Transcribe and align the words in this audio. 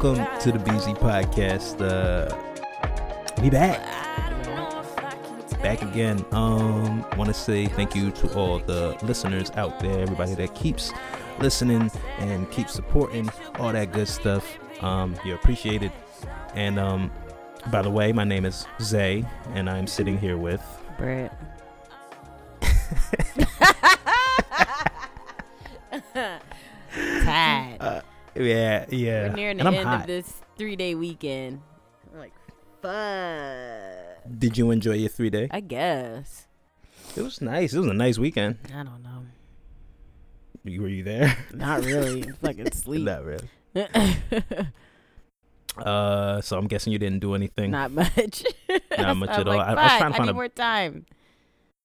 welcome 0.00 0.38
to 0.38 0.52
the 0.52 0.58
BZ 0.58 0.96
podcast. 0.98 1.80
Uh, 1.80 2.32
we 3.42 3.50
back, 3.50 3.80
back 5.60 5.82
again. 5.82 6.24
Um, 6.30 7.04
want 7.16 7.26
to 7.26 7.34
say 7.34 7.66
thank 7.66 7.96
you 7.96 8.12
to 8.12 8.32
all 8.38 8.60
the 8.60 8.96
listeners 9.02 9.50
out 9.56 9.80
there, 9.80 9.98
everybody 9.98 10.34
that 10.34 10.54
keeps 10.54 10.92
listening 11.40 11.90
and 12.18 12.48
keeps 12.52 12.74
supporting 12.74 13.28
all 13.58 13.72
that 13.72 13.90
good 13.90 14.06
stuff. 14.06 14.58
Um, 14.84 15.16
you're 15.24 15.34
appreciated. 15.34 15.90
And 16.54 16.78
um, 16.78 17.10
by 17.72 17.82
the 17.82 17.90
way, 17.90 18.12
my 18.12 18.24
name 18.24 18.44
is 18.44 18.66
Zay, 18.80 19.24
and 19.54 19.68
I'm 19.68 19.88
sitting 19.88 20.16
here 20.16 20.36
with 20.36 20.62
Brett. 20.96 21.27
Yeah, 28.38 28.86
yeah. 28.90 29.28
We're 29.28 29.34
nearing 29.36 29.60
and 29.60 29.66
the 29.66 29.70
I'm 29.70 29.74
end 29.74 29.88
hot. 29.88 30.00
of 30.02 30.06
this 30.06 30.32
three 30.56 30.76
day 30.76 30.94
weekend. 30.94 31.60
I'm 32.12 32.18
like, 32.18 32.32
fuck. 32.82 34.38
Did 34.38 34.56
you 34.58 34.70
enjoy 34.70 34.94
your 34.94 35.08
three 35.08 35.30
day? 35.30 35.48
I 35.50 35.60
guess. 35.60 36.46
It 37.16 37.22
was 37.22 37.40
nice. 37.40 37.72
It 37.74 37.78
was 37.78 37.88
a 37.88 37.94
nice 37.94 38.18
weekend. 38.18 38.58
I 38.74 38.82
don't 38.84 39.02
know. 39.02 39.22
Were 40.64 40.88
you 40.88 41.02
there? 41.02 41.36
Not 41.54 41.84
really. 41.84 42.22
Fucking 42.42 42.72
sleep. 42.72 43.02
Not 43.04 43.24
really. 43.24 43.48
Uh, 45.76 46.40
so 46.40 46.58
I'm 46.58 46.66
guessing 46.66 46.92
you 46.92 46.98
didn't 46.98 47.20
do 47.20 47.34
anything. 47.34 47.70
Not 47.70 47.92
much. 47.92 48.42
Not 48.98 49.16
much 49.16 49.30
at 49.30 49.46
all. 49.46 49.56
like, 49.56 49.68
I- 49.68 49.72
I 49.74 49.82
was 49.84 49.92
trying 49.98 50.12
to 50.12 50.18
find 50.18 50.30
a- 50.30 50.34
more 50.34 50.48
time. 50.48 51.06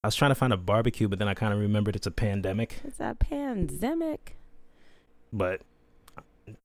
I 0.04 0.08
was 0.08 0.16
trying 0.16 0.32
to 0.32 0.36
find 0.36 0.52
a 0.52 0.58
barbecue, 0.58 1.08
but 1.08 1.20
then 1.20 1.28
I 1.28 1.34
kind 1.36 1.54
of 1.54 1.60
remembered 1.60 1.96
it's 1.96 2.08
a 2.08 2.12
pandemic. 2.12 2.80
It's 2.84 3.00
a 3.00 3.16
pandemic. 3.20 4.36
But 5.32 5.62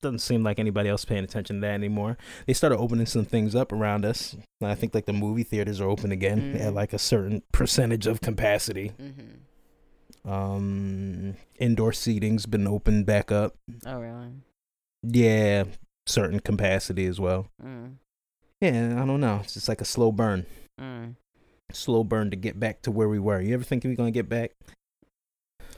doesn't 0.00 0.18
seem 0.20 0.42
like 0.42 0.58
anybody 0.58 0.88
else 0.88 1.04
paying 1.04 1.24
attention 1.24 1.56
to 1.56 1.60
that 1.62 1.74
anymore. 1.74 2.16
They 2.46 2.52
started 2.52 2.78
opening 2.78 3.06
some 3.06 3.24
things 3.24 3.54
up 3.54 3.72
around 3.72 4.04
us. 4.04 4.36
I 4.62 4.74
think 4.74 4.94
like 4.94 5.06
the 5.06 5.12
movie 5.12 5.42
theaters 5.44 5.80
are 5.80 5.88
open 5.88 6.12
again 6.12 6.54
Mm. 6.54 6.60
at 6.60 6.74
like 6.74 6.92
a 6.92 6.98
certain 6.98 7.42
percentage 7.52 8.06
of 8.06 8.20
capacity. 8.20 8.92
Mm-hmm. 9.00 10.30
Um, 10.30 11.36
indoor 11.58 11.92
seating's 11.92 12.46
been 12.46 12.66
opened 12.66 13.06
back 13.06 13.30
up. 13.32 13.56
Oh, 13.86 13.98
really? 14.00 14.28
Yeah, 15.02 15.64
certain 16.06 16.40
capacity 16.40 17.06
as 17.06 17.20
well. 17.20 17.48
Mm. 17.64 17.94
Yeah, 18.60 19.00
I 19.02 19.06
don't 19.06 19.20
know. 19.20 19.40
It's 19.42 19.54
just 19.54 19.68
like 19.68 19.80
a 19.80 19.84
slow 19.86 20.10
burn. 20.12 20.44
Mm. 20.80 21.14
Slow 21.72 22.02
burn 22.04 22.30
to 22.30 22.36
get 22.36 22.58
back 22.58 22.82
to 22.82 22.90
where 22.90 23.08
we 23.08 23.18
were. 23.18 23.40
You 23.40 23.54
ever 23.54 23.64
think 23.64 23.84
we're 23.84 23.94
gonna 23.94 24.10
get 24.10 24.28
back? 24.28 24.52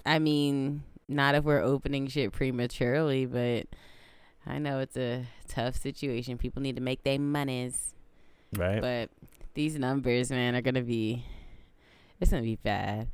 I 0.07 0.19
mean, 0.19 0.83
not 1.09 1.35
if 1.35 1.45
we're 1.45 1.61
opening 1.63 2.07
shit 2.07 2.33
prematurely, 2.33 3.27
but 3.27 3.67
I 4.47 4.59
know 4.59 4.79
it's 4.81 4.97
a 4.97 5.27
tough 5.49 5.77
situation. 5.77 6.39
People 6.39 6.63
need 6.63 6.77
to 6.77 6.83
make 6.83 7.03
their 7.03 7.19
monies. 7.19 7.95
Right. 8.57 8.81
But 8.81 9.11
these 9.55 9.79
numbers, 9.79 10.31
man, 10.31 10.55
are 10.55 10.63
gonna 10.63 10.83
be 10.83 11.25
it's 12.21 12.31
gonna 12.31 12.43
be 12.43 12.57
bad. 12.57 13.09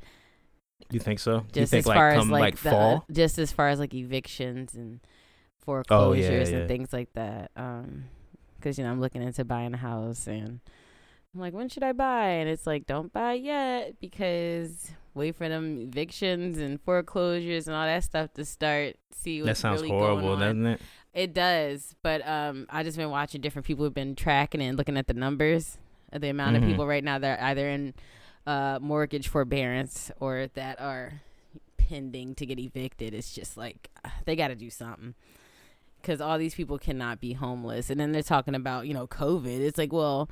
you 0.91 0.99
think 0.99 1.19
so? 1.19 1.35
you 1.37 1.45
Just 1.53 1.71
think 1.71 1.81
as 1.81 1.87
like 1.87 1.95
far 1.95 2.09
as 2.11 2.27
like, 2.27 2.41
like 2.41 2.61
the, 2.61 2.69
fall? 2.69 3.05
just 3.11 3.37
as 3.39 3.51
far 3.51 3.69
as 3.69 3.79
like 3.79 3.93
evictions 3.93 4.73
and 4.75 4.99
Oh, 5.03 5.65
foreclosures 5.65 6.49
yeah. 6.49 6.59
and 6.59 6.67
things 6.69 6.93
like 6.93 7.11
that. 7.13 7.51
Um, 7.57 8.05
because 8.55 8.77
you 8.77 8.85
know 8.85 8.89
I'm 8.91 9.01
looking 9.01 9.21
into 9.21 9.43
buying 9.43 9.73
a 9.73 9.77
house 9.77 10.25
and 10.27 10.61
I'm 11.35 11.41
like, 11.41 11.53
when 11.53 11.67
should 11.67 11.83
I 11.83 11.91
buy? 11.91 12.27
And 12.29 12.49
it's 12.49 12.65
like, 12.65 12.85
don't 12.87 13.11
buy 13.11 13.33
yet 13.33 13.99
because 13.99 14.91
wait 15.13 15.35
for 15.35 15.49
them 15.49 15.77
evictions 15.81 16.57
and 16.57 16.79
foreclosures 16.81 17.67
and 17.67 17.75
all 17.75 17.85
that 17.85 18.03
stuff 18.05 18.33
to 18.35 18.45
start. 18.45 18.95
See 19.11 19.41
what's 19.41 19.47
That 19.49 19.57
sounds 19.57 19.81
really 19.81 19.89
horrible, 19.93 20.37
doesn't 20.37 20.65
it? 20.65 20.81
It 21.17 21.33
does, 21.33 21.95
but 22.03 22.25
um, 22.27 22.67
I 22.69 22.83
just 22.83 22.95
been 22.95 23.09
watching 23.09 23.41
different 23.41 23.65
people 23.65 23.83
who've 23.83 23.93
been 23.93 24.13
tracking 24.15 24.61
and 24.61 24.77
looking 24.77 24.97
at 24.97 25.07
the 25.07 25.15
numbers, 25.15 25.79
of 26.13 26.21
the 26.21 26.29
amount 26.29 26.55
Mhm. 26.55 26.61
of 26.63 26.69
people 26.69 26.85
right 26.85 27.03
now 27.03 27.17
that 27.17 27.39
are 27.39 27.43
either 27.45 27.67
in 27.67 27.93
uh, 28.45 28.77
mortgage 28.81 29.27
forbearance 29.27 30.11
or 30.19 30.47
that 30.53 30.79
are 30.79 31.21
pending 31.77 32.35
to 32.35 32.45
get 32.45 32.59
evicted. 32.59 33.13
It's 33.13 33.33
just 33.33 33.57
like 33.57 33.89
uh, 34.05 34.09
they 34.25 34.35
got 34.35 34.49
to 34.49 34.55
do 34.55 34.69
something 34.69 35.15
because 36.01 36.21
all 36.21 36.37
these 36.37 36.53
people 36.55 36.77
cannot 36.77 37.19
be 37.19 37.33
homeless. 37.33 37.89
And 37.89 37.99
then 37.99 38.11
they're 38.11 38.21
talking 38.21 38.55
about 38.55 38.87
you 38.87 38.93
know 38.93 39.07
COVID. 39.07 39.59
It's 39.59 39.77
like, 39.77 39.91
well, 39.91 40.29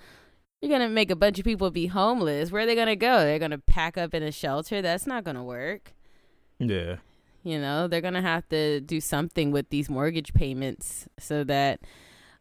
you're 0.61 0.71
gonna 0.71 0.87
make 0.87 1.09
a 1.11 1.15
bunch 1.15 1.39
of 1.39 1.45
people 1.45 1.71
be 1.71 1.87
homeless. 1.87 2.51
Where 2.51 2.61
are 2.61 2.65
they 2.65 2.75
gonna 2.75 2.95
go? 2.95 3.19
They're 3.25 3.39
gonna 3.39 3.57
pack 3.57 3.97
up 3.97 4.13
in 4.13 4.21
a 4.23 4.31
shelter. 4.31 4.81
That's 4.81 5.05
not 5.07 5.23
gonna 5.23 5.43
work. 5.43 5.93
Yeah. 6.59 6.97
You 7.45 7.59
know, 7.59 7.87
they're 7.87 8.01
gonna 8.01 8.23
have 8.23 8.49
to 8.49 8.81
do 8.81 8.99
something 8.99 9.51
with 9.51 9.69
these 9.69 9.87
mortgage 9.87 10.33
payments 10.33 11.07
so 11.19 11.43
that, 11.43 11.79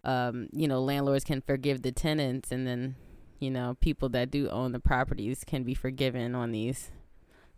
um, 0.03 0.49
you 0.51 0.67
know, 0.67 0.81
landlords 0.81 1.25
can 1.25 1.43
forgive 1.43 1.83
the 1.83 1.93
tenants, 1.93 2.51
and 2.51 2.67
then, 2.67 2.97
you 3.39 3.51
know, 3.51 3.77
people 3.81 4.09
that 4.09 4.31
do 4.31 4.49
own 4.49 4.73
the 4.73 4.81
properties 4.81 5.45
can 5.45 5.63
be 5.63 5.75
forgiven 5.75 6.35
on 6.35 6.53
these 6.53 6.91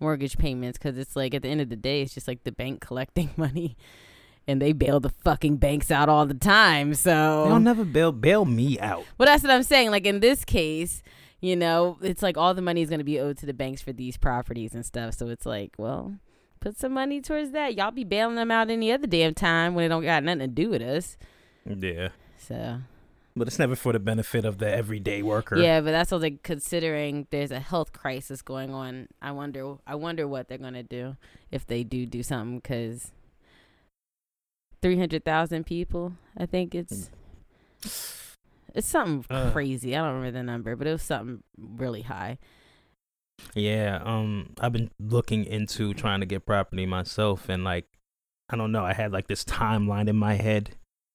mortgage 0.00 0.36
payments. 0.38 0.76
Because 0.76 0.98
it's 0.98 1.14
like 1.14 1.34
at 1.34 1.42
the 1.42 1.48
end 1.48 1.60
of 1.60 1.68
the 1.68 1.76
day, 1.76 2.02
it's 2.02 2.14
just 2.14 2.26
like 2.26 2.42
the 2.42 2.50
bank 2.50 2.80
collecting 2.86 3.30
money, 3.36 3.76
and 4.48 4.60
they 4.60 4.72
bail 4.72 4.98
the 4.98 5.10
fucking 5.10 5.58
banks 5.58 5.92
out 5.92 6.08
all 6.08 6.26
the 6.26 6.34
time. 6.34 6.94
So 6.94 7.44
They'll 7.46 7.60
never 7.60 7.84
bail 7.84 8.10
bail 8.10 8.44
me 8.44 8.78
out. 8.80 9.04
well, 9.18 9.26
that's 9.26 9.44
what 9.44 9.52
I'm 9.52 9.62
saying. 9.62 9.92
Like 9.92 10.04
in 10.04 10.18
this 10.18 10.44
case, 10.44 11.00
you 11.40 11.54
know, 11.54 11.96
it's 12.02 12.22
like 12.22 12.36
all 12.36 12.54
the 12.54 12.62
money 12.62 12.82
is 12.82 12.88
going 12.88 12.98
to 12.98 13.04
be 13.04 13.20
owed 13.20 13.38
to 13.38 13.46
the 13.46 13.54
banks 13.54 13.82
for 13.82 13.92
these 13.92 14.16
properties 14.16 14.74
and 14.74 14.84
stuff. 14.84 15.14
So 15.14 15.28
it's 15.28 15.46
like, 15.46 15.72
well, 15.78 16.16
put 16.60 16.78
some 16.78 16.92
money 16.92 17.20
towards 17.20 17.50
that. 17.52 17.74
Y'all 17.76 17.90
be 17.90 18.04
bailing 18.04 18.36
them 18.36 18.50
out 18.50 18.70
any 18.70 18.90
other 18.92 19.06
damn 19.06 19.34
time 19.34 19.74
when 19.74 19.84
it 19.84 19.88
don't 19.88 20.02
got 20.04 20.22
nothing 20.24 20.40
to 20.40 20.46
do 20.48 20.70
with 20.70 20.82
us. 20.82 21.16
Yeah. 21.64 22.08
So 22.38 22.78
But 23.34 23.48
it's 23.48 23.58
never 23.58 23.76
for 23.76 23.92
the 23.92 23.98
benefit 23.98 24.44
of 24.44 24.58
the 24.58 24.68
everyday 24.72 25.22
worker. 25.22 25.56
yeah, 25.56 25.80
but 25.80 25.90
that's 25.92 26.10
what 26.12 26.20
like 26.22 26.42
considering 26.42 27.26
there's 27.30 27.50
a 27.50 27.60
health 27.60 27.92
crisis 27.92 28.40
going 28.42 28.72
on. 28.72 29.08
I 29.20 29.32
wonder, 29.32 29.76
I 29.86 29.94
wonder 29.96 30.26
what 30.28 30.48
they're 30.48 30.58
gonna 30.58 30.82
do 30.82 31.16
if 31.50 31.66
they 31.66 31.82
do 31.84 32.06
do 32.06 32.22
something 32.22 32.58
because. 32.58 33.12
300,000 34.82 35.64
people. 35.64 36.12
I 36.36 36.46
think 36.46 36.74
it's 36.74 37.10
it's 38.74 38.86
something 38.86 39.24
Uh. 39.34 39.50
crazy. 39.50 39.96
I 39.96 40.00
don't 40.04 40.14
remember 40.16 40.30
the 40.38 40.42
number, 40.44 40.76
but 40.76 40.86
it 40.86 40.92
was 40.92 41.02
something 41.02 41.42
really 41.56 42.02
high. 42.02 42.38
Yeah, 43.54 44.00
um, 44.04 44.54
I've 44.60 44.72
been 44.72 44.90
looking 44.98 45.44
into 45.44 45.94
trying 45.94 46.20
to 46.20 46.26
get 46.26 46.46
property 46.46 46.86
myself, 46.86 47.48
and 47.48 47.64
like, 47.64 47.86
I 48.50 48.56
don't 48.56 48.72
know, 48.72 48.84
I 48.84 48.92
had 48.92 49.12
like 49.12 49.28
this 49.28 49.44
timeline 49.44 50.08
in 50.08 50.16
my 50.16 50.34
head 50.34 50.70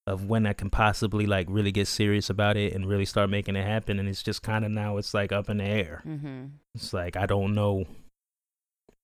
of 0.07 0.25
when 0.25 0.45
I 0.47 0.53
can 0.53 0.69
possibly 0.69 1.25
like 1.27 1.45
really 1.49 1.71
get 1.71 1.87
serious 1.87 2.29
about 2.29 2.57
it 2.57 2.73
and 2.73 2.87
really 2.89 3.05
start 3.05 3.29
making 3.29 3.55
it 3.55 3.65
happen, 3.65 3.99
and 3.99 4.09
it's 4.09 4.23
just 4.23 4.41
kind 4.41 4.65
of 4.65 4.71
now 4.71 4.97
it's 4.97 5.13
like 5.13 5.31
up 5.31 5.49
in 5.49 5.57
the 5.57 5.63
air. 5.63 6.01
Mm-hmm. 6.05 6.45
It's 6.75 6.93
like 6.93 7.15
I 7.15 7.25
don't 7.25 7.53
know. 7.53 7.85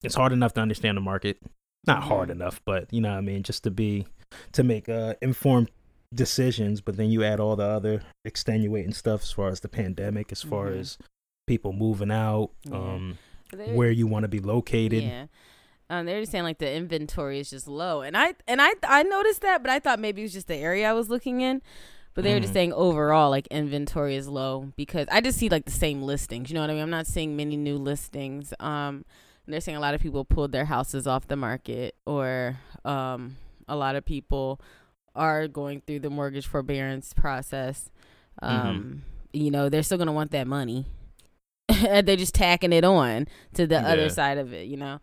It's 0.04 0.16
hard 0.16 0.32
enough 0.32 0.54
to 0.54 0.62
understand 0.62 0.98
the 0.98 1.02
market, 1.02 1.38
not 1.86 2.04
hard 2.04 2.30
Mhm. 2.30 2.34
enough, 2.34 2.62
but 2.66 2.92
you 2.94 3.02
know 3.02 3.12
what 3.12 3.18
I 3.18 3.22
mean, 3.22 3.44
just 3.44 3.64
to 3.64 3.72
be 3.72 4.06
to 4.54 4.64
make 4.64 4.90
uh 4.90 5.16
informed 5.22 5.70
decisions. 6.14 6.82
But 6.82 6.98
then 6.98 7.10
you 7.12 7.24
add 7.24 7.40
all 7.40 7.56
the 7.56 7.66
other 7.66 8.02
extenuating 8.26 8.94
stuff 8.94 9.22
as 9.24 9.32
far 9.32 9.50
as 9.50 9.60
the 9.62 9.70
pandemic, 9.70 10.32
as 10.32 10.42
far 10.42 10.68
Mhm. 10.70 10.80
as 10.80 10.98
people 11.48 11.74
moving 11.74 12.12
out, 12.12 12.52
Yeah. 12.66 12.76
um, 12.76 13.18
They're- 13.52 13.74
where 13.74 13.90
you 13.92 14.06
want 14.06 14.24
to 14.24 14.28
be 14.28 14.40
located. 14.40 15.02
Yeah. 15.04 15.26
Um, 15.90 16.06
they're 16.06 16.20
just 16.20 16.32
saying 16.34 16.44
like 16.44 16.58
the 16.60 16.70
inventory 16.72 17.40
is 17.40 17.50
just 17.50 17.68
low, 17.68 18.02
and 18.02 18.16
I 18.16 18.36
and 18.48 18.62
I 18.62 18.74
I 18.84 19.04
noticed 19.04 19.42
that, 19.42 19.64
but 19.64 19.72
I 19.72 19.80
thought 19.80 20.00
maybe 20.00 20.22
it 20.22 20.26
was 20.26 20.34
just 20.34 20.48
the 20.48 20.56
area 20.58 20.88
I 20.90 20.94
was 20.94 21.10
looking 21.10 21.42
in. 21.42 21.62
But 22.14 22.24
they 22.24 22.34
were 22.34 22.40
just 22.40 22.52
Mhm. 22.52 22.56
saying 22.56 22.74
overall 22.74 23.30
like 23.30 23.46
inventory 23.48 24.16
is 24.16 24.28
low 24.28 24.74
because 24.76 25.08
I 25.12 25.22
just 25.22 25.38
see 25.38 25.50
like 25.50 25.66
the 25.66 25.72
same 25.72 26.02
listings. 26.02 26.50
You 26.50 26.56
know 26.56 26.62
what 26.62 26.72
I 26.72 26.74
mean? 26.74 26.82
I'm 26.82 26.90
not 26.90 27.06
seeing 27.08 27.36
many 27.38 27.56
new 27.56 27.78
listings. 27.78 28.54
Um, 28.60 29.06
and 29.46 29.54
they're 29.54 29.62
saying 29.62 29.78
a 29.78 29.80
lot 29.80 29.94
of 29.94 30.02
people 30.02 30.26
pulled 30.26 30.52
their 30.52 30.66
houses 30.66 31.06
off 31.08 31.28
the 31.28 31.36
market, 31.38 31.96
or 32.08 32.58
um, 32.84 33.38
a 33.68 33.76
lot 33.76 33.96
of 33.96 34.04
people 34.04 34.60
are 35.16 35.48
going 35.48 35.82
through 35.88 36.00
the 36.00 36.10
mortgage 36.10 36.48
forbearance 36.48 37.14
process. 37.14 37.92
Um, 38.42 39.04
you 39.32 39.52
know, 39.52 39.70
they're 39.70 39.84
still 39.84 39.98
gonna 40.00 40.12
want 40.12 40.32
that 40.32 40.48
money. 40.48 40.86
they're 42.06 42.16
just 42.16 42.36
tacking 42.36 42.74
it 42.74 42.84
on 42.84 43.28
to 43.54 43.68
the 43.68 43.76
Yeah. 43.76 43.88
other 43.88 44.10
side 44.10 44.38
of 44.38 44.54
it, 44.54 44.68
you 44.68 44.78
know. 44.78 45.00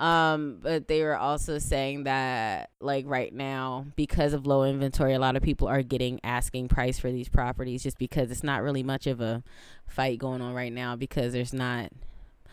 Um, 0.00 0.58
but 0.60 0.88
they 0.88 1.02
were 1.02 1.16
also 1.16 1.58
saying 1.58 2.04
that 2.04 2.70
like 2.80 3.04
right 3.06 3.32
now, 3.32 3.86
because 3.94 4.32
of 4.32 4.44
low 4.46 4.64
inventory, 4.64 5.14
a 5.14 5.18
lot 5.20 5.36
of 5.36 5.42
people 5.42 5.68
are 5.68 5.82
getting 5.82 6.18
asking 6.24 6.68
price 6.68 6.98
for 6.98 7.12
these 7.12 7.28
properties 7.28 7.82
just 7.84 7.96
because 7.98 8.30
it's 8.32 8.42
not 8.42 8.62
really 8.62 8.82
much 8.82 9.06
of 9.06 9.20
a 9.20 9.44
fight 9.86 10.18
going 10.18 10.42
on 10.42 10.52
right 10.52 10.72
now 10.72 10.96
because 10.96 11.32
there's 11.32 11.52
not 11.54 11.90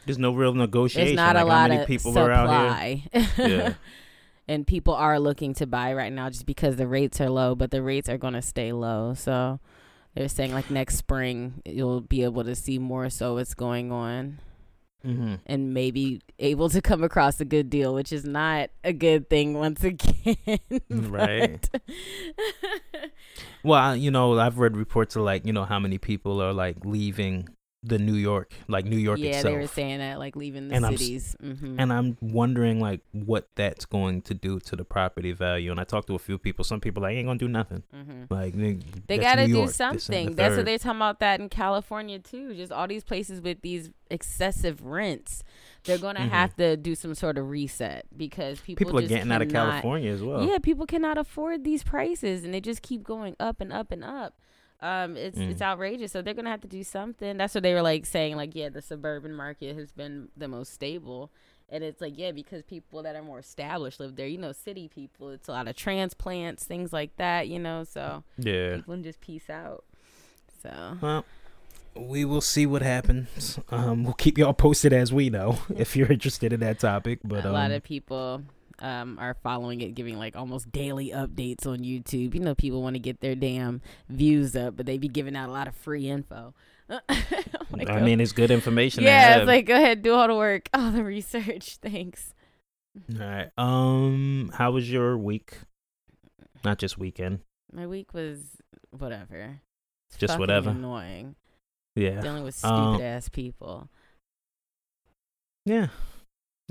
There's 0.06 0.19
no 0.19 0.33
real 0.33 0.53
negotiation. 0.53 1.15
there's 1.15 1.15
not 1.15 1.35
like 1.35 1.44
a 1.44 1.47
lot 1.47 1.69
many 1.71 1.81
of 1.81 1.88
people 1.88 2.13
supply. 2.13 2.29
are 2.31 2.31
out 2.31 2.79
here. 2.79 3.27
Yeah. 3.38 3.73
and 4.47 4.68
people 4.68 4.94
are 4.94 5.19
looking 5.19 5.56
to 5.56 5.65
buy 5.65 5.94
right 5.94 6.13
now 6.13 6.29
just 6.29 6.45
because 6.45 6.75
the 6.75 6.88
rates 6.88 7.19
are 7.19 7.29
low, 7.29 7.56
but 7.56 7.71
the 7.71 7.81
rates 7.81 8.07
are 8.07 8.18
going 8.19 8.33
to 8.35 8.41
stay 8.44 8.71
low. 8.71 9.15
So 9.15 9.59
they're 10.16 10.28
saying 10.28 10.54
like 10.54 10.69
next 10.69 10.98
spring 10.98 11.62
you'll 11.66 12.02
be 12.02 12.24
able 12.24 12.44
to 12.44 12.56
see 12.56 12.78
more 12.80 13.10
so 13.10 13.36
what's 13.36 13.54
going 13.54 13.92
on. 13.92 14.40
Mm-hmm. 15.04 15.34
and 15.48 15.74
maybe 15.74 16.22
able 16.38 16.69
to 16.69 16.80
come 16.80 17.04
across 17.04 17.42
a 17.42 17.46
good 17.46 17.72
deal, 17.72 17.92
which 17.96 18.13
is 18.13 18.24
not 18.24 18.69
a 18.84 18.94
good 18.94 19.31
thing 19.31 19.56
once 19.56 19.84
again. 19.84 20.38
Right. 20.92 21.68
Well, 23.63 23.80
I- 23.80 23.94
you 23.96 24.12
know, 24.12 24.40
I've 24.40 24.58
read 24.60 24.75
reports 24.78 25.16
of 25.16 25.24
like, 25.24 25.46
you 25.46 25.54
know, 25.54 25.66
how 25.66 25.80
many 25.80 25.98
people 25.98 26.42
are 26.42 26.54
like 26.54 26.84
leaving 26.86 27.48
the 27.83 27.98
New 27.98 28.13
York, 28.13 28.54
like 28.68 28.86
New 28.86 28.98
York 28.98 29.18
yeah, 29.19 29.30
itself. 29.30 29.44
they 29.45 29.54
were 29.57 29.66
saying 29.68 29.98
that 30.00 30.19
like 30.19 30.36
leaving 30.36 30.68
the 30.69 30.75
And 30.75 30.86
I'm 30.86 30.98
cities. 30.98 31.36
hmm 31.42 31.80
and 31.80 31.92
I'm 31.92 32.16
wondering 32.22 32.80
like 32.80 33.01
what 33.12 33.50
that's 33.56 33.86
going 33.86 34.22
to 34.24 34.36
do 34.36 34.60
to 34.60 34.75
the 34.75 34.83
property 34.86 35.31
value. 35.31 35.72
And 35.72 35.80
I 35.80 35.83
talked 35.83 36.06
to 36.07 36.16
a 36.16 36.19
few 36.19 36.38
people. 36.38 36.63
Some 36.63 36.80
people 36.80 37.01
like 37.01 37.16
ain't 37.16 37.25
gonna 37.28 37.39
do 37.39 37.48
nothing. 37.48 37.81
hmm 37.92 38.25
Like 38.30 38.54
they, 38.54 38.78
They 39.07 39.18
got 39.18 39.36
to 39.36 39.42
New 39.42 39.48
do 39.48 39.54
York, 39.54 39.62
and 39.62 39.69
the 39.69 39.74
something. 39.74 40.36
That's 40.36 40.56
what 40.57 40.66
they're 40.66 40.78
talking 40.78 40.98
about 41.00 41.19
that 41.22 41.39
in 41.39 41.50
California 41.50 42.19
too. 42.19 42.54
Just 42.54 42.72
all 42.72 42.88
these 42.88 43.04
places 43.04 43.42
with 43.42 43.62
these 43.63 43.89
excessive 44.12 44.83
rents, 44.86 45.44
they're 45.86 45.98
going 45.98 46.16
to 46.18 46.22
Mhm. 46.22 46.30
have 46.30 46.56
to 46.57 46.78
do 46.78 46.94
some 46.94 47.16
sort 47.16 47.39
of 47.39 47.50
reset 47.50 48.06
because 48.16 48.60
people 48.60 48.86
people 48.86 49.00
are 49.00 49.07
getting 49.07 49.31
out 49.31 49.42
of 49.42 49.50
California 49.50 50.12
as 50.12 50.22
well. 50.22 50.44
Yeah, 50.48 50.60
people 50.60 50.86
cannot 50.86 51.18
afford 51.18 51.63
these 51.63 51.81
prices, 51.83 52.44
and 52.44 52.54
they 52.54 52.62
just 52.62 52.83
keep 52.83 53.01
going 53.04 53.36
up 53.39 53.60
and 53.60 53.74
up 53.74 53.92
and 53.92 54.04
up. 54.04 54.36
Um, 54.81 55.16
it's 55.16 55.38
Mm. 55.38 55.51
it's 55.51 55.62
outrageous. 55.62 56.12
So 56.12 56.22
they're 56.22 56.33
gonna 56.33 56.50
have 56.50 56.62
to 56.62 56.68
do 56.68 56.83
something. 56.83 57.38
That's 57.38 57.54
what 57.54 57.63
they 57.63 57.74
were 57.74 57.81
like 57.83 58.06
saying. 58.06 58.36
Like, 58.36 58.56
yeah, 58.56 58.69
the 58.69 58.81
suburban 58.81 59.33
market 59.36 59.75
has 59.75 59.92
been 59.92 60.30
the 60.36 60.48
most 60.48 60.74
stable, 60.74 61.30
and 61.69 61.83
it's 61.83 62.01
like, 62.01 62.18
yeah, 62.18 62.31
because 62.31 62.63
people 62.63 63.04
that 63.04 63.16
are 63.16 63.22
more 63.22 63.39
established 63.39 64.00
live 64.00 64.16
there. 64.16 64.28
You 64.28 64.39
know, 64.39 64.51
city 64.54 64.88
people. 64.88 65.30
It's 65.30 65.48
a 65.48 65.51
lot 65.51 65.68
of 65.68 65.75
transplants, 65.75 66.63
things 66.66 66.92
like 66.92 67.16
that. 67.18 67.48
You 67.48 67.60
know, 67.60 67.83
so 67.83 68.24
Yeah. 68.38 68.78
people 68.78 68.95
can 68.95 69.04
just 69.04 69.22
peace 69.22 69.50
out. 69.50 69.83
So 70.63 70.98
Well, 71.01 71.25
we 71.95 72.24
will 72.25 72.42
see 72.42 72.66
what 72.66 72.81
happens. 72.81 73.60
Um, 73.69 74.04
we'll 74.04 74.13
keep 74.13 74.38
y'all 74.38 74.54
posted 74.54 74.94
as 74.94 75.12
we 75.13 75.30
know 75.30 75.60
if 75.75 75.95
you're 75.95 76.12
interested 76.12 76.54
in 76.54 76.60
that 76.62 76.80
topic. 76.80 77.19
But 77.24 77.44
a 77.45 77.50
um, 77.50 77.54
lot 77.54 77.72
of 77.72 77.83
people 77.83 78.44
um, 78.81 79.18
are 79.19 79.36
following 79.44 79.81
it, 79.81 79.95
giving 79.95 80.18
like 80.18 80.36
almost 80.36 80.72
daily 80.72 81.12
updates 81.12 81.66
on 81.66 81.80
YouTube. 81.80 82.33
You 82.33 82.42
know, 82.42 82.56
people 82.56 82.81
want 82.81 82.95
to 82.95 83.00
get 83.00 83.22
their 83.22 83.36
damn 83.36 83.81
views 84.10 84.56
up, 84.56 84.75
but 84.75 84.86
they 84.86 84.98
be 84.98 85.07
giving 85.07 85.36
out 85.36 85.50
a 85.50 85.51
lot 85.51 85.68
of 85.68 85.75
free 85.75 86.10
info. 86.10 86.54
Like, 87.72 87.89
I 87.89 88.01
oh. 88.01 88.04
mean, 88.04 88.19
it's 88.19 88.33
good 88.33 88.51
information. 88.51 89.04
yeah, 89.04 89.38
it's 89.38 89.48
like 89.48 89.66
go 89.66 89.75
ahead, 89.75 90.01
do 90.01 90.13
all 90.13 90.28
the 90.28 90.36
work, 90.36 90.69
all 90.74 90.92
the 90.92 91.06
research. 91.06 91.78
Thanks. 91.81 92.33
All 93.18 93.25
right. 93.25 93.50
Um, 93.57 94.51
how 94.54 94.72
was 94.72 94.92
your 94.92 95.18
week? 95.18 95.54
Not 96.66 96.78
just 96.80 96.98
weekend. 96.98 97.39
My 97.72 97.88
week 97.88 98.13
was 98.13 98.39
whatever. 98.92 99.62
It's 100.10 100.18
Just 100.18 100.38
whatever. 100.38 100.72
Annoying. 100.72 101.36
Yeah. 101.95 102.19
Dealing 102.19 102.44
with 102.44 102.56
stupid 102.56 102.74
Um, 102.74 103.01
ass 103.01 103.30
people. 103.30 103.89
Yeah. 105.66 105.88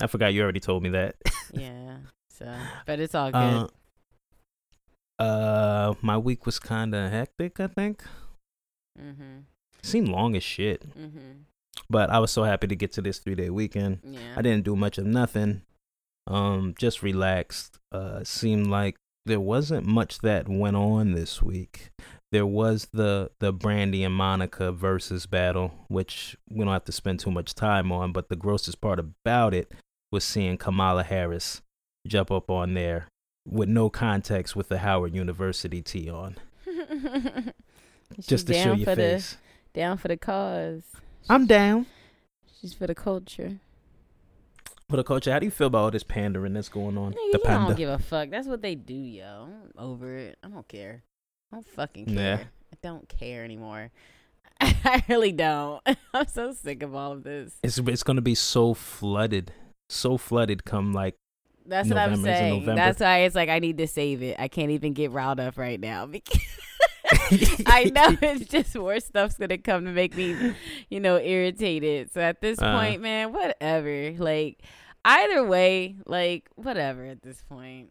I 0.00 0.06
forgot 0.06 0.32
you 0.35 0.43
already 0.43 0.61
told 0.61 0.82
me 0.82 0.91
that. 0.91 1.17
Yeah. 1.52 1.97
So, 2.31 2.49
but 2.87 3.00
it's 3.00 3.14
all 3.14 3.32
good. 3.32 3.70
Uh, 5.19 5.23
uh, 5.23 5.94
my 6.00 6.17
week 6.17 6.47
was 6.47 6.58
kind 6.61 6.94
of 6.94 7.11
hectic. 7.11 7.58
I 7.58 7.67
think 7.67 8.05
mhm. 8.99 9.43
seemed 9.82 10.08
long 10.08 10.37
as 10.37 10.43
shit, 10.44 10.88
Mhm. 10.97 11.44
but 11.91 12.08
I 12.08 12.19
was 12.20 12.31
so 12.31 12.44
happy 12.44 12.69
to 12.69 12.76
get 12.76 12.93
to 12.93 13.02
this 13.02 13.19
three 13.19 13.35
day 13.35 13.50
weekend. 13.50 13.99
Yeah. 14.05 14.35
I 14.37 14.43
didn't 14.43 14.64
do 14.64 14.76
much 14.76 14.97
of 14.97 15.06
nothing. 15.06 15.62
Um, 16.26 16.75
just 16.79 17.02
relaxed. 17.02 17.79
Uh, 17.91 18.23
seemed 18.25 18.69
like 18.69 18.97
there 19.26 19.41
wasn't 19.41 19.87
much 19.87 20.20
that 20.20 20.49
went 20.49 20.76
on 20.76 21.12
this 21.12 21.43
week. 21.43 21.91
There 22.32 22.47
was 22.47 22.88
the 22.93 23.32
the 23.41 23.52
Brandy 23.52 24.05
and 24.05 24.14
Monica 24.14 24.70
versus 24.70 25.26
battle, 25.26 25.73
which 25.88 26.37
we 26.49 26.64
don't 26.64 26.73
have 26.73 26.85
to 26.85 26.93
spend 26.93 27.19
too 27.19 27.32
much 27.32 27.55
time 27.55 27.91
on. 27.91 28.12
But 28.12 28.29
the 28.29 28.37
grossest 28.37 28.81
part 28.81 29.00
about 29.00 29.52
it 29.52 29.73
was 30.11 30.25
seeing 30.25 30.57
Kamala 30.57 31.03
Harris 31.05 31.62
jump 32.07 32.31
up 32.31 32.51
on 32.51 32.75
there 32.75 33.09
with 33.49 33.69
no 33.69 33.89
context 33.89 34.55
with 34.57 34.69
the 34.69 34.79
Howard 34.79 35.15
University 35.15 35.83
tee 35.83 36.11
on, 36.11 36.37
just 38.21 38.47
to 38.49 38.55
show 38.55 38.73
your 38.73 38.87
for 38.87 38.97
face. 38.97 39.37
the 39.73 39.81
down 39.81 39.97
for 39.97 40.09
the 40.09 40.17
cause. 40.17 40.83
I'm 41.29 41.47
down. 41.47 41.87
She's 42.61 42.75
for 42.75 42.87
the 42.87 42.95
culture. 42.95 43.59
But 44.89 44.99
uh, 44.99 45.03
coach, 45.05 45.27
how 45.27 45.39
do 45.39 45.47
you 45.47 45.53
feel 45.53 45.69
about 45.69 45.79
all 45.79 45.91
this 45.93 46.03
pandering 46.03 46.53
that's 46.53 46.69
going 46.69 46.99
on? 46.99 47.12
Nigga, 47.12 47.33
the 47.33 47.39
you 47.39 47.45
don't 47.45 47.77
give 47.77 47.89
a 47.89 47.99
fuck. 47.99 48.31
That's 48.31 48.49
what 48.49 48.61
they 48.61 48.75
do, 48.75 48.95
yo. 48.95 49.49
I'm 49.49 49.73
over 49.79 50.17
it. 50.17 50.39
I 50.43 50.49
don't 50.49 50.67
care. 50.67 51.05
I 51.53 51.57
don't 51.57 51.69
fucking 51.69 52.07
care. 52.07 52.49
I 52.73 52.77
don't 52.83 53.09
care 53.09 53.45
anymore. 53.45 53.91
I 54.61 55.03
really 55.09 55.33
don't. 55.33 55.81
I'm 56.15 56.27
so 56.27 56.53
sick 56.53 56.83
of 56.83 56.95
all 56.95 57.12
of 57.12 57.23
this. 57.23 57.55
It's 57.62 57.79
it's 57.79 58.03
gonna 58.03 58.21
be 58.21 58.35
so 58.35 58.75
flooded, 58.75 59.53
so 59.91 60.17
flooded. 60.17 60.65
Come 60.65 60.93
like 60.93 61.17
That's 61.67 61.89
what 61.89 61.99
I'm 61.99 62.11
November, 62.11 62.29
is 62.31 62.35
it 62.35 62.39
saying. 62.39 62.65
That's 62.67 63.01
why 63.01 63.19
it's 63.21 63.35
like 63.35 63.49
I 63.49 63.59
need 63.59 63.79
to 63.79 63.87
save 63.87 64.23
it. 64.23 64.37
I 64.39 64.49
can't 64.49 64.71
even 64.71 64.93
get 64.93 65.11
riled 65.11 65.41
up 65.41 65.57
right 65.59 65.81
now 65.81 66.07
because 66.07 66.41
I 67.67 67.91
know 67.93 68.17
it's 68.23 68.47
just 68.49 68.75
more 68.77 69.01
stuff's 69.01 69.37
gonna 69.37 69.59
come 69.59 69.85
to 69.85 69.91
make 69.93 70.17
me, 70.17 70.55
you 70.91 71.01
know, 71.01 71.19
irritated. 71.19 72.13
So 72.13 72.21
at 72.21 72.41
this 72.41 72.61
Uh. 72.61 72.79
point, 72.79 73.03
man, 73.03 73.33
whatever. 73.33 74.13
Like 74.17 74.63
either 75.05 75.45
way, 75.45 75.97
like 76.07 76.49
whatever 76.55 77.05
at 77.07 77.23
this 77.23 77.43
point. 77.49 77.89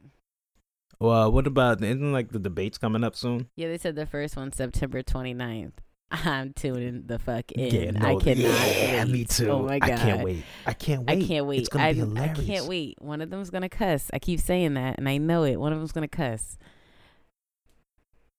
Well, 1.02 1.32
what 1.32 1.48
about 1.48 1.82
isn't 1.82 2.12
like 2.12 2.32
the 2.32 2.40
debates 2.40 2.78
coming 2.78 3.04
up 3.06 3.16
soon? 3.16 3.50
Yeah, 3.56 3.70
they 3.70 3.78
said 3.78 3.96
the 3.96 4.06
first 4.06 4.36
one 4.36 4.52
September 4.52 5.02
29th. 5.02 5.72
I'm 6.12 6.54
tuning 6.54 7.04
the 7.06 7.20
fuck 7.20 7.52
in. 7.52 7.94
Yeah, 7.96 8.02
I 8.04 8.14
no, 8.14 8.20
cannot. 8.20 8.38
yeah, 8.38 9.04
wait. 9.04 9.12
me 9.12 9.26
too. 9.26 9.50
Oh 9.50 9.64
my 9.64 9.80
god. 9.80 9.92
I 9.92 9.98
can't 9.98 10.24
wait. 10.24 10.44
I 10.66 10.74
can't 10.74 11.06
wait. 11.06 11.24
I 11.24 11.28
can't 11.28 11.46
wait. 11.46 11.60
It's 11.60 11.70
gonna 11.70 11.86
I, 11.86 11.94
be 11.94 12.20
I 12.20 12.28
can't 12.30 12.66
wait. 12.66 12.96
One 13.00 13.22
of 13.22 13.30
them's 13.30 13.50
gonna 13.50 13.70
cuss. 13.70 14.10
I 14.14 14.20
keep 14.20 14.40
saying 14.40 14.74
that, 14.74 14.98
and 14.98 15.08
I 15.08 15.18
know 15.18 15.44
it. 15.44 15.58
One 15.58 15.72
of 15.72 15.80
them's 15.80 15.92
gonna 15.92 16.08
cuss. 16.08 16.58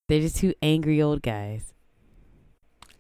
They're 0.09 0.21
just 0.21 0.37
two 0.37 0.55
angry 0.61 1.01
old 1.01 1.23
guys. 1.23 1.73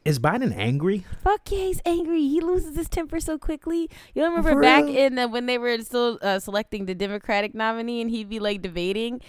Is 0.04 0.18
Biden 0.18 0.56
angry? 0.56 1.04
Fuck 1.22 1.50
yeah, 1.50 1.58
he's 1.58 1.82
angry. 1.84 2.20
He 2.20 2.40
loses 2.40 2.76
his 2.76 2.88
temper 2.88 3.20
so 3.20 3.38
quickly. 3.38 3.90
You 4.14 4.22
remember 4.22 4.52
For 4.52 4.60
back 4.62 4.84
real? 4.84 4.96
in 4.96 5.16
the, 5.16 5.28
when 5.28 5.46
they 5.46 5.58
were 5.58 5.76
still 5.78 6.18
uh, 6.22 6.38
selecting 6.38 6.86
the 6.86 6.94
Democratic 6.94 7.54
nominee, 7.54 8.00
and 8.00 8.10
he'd 8.10 8.28
be 8.28 8.38
like 8.38 8.62
debating, 8.62 9.20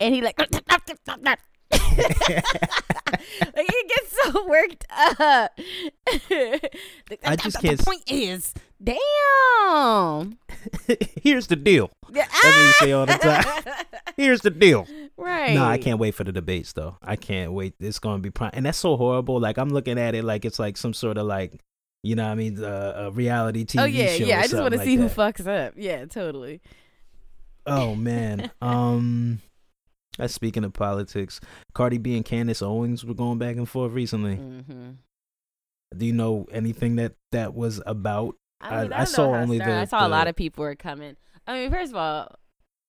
and 0.00 0.14
he 0.14 0.22
like. 0.22 0.36
like 1.72 3.66
he 3.70 3.82
gets 3.88 4.16
so 4.24 4.46
worked 4.48 4.84
up. 4.90 5.58
Like, 7.08 7.20
I 7.24 7.36
just 7.36 7.60
the 7.60 7.68
can't 7.68 7.78
The 7.78 7.84
point 7.84 8.02
is, 8.10 8.52
damn. 8.82 10.38
Here's 11.22 11.46
the 11.46 11.54
deal. 11.56 11.90
That's 12.10 12.32
what 12.44 12.56
you 12.56 12.72
say 12.72 12.92
all 12.92 13.06
the 13.06 13.12
time. 13.14 13.44
Here's 14.16 14.40
the 14.40 14.50
deal. 14.50 14.86
right. 15.16 15.54
No, 15.54 15.64
I 15.64 15.78
can't 15.78 15.98
wait 16.00 16.14
for 16.14 16.24
the 16.24 16.32
debates 16.32 16.72
though. 16.72 16.96
I 17.02 17.14
can't 17.16 17.52
wait. 17.52 17.74
It's 17.80 17.98
gonna 18.00 18.18
be 18.20 18.30
prime, 18.30 18.50
and 18.54 18.66
that's 18.66 18.78
so 18.78 18.96
horrible. 18.96 19.38
Like 19.40 19.56
I'm 19.58 19.68
looking 19.70 19.98
at 19.98 20.14
it 20.16 20.24
like 20.24 20.44
it's 20.44 20.58
like 20.58 20.76
some 20.76 20.92
sort 20.94 21.16
of 21.18 21.26
like, 21.26 21.60
you 22.02 22.16
know, 22.16 22.24
what 22.24 22.30
I 22.32 22.34
mean, 22.34 22.62
uh, 22.62 22.92
a 22.96 23.10
reality 23.12 23.64
TV 23.64 23.82
Oh 23.82 23.84
yeah, 23.84 24.06
show. 24.14 24.24
yeah. 24.24 24.38
I 24.40 24.42
just 24.42 24.54
want 24.54 24.72
to 24.72 24.78
something 24.78 24.96
see 24.96 24.96
who 25.02 25.08
fucks 25.08 25.46
up. 25.46 25.74
Yeah, 25.76 26.06
totally. 26.06 26.60
Oh 27.66 27.94
man. 27.94 28.50
um. 28.60 29.40
That's 30.18 30.32
speaking 30.34 30.64
of 30.64 30.72
politics. 30.72 31.40
Cardi 31.74 31.98
B 31.98 32.16
and 32.16 32.24
Candace 32.24 32.62
Owens 32.62 33.04
were 33.04 33.14
going 33.14 33.38
back 33.38 33.56
and 33.56 33.68
forth 33.68 33.92
recently. 33.92 34.36
hmm 34.36 34.90
Do 35.96 36.06
you 36.06 36.12
know 36.12 36.46
anything 36.50 36.96
that 36.96 37.14
that 37.32 37.54
was 37.54 37.82
about? 37.86 38.36
I, 38.60 38.82
mean, 38.84 38.92
I- 38.92 38.96
I, 38.98 39.00
I 39.02 39.04
saw 39.04 39.34
only 39.34 39.58
the- 39.58 39.70
I 39.80 39.84
saw 39.84 40.06
a 40.06 40.08
lot 40.08 40.28
of 40.28 40.36
people 40.36 40.62
were 40.64 40.74
coming. 40.74 41.16
I 41.46 41.58
mean, 41.60 41.70
first 41.70 41.92
of 41.92 41.96
all, 41.96 42.34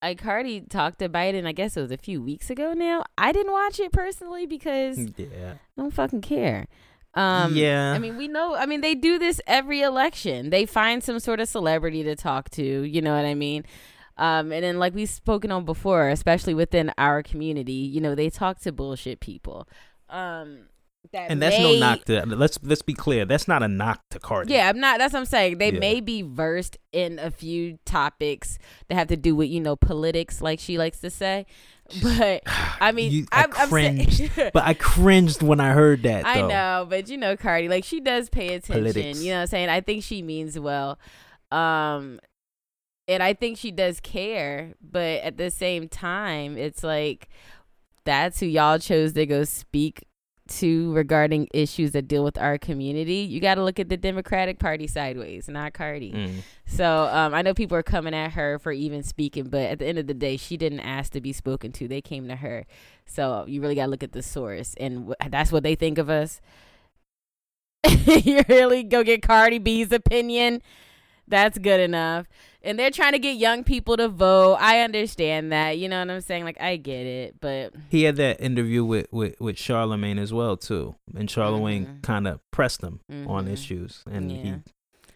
like 0.02 0.22
Cardi 0.22 0.62
talked 0.62 1.00
to 1.00 1.08
Biden. 1.08 1.46
I 1.46 1.52
guess 1.52 1.76
it 1.76 1.80
was 1.82 1.90
a 1.90 1.96
few 1.98 2.22
weeks 2.22 2.50
ago 2.50 2.72
now. 2.72 3.04
I 3.18 3.32
didn't 3.32 3.52
watch 3.52 3.78
it 3.80 3.92
personally 3.92 4.46
because 4.46 4.98
I 4.98 5.12
Yeah. 5.16 5.54
don't 5.76 5.92
fucking 5.92 6.22
care. 6.22 6.66
Um, 7.14 7.54
yeah. 7.56 7.92
I 7.92 7.98
mean, 7.98 8.16
we 8.16 8.28
know. 8.28 8.54
I 8.54 8.66
mean, 8.66 8.80
they 8.80 8.94
do 8.94 9.18
this 9.18 9.40
every 9.46 9.80
election. 9.82 10.50
They 10.50 10.66
find 10.66 11.02
some 11.02 11.18
sort 11.18 11.40
of 11.40 11.48
celebrity 11.48 12.02
to 12.04 12.14
talk 12.14 12.48
to. 12.50 12.62
You 12.62 13.00
know 13.02 13.14
what 13.14 13.24
I 13.24 13.34
mean? 13.34 13.64
Um, 14.18 14.52
and 14.52 14.64
then, 14.64 14.78
like 14.78 14.94
we've 14.94 15.08
spoken 15.08 15.50
on 15.52 15.64
before, 15.64 16.08
especially 16.08 16.54
within 16.54 16.92
our 16.98 17.22
community, 17.22 17.72
you 17.72 18.00
know, 18.00 18.14
they 18.14 18.30
talk 18.30 18.58
to 18.60 18.72
bullshit 18.72 19.20
people. 19.20 19.68
Um, 20.10 20.66
that 21.12 21.30
and 21.30 21.40
that's 21.40 21.56
may, 21.56 21.80
no 21.80 21.86
knock 21.86 22.04
to. 22.06 22.26
Let's 22.26 22.58
let's 22.62 22.82
be 22.82 22.92
clear. 22.92 23.24
That's 23.24 23.46
not 23.48 23.62
a 23.62 23.68
knock 23.68 24.02
to 24.10 24.18
Cardi. 24.18 24.52
Yeah, 24.52 24.68
I'm 24.68 24.80
not. 24.80 24.98
That's 24.98 25.12
what 25.12 25.20
I'm 25.20 25.26
saying. 25.26 25.58
They 25.58 25.72
Yeah. 25.72 25.78
may 25.78 26.00
be 26.00 26.22
versed 26.22 26.76
in 26.92 27.18
a 27.18 27.30
few 27.30 27.78
topics 27.86 28.58
that 28.88 28.96
have 28.96 29.06
to 29.08 29.16
do 29.16 29.34
with 29.36 29.48
you 29.48 29.60
know 29.60 29.76
politics, 29.76 30.42
like 30.42 30.58
she 30.58 30.76
likes 30.76 30.98
to 31.00 31.10
say. 31.10 31.46
But 32.02 32.42
I 32.80 32.92
mean, 32.92 33.12
You- 33.12 33.26
I 33.32 33.44
I'm, 33.44 33.52
I'm 33.56 33.68
cringed. 33.68 34.30
But 34.52 34.64
I 34.64 34.74
cringed 34.74 35.40
when 35.42 35.60
I 35.60 35.72
heard 35.72 36.02
that. 36.02 36.26
I 36.26 36.42
know, 36.42 36.86
but 36.90 37.08
you 37.08 37.16
know, 37.16 37.36
Cardi, 37.36 37.68
like 37.68 37.84
she 37.84 38.00
does 38.00 38.28
pay 38.28 38.54
attention. 38.54 38.82
Politics. 38.84 39.22
You 39.22 39.30
know 39.30 39.36
what 39.36 39.40
I'm 39.42 39.46
saying? 39.46 39.68
I 39.68 39.80
think 39.80 40.02
she 40.02 40.20
means 40.22 40.58
well. 40.58 40.98
Um 41.52 42.20
and 43.08 43.22
I 43.22 43.32
think 43.34 43.58
she 43.58 43.70
does 43.70 44.00
care, 44.00 44.74
but 44.80 45.22
at 45.22 45.36
the 45.36 45.50
same 45.50 45.88
time, 45.88 46.56
it's 46.56 46.84
like 46.84 47.28
that's 48.04 48.40
who 48.40 48.46
y'all 48.46 48.78
chose 48.78 49.14
to 49.14 49.26
go 49.26 49.44
speak 49.44 50.04
to 50.48 50.92
regarding 50.92 51.46
issues 51.52 51.92
that 51.92 52.08
deal 52.08 52.24
with 52.24 52.38
our 52.38 52.58
community, 52.58 53.16
you 53.16 53.40
got 53.40 53.56
to 53.56 53.64
look 53.64 53.78
at 53.78 53.88
the 53.88 53.96
Democratic 53.96 54.58
Party 54.58 54.86
sideways, 54.86 55.48
not 55.48 55.74
Cardi. 55.74 56.12
Mm. 56.12 56.42
So 56.66 57.08
um, 57.12 57.34
I 57.34 57.42
know 57.42 57.54
people 57.54 57.76
are 57.76 57.82
coming 57.82 58.14
at 58.14 58.32
her 58.32 58.58
for 58.58 58.72
even 58.72 59.02
speaking, 59.02 59.44
but 59.44 59.62
at 59.62 59.78
the 59.78 59.86
end 59.86 59.98
of 59.98 60.06
the 60.06 60.14
day, 60.14 60.36
she 60.36 60.56
didn't 60.56 60.80
ask 60.80 61.12
to 61.12 61.20
be 61.20 61.32
spoken 61.32 61.72
to. 61.72 61.86
They 61.86 62.00
came 62.00 62.28
to 62.28 62.36
her. 62.36 62.64
So 63.06 63.44
you 63.46 63.60
really 63.60 63.74
got 63.74 63.84
to 63.84 63.90
look 63.90 64.02
at 64.02 64.12
the 64.12 64.22
source, 64.22 64.74
and 64.78 65.10
wh- 65.10 65.28
that's 65.28 65.52
what 65.52 65.62
they 65.62 65.74
think 65.74 65.98
of 65.98 66.10
us. 66.10 66.40
you 68.06 68.42
really 68.48 68.82
go 68.82 69.04
get 69.04 69.22
Cardi 69.22 69.58
B's 69.58 69.92
opinion. 69.92 70.62
That's 71.26 71.58
good 71.58 71.80
enough. 71.80 72.26
And 72.62 72.76
they're 72.78 72.90
trying 72.90 73.12
to 73.12 73.18
get 73.20 73.36
young 73.36 73.62
people 73.62 73.96
to 73.96 74.08
vote. 74.08 74.56
I 74.56 74.80
understand 74.80 75.52
that. 75.52 75.78
You 75.78 75.88
know 75.88 76.00
what 76.00 76.10
I'm 76.10 76.20
saying? 76.20 76.44
Like 76.44 76.60
I 76.60 76.76
get 76.76 77.06
it, 77.06 77.36
but 77.40 77.72
He 77.88 78.02
had 78.02 78.16
that 78.16 78.40
interview 78.40 78.84
with 78.84 79.06
with 79.12 79.40
with 79.40 79.56
Charlemagne 79.56 80.18
as 80.18 80.32
well 80.32 80.56
too, 80.56 80.96
and 81.16 81.30
Charlemagne 81.30 81.86
Mhm. 81.86 82.02
kind 82.02 82.26
of 82.26 82.40
pressed 82.50 82.82
him 82.82 83.00
on 83.28 83.46
Mhm. 83.46 83.52
issues, 83.52 84.02
and 84.10 84.30
he, 84.30 84.54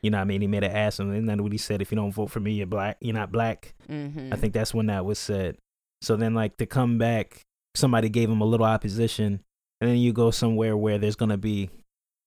you 0.02 0.10
know, 0.10 0.18
what 0.18 0.22
I 0.22 0.24
mean, 0.24 0.40
he 0.40 0.46
made 0.46 0.62
ass 0.64 0.98
of 1.00 1.08
him, 1.08 1.14
and 1.14 1.28
then 1.28 1.42
what 1.42 1.50
he 1.52 1.58
said: 1.58 1.82
"If 1.82 1.90
you 1.90 1.96
don't 1.96 2.12
vote 2.12 2.30
for 2.30 2.38
me, 2.40 2.52
you're 2.52 2.66
black. 2.66 2.96
You're 3.00 3.14
not 3.14 3.32
black." 3.32 3.74
mm-hmm. 3.90 4.32
I 4.32 4.36
think 4.36 4.52
that's 4.54 4.72
when 4.72 4.86
that 4.86 5.04
was 5.04 5.18
said. 5.18 5.56
So 6.00 6.14
then, 6.16 6.34
like 6.34 6.56
to 6.58 6.66
come 6.66 6.96
back, 6.98 7.40
somebody 7.74 8.08
gave 8.08 8.30
him 8.30 8.40
a 8.40 8.44
little 8.46 8.66
opposition, 8.66 9.40
and 9.80 9.90
then 9.90 9.96
you 9.98 10.12
go 10.12 10.30
somewhere 10.30 10.76
where 10.76 10.96
there's 10.98 11.16
gonna 11.16 11.38
be 11.38 11.70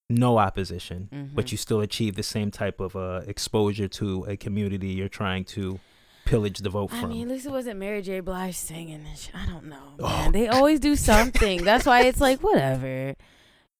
no 0.09 0.37
opposition, 0.37 1.31
but 1.33 1.45
Mhm. 1.47 1.51
you 1.51 1.57
still 1.57 1.81
achieve 1.81 2.15
the 2.15 2.23
same 2.23 2.51
type 2.51 2.79
of 2.79 2.95
uh, 2.95 3.21
exposure 3.27 3.87
to 3.87 4.25
a 4.27 4.37
community 4.37 4.89
you're 4.89 5.09
trying 5.09 5.43
to 5.45 5.79
pillage 6.25 6.59
the 6.59 6.69
vote 6.69 6.91
I 6.93 7.01
from. 7.01 7.09
mean, 7.09 7.23
at 7.27 7.33
least 7.33 7.45
it 7.45 7.51
wasn't 7.51 7.79
Mary 7.79 8.01
J. 8.01 8.19
Blige 8.19 8.55
singing. 8.55 9.05
and 9.05 9.29
I 9.33 9.45
don't 9.51 9.65
know. 9.65 9.93
Oh, 9.99 10.07
Man. 10.07 10.31
They 10.31 10.47
always 10.47 10.79
do 10.79 10.95
something. 11.11 11.63
That's 11.63 11.85
why 11.85 12.01
it's 12.03 12.21
like 12.21 12.41
whatever. 12.43 13.15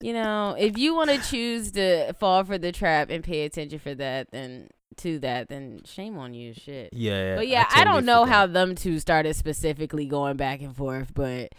You 0.01 0.13
know, 0.13 0.55
if 0.59 0.77
you 0.77 0.93
want 0.93 1.09
to 1.11 1.17
choose 1.19 1.71
to 1.71 2.13
fall 2.13 2.43
for 2.43 2.57
the 2.57 2.71
trap 2.71 3.09
and 3.09 3.23
pay 3.23 3.45
attention 3.45 3.79
for 3.79 3.95
that, 3.95 4.29
then 4.31 4.67
to 4.97 5.19
that, 5.19 5.49
then 5.49 5.81
shame 5.85 6.17
on 6.17 6.33
you. 6.33 6.53
Shit. 6.53 6.89
yeah, 6.93 7.35
But 7.35 7.47
yeah, 7.47 7.61
I, 7.69 7.79
totally 7.79 7.85
don't 7.85 8.05
know 8.05 8.21
forgot. 8.23 8.33
how 8.35 8.47
them 8.47 8.75
two 8.75 8.99
started 8.99 9.35
specifically 9.35 10.05
going 10.05 10.37
back 10.37 10.61
and 10.61 10.75
forth, 10.75 11.13
but 11.13 11.53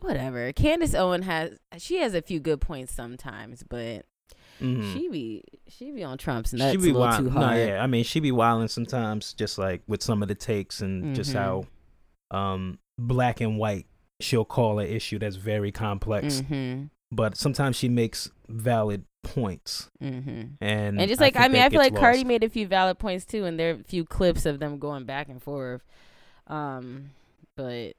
whatever. 0.00 0.52
Candace 0.52 0.94
Owen 0.94 1.22
has 1.22 1.58
she 1.78 1.98
has 1.98 2.14
a 2.14 2.22
few 2.22 2.40
good 2.40 2.60
points 2.60 2.92
sometimes, 2.94 3.62
but 3.68 4.04
Mhm. 4.60 4.92
she 4.92 5.08
be 5.08 5.44
she 5.68 5.90
be 5.92 6.02
on 6.02 6.18
Trump's 6.18 6.52
nuts 6.52 6.72
she 6.72 6.76
be 6.78 6.90
a 6.90 6.92
little 6.92 7.00
wild. 7.00 7.24
too 7.24 7.30
No, 7.38 7.52
yeah. 7.54 7.82
I 7.82 7.86
mean, 7.86 8.02
she 8.04 8.18
be 8.20 8.32
wilding 8.32 8.68
sometimes, 8.68 9.32
just 9.32 9.56
like 9.58 9.82
with 9.86 10.02
some 10.02 10.20
of 10.22 10.28
the 10.28 10.34
takes 10.34 10.80
and 10.80 11.14
just 11.14 11.32
Mhm. 11.32 11.34
how 12.30 12.36
um 12.36 12.78
black 12.98 13.40
and 13.40 13.56
white 13.58 13.86
she'll 14.20 14.44
call 14.44 14.80
an 14.80 14.88
issue 14.88 15.18
that's 15.18 15.36
very 15.36 15.70
complex. 15.70 16.40
Mm-hmm. 16.40 16.86
But 17.12 17.36
sometimes 17.36 17.76
she 17.76 17.88
makes 17.88 18.30
valid 18.48 19.04
points, 19.22 19.88
Mm-hmm. 20.02 20.54
and 20.60 21.00
And 21.00 21.08
just 21.08 21.20
like 21.20 21.36
I, 21.36 21.42
think 21.42 21.52
mean, 21.54 21.62
I 21.62 21.68
feel 21.70 21.78
like 21.78 21.92
gets 21.92 22.00
Cardi 22.00 22.24
made 22.24 22.42
a 22.44 22.48
few 22.48 22.66
valid 22.66 22.98
points 22.98 23.24
too, 23.24 23.44
and 23.44 23.58
there 23.58 23.70
are 23.74 23.80
a 23.80 23.84
few 23.84 24.04
clips 24.04 24.44
of 24.44 24.58
them 24.58 24.78
going 24.78 25.04
back 25.04 25.28
and 25.28 25.40
forth. 25.42 25.82
Um, 26.48 27.10
but 27.56 27.92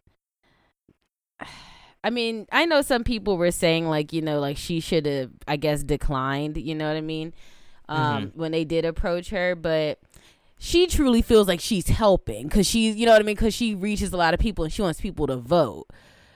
I 2.03 2.09
mean, 2.09 2.47
I 2.51 2.65
know 2.65 2.81
some 2.81 3.03
people 3.03 3.37
were 3.37 3.51
saying 3.51 3.87
like 3.87 4.13
you 4.13 4.21
know 4.21 4.39
like 4.39 4.57
she 4.57 4.79
should 4.79 5.05
have 5.05 5.31
I 5.47 5.57
guess 5.57 5.83
declined. 5.83 6.57
You 6.57 6.75
know 6.75 6.87
what 6.87 6.97
I 6.97 7.01
mean? 7.01 7.33
Um, 7.87 8.27
Mhm. 8.27 8.35
when 8.35 8.51
they 8.51 8.65
did 8.65 8.85
approach 8.85 9.29
her, 9.29 9.55
but. 9.55 9.99
She 10.61 10.87
truly 10.87 11.21
feels 11.21 11.47
like 11.47 11.61
she's 11.61 11.87
helping 11.87 12.43
because 12.49 12.67
she's, 12.67 12.97
you 12.97 13.05
know 13.05 13.13
what 13.13 13.21
I 13.21 13.23
mean? 13.23 13.37
Because 13.37 13.53
she 13.53 13.75
reaches 13.75 14.11
a 14.11 14.17
lot 14.17 14.33
of 14.33 14.41
people 14.41 14.65
and 14.65 14.73
she 14.73 14.81
wants 14.81 14.99
people 14.99 15.25
to 15.27 15.37
vote. 15.37 15.87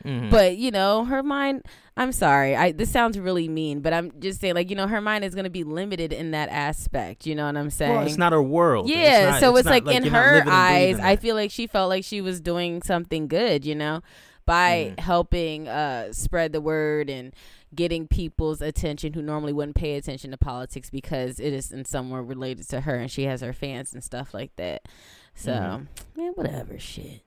Mhm. 0.05 0.31
But 0.31 0.55
you 0.57 0.71
know, 0.71 1.03
her 1.03 1.21
mind. 1.21 1.63
I'm 1.97 2.13
sorry. 2.13 2.55
I 2.55 2.71
this 2.71 2.89
sounds 2.89 3.19
really 3.19 3.49
mean, 3.49 3.81
but 3.81 3.91
I'm 3.91 4.13
just 4.21 4.39
saying, 4.39 4.55
like 4.55 4.69
you 4.69 4.77
know, 4.77 4.87
her 4.87 5.01
mind 5.01 5.25
is 5.25 5.35
gonna 5.35 5.49
be 5.49 5.65
limited 5.65 6.13
in 6.13 6.31
that 6.31 6.47
aspect. 6.47 7.25
You 7.25 7.35
know 7.35 7.47
what 7.47 7.57
I'm 7.57 7.69
saying? 7.69 7.91
well, 7.93 8.05
it's 8.05 8.17
not 8.17 8.31
her 8.31 8.41
world. 8.41 8.87
It's 8.89 8.95
yeah. 8.97 9.31
not- 9.31 9.39
so 9.41 9.53
it's, 9.57 9.65
not 9.65 9.83
like, 9.85 9.93
in 9.93 10.05
her 10.05 10.43
eyes, 10.47 10.99
I 10.99 11.17
feel 11.17 11.35
like 11.35 11.51
she 11.51 11.67
felt 11.67 11.89
like 11.89 12.05
she 12.05 12.21
was 12.21 12.39
doing 12.39 12.81
something 12.81 13.27
good. 13.27 13.65
You 13.65 13.75
know, 13.75 14.01
by 14.45 14.93
Mhm. 14.95 14.99
helping 14.99 15.67
uh 15.67 16.11
spread 16.13 16.51
the 16.53 16.61
word 16.61 17.09
and 17.09 17.33
getting 17.73 18.07
people's 18.07 18.61
attention 18.61 19.13
who 19.13 19.21
normally 19.21 19.53
wouldn't 19.53 19.75
pay 19.75 19.95
attention 19.95 20.31
to 20.31 20.37
politics 20.37 20.89
because 20.89 21.39
it 21.39 21.53
is 21.53 21.71
in 21.71 21.85
some 21.85 22.09
way 22.09 22.19
related 22.19 22.67
to 22.69 22.81
her 22.81 22.95
and 22.95 23.09
she 23.09 23.23
has 23.23 23.41
her 23.41 23.53
fans 23.53 23.93
and 23.93 24.03
stuff 24.03 24.33
like 24.33 24.55
that. 24.57 24.87
So 25.33 25.51
Mhm. 25.51 25.87
man, 26.15 26.31
whatever 26.35 26.77
shit. 26.77 27.21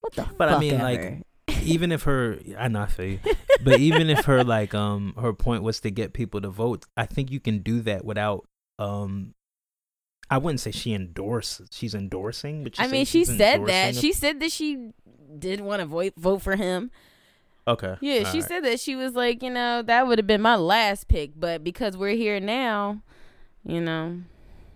What 0.00 0.14
the 0.14 0.26
But 0.38 0.48
I 0.50 0.58
mean, 0.58 0.78
like, 0.78 1.22
even 1.62 1.92
if 1.92 2.04
her, 2.04 2.38
I 2.58 2.68
know 2.68 2.82
I 2.82 2.86
feel 2.86 3.06
you, 3.06 3.20
but 3.62 3.78
even 3.80 4.08
if 4.10 4.24
her 4.26 4.42
like 4.44 4.74
um 4.74 5.14
her 5.20 5.32
point 5.32 5.62
was 5.62 5.80
to 5.80 5.90
get 5.90 6.12
people 6.12 6.40
to 6.40 6.48
vote, 6.48 6.84
I 6.96 7.06
think 7.06 7.30
you 7.30 7.40
can 7.40 7.58
do 7.58 7.80
that 7.82 8.04
without 8.04 8.46
um. 8.78 9.34
I 10.28 10.38
wouldn't 10.38 10.58
say 10.58 10.72
she 10.72 10.92
endorses. 10.92 11.68
She's 11.70 11.94
endorsing, 11.94 12.64
but 12.64 12.74
I 12.80 12.88
mean, 12.88 13.04
she 13.04 13.24
said 13.24 13.64
that. 13.66 13.94
She 13.94 14.12
said 14.12 14.40
that 14.40 14.50
she 14.50 14.90
did 15.38 15.60
want 15.60 15.80
to 15.80 15.86
vote 15.86 16.12
vote 16.16 16.42
for 16.42 16.56
him. 16.56 16.90
okay. 17.68 17.96
Yeah, 18.00 18.20
she 18.20 18.38
alright. 18.38 18.44
said 18.44 18.64
that 18.64 18.80
she 18.80 18.94
was 18.96 19.14
like, 19.14 19.42
you 19.42 19.50
know, 19.50 19.82
that 19.82 20.06
would 20.06 20.18
have 20.18 20.26
been 20.26 20.42
my 20.42 20.56
last 20.56 21.08
pick, 21.08 21.32
but 21.38 21.62
because 21.64 21.96
we're 21.96 22.16
here 22.16 22.38
now, 22.40 23.02
you 23.64 23.80
know, 23.80 24.18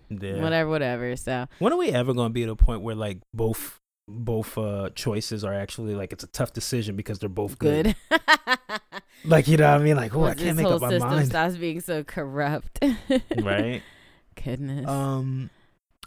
Yeah. 0.08 0.42
whatever, 0.42 0.68
whatever. 0.70 1.16
So 1.16 1.46
When 1.60 1.72
are 1.72 1.76
we 1.76 1.90
ever 1.90 2.12
going 2.14 2.30
to 2.30 2.32
be 2.32 2.42
at 2.42 2.48
a 2.48 2.56
point 2.56 2.82
where 2.82 2.94
like 2.96 3.18
both 3.32 3.78
both 4.12 4.58
uh 4.58 4.90
choices 4.96 5.44
are 5.44 5.54
actually 5.54 5.94
like 5.94 6.12
it's 6.12 6.24
a 6.24 6.26
tough 6.26 6.52
decision 6.52 6.96
because 6.96 7.20
they're 7.20 7.28
both 7.28 7.58
good. 7.58 7.94
good. 8.10 8.20
Like 9.24 9.46
you 9.48 9.56
know 9.58 9.70
what 9.70 9.80
I 9.80 9.84
mean? 9.84 9.96
Like 9.96 10.14
oh, 10.16 10.24
I 10.24 10.34
can't 10.34 10.56
make 10.56 10.64
whole 10.66 10.76
up 10.76 10.80
my 10.80 10.88
system 10.90 11.10
mind. 11.10 11.26
stops 11.28 11.56
being 11.56 11.80
so 11.82 12.02
corrupt, 12.02 12.82
right? 13.36 13.82
Goodness. 14.42 14.88
Um, 14.88 15.50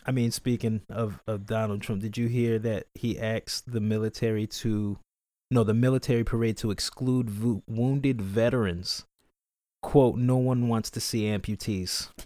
I 0.05 0.11
mean, 0.11 0.31
speaking 0.31 0.81
of 0.89 1.21
of 1.27 1.45
Donald 1.45 1.81
Trump, 1.81 2.01
did 2.01 2.17
you 2.17 2.27
hear 2.27 2.59
that 2.59 2.87
he 2.95 3.19
asked 3.19 3.71
the 3.71 3.79
military 3.79 4.47
to, 4.47 4.97
no, 5.49 5.63
the 5.63 5.73
military 5.73 6.23
parade 6.23 6.57
to 6.57 6.71
exclude 6.71 7.29
vo- 7.29 7.63
wounded 7.67 8.21
veterans? 8.21 9.05
"Quote: 9.81 10.17
No 10.17 10.37
one 10.37 10.67
wants 10.67 10.89
to 10.91 10.99
see 10.99 11.23
amputees." 11.23 12.09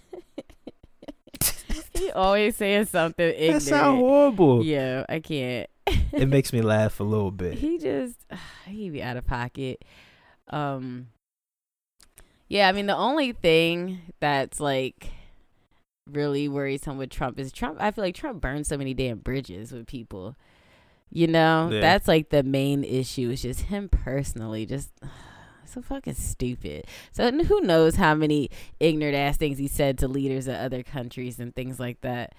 he 1.93 2.12
always 2.12 2.55
saying 2.55 2.86
something 2.86 3.27
ignorant. 3.27 3.63
That 3.63 3.69
sound 3.69 3.98
horrible. 4.00 4.63
Yeah, 4.63 5.05
I 5.10 5.19
can't. 5.19 5.69
It 6.13 6.25
makes 6.29 6.53
me 6.53 6.62
laugh 6.62 7.00
a 7.00 7.03
little 7.03 7.31
bit. 7.31 7.55
he 7.55 7.77
just 7.77 8.15
he 8.65 8.89
be 8.89 9.01
out 9.01 9.17
of 9.17 9.25
pocket. 9.25 9.84
Um 10.50 11.07
Yeah, 12.48 12.69
I 12.69 12.72
mean 12.72 12.88
the 12.88 12.96
only 12.96 13.34
thing 13.34 14.00
that's 14.19 14.60
like 14.60 15.10
really 16.12 16.48
worrisome 16.48 16.98
with 16.98 17.10
Trump 17.10 17.40
is 17.40 17.52
Trump 17.52 17.78
I 17.80 17.92
feel 17.92 18.04
like 18.04 18.16
Trump 18.16 18.42
burned 18.42 18.68
so 18.68 18.78
many 18.78 18.94
damn 18.94 19.20
bridges 19.20 19.72
with 19.72 19.88
people. 19.88 20.36
You 21.10 21.28
know? 21.28 21.70
Yeah. 21.72 21.80
That's 21.80 22.08
like 22.08 22.30
the 22.30 22.44
main 22.44 22.84
issue. 22.84 23.30
It's 23.30 23.42
just 23.42 23.62
him 23.62 23.90
personally 23.90 24.66
just 24.66 24.92
so 25.66 25.82
fucking 25.82 26.16
stupid. 26.16 26.86
So 27.12 27.32
who 27.32 27.62
knows 27.62 27.96
how 27.96 28.16
many 28.16 28.50
ignorant 28.80 29.16
ass 29.16 29.38
things 29.38 29.58
he 29.58 29.68
said 29.68 29.98
to 30.00 30.08
leaders 30.08 30.48
of 30.48 30.56
other 30.56 30.84
countries 30.84 31.40
and 31.40 31.56
things 31.56 31.80
like 31.80 32.02
that. 32.02 32.34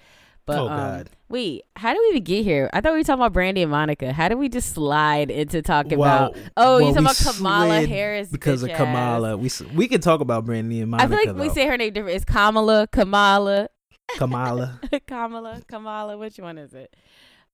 But 0.49 0.57
Oh, 0.57 0.67
um, 0.67 0.77
God. 0.77 1.09
wait, 1.29 1.63
how 1.75 1.93
do 1.93 1.99
we 1.99 2.07
even 2.09 2.23
get 2.23 2.43
here? 2.43 2.71
I 2.73 2.81
thought 2.81 2.93
we 2.93 2.97
were 2.99 3.03
talking 3.03 3.21
about 3.21 3.33
Brandy 3.33 3.61
and 3.61 3.69
Monica. 3.69 4.11
How 4.11 4.29
did 4.29 4.39
we 4.39 4.49
just 4.49 4.73
slide 4.73 5.29
into 5.29 5.61
talking 5.61 5.99
Well, 5.99 6.29
about? 6.29 6.37
Oh, 6.57 6.63
well, 6.77 6.81
you 6.81 6.87
talking 6.87 7.03
about 7.05 7.35
Kamala 7.35 7.81
Harris 7.85 8.29
because 8.29 8.63
of 8.63 8.69
bitch 8.69 8.73
ass. 8.73 8.77
Kamala. 8.79 9.37
We 9.37 9.51
we 9.75 9.87
can 9.87 10.01
talk 10.01 10.21
about 10.21 10.45
Brandy 10.45 10.81
and 10.81 10.89
Monica. 10.89 11.05
I 11.05 11.23
feel 11.23 11.33
like 11.33 11.39
we 11.39 11.53
say 11.53 11.67
her 11.67 11.77
name 11.77 11.93
different. 11.93 12.15
It's 12.15 12.25
Kamala, 12.25 12.87
Kamala, 12.87 13.69
Kamala. 14.17 14.79
Kamala, 15.07 15.61
Kamala. 15.67 16.17
Which 16.17 16.37
one 16.39 16.57
is 16.57 16.73
it? 16.73 16.95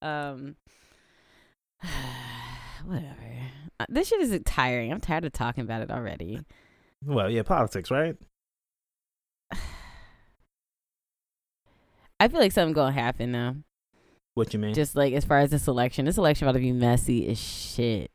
Um, 0.02 0.56
whatever. 2.86 3.34
Uh, 3.80 3.86
This 3.90 4.08
shit 4.08 4.22
is 4.22 4.40
tiring. 4.46 4.92
I'm 4.92 5.02
tired 5.02 5.25
of 5.25 5.34
talking 5.34 5.64
about 5.64 5.82
it 5.82 5.92
already. 5.92 6.40
Well, 7.06 7.30
yeah, 7.30 7.44
politics, 7.44 7.92
right? 7.92 8.16
I 12.20 12.28
feel 12.28 12.40
like 12.40 12.52
something 12.52 12.74
gonna 12.74 12.92
happen 12.92 13.32
now. 13.32 13.56
What 14.36 14.54
you 14.54 14.60
mean? 14.60 14.74
Just 14.74 14.96
like 14.96 15.14
as 15.14 15.26
far 15.26 15.40
as 15.40 15.52
this 15.52 15.68
election, 15.68 16.06
this 16.06 16.18
election 16.18 16.48
about 16.48 16.54
to 16.54 16.60
be 16.60 16.72
messy 16.72 17.28
as 17.28 17.40
shit. 17.40 18.12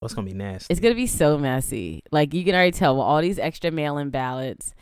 Oh, 0.00 0.06
it's 0.06 0.14
gonna 0.14 0.26
be 0.26 0.34
nasty. 0.34 0.72
It's 0.72 0.80
gonna 0.80 0.94
be 0.94 1.08
so 1.08 1.38
messy. 1.38 2.02
Like 2.12 2.32
you 2.32 2.44
can 2.44 2.54
already 2.54 2.72
tell 2.72 2.96
with 2.96 3.02
all 3.02 3.20
these 3.20 3.38
extra 3.38 3.72
mail-in 3.72 4.10
ballots, 4.10 4.74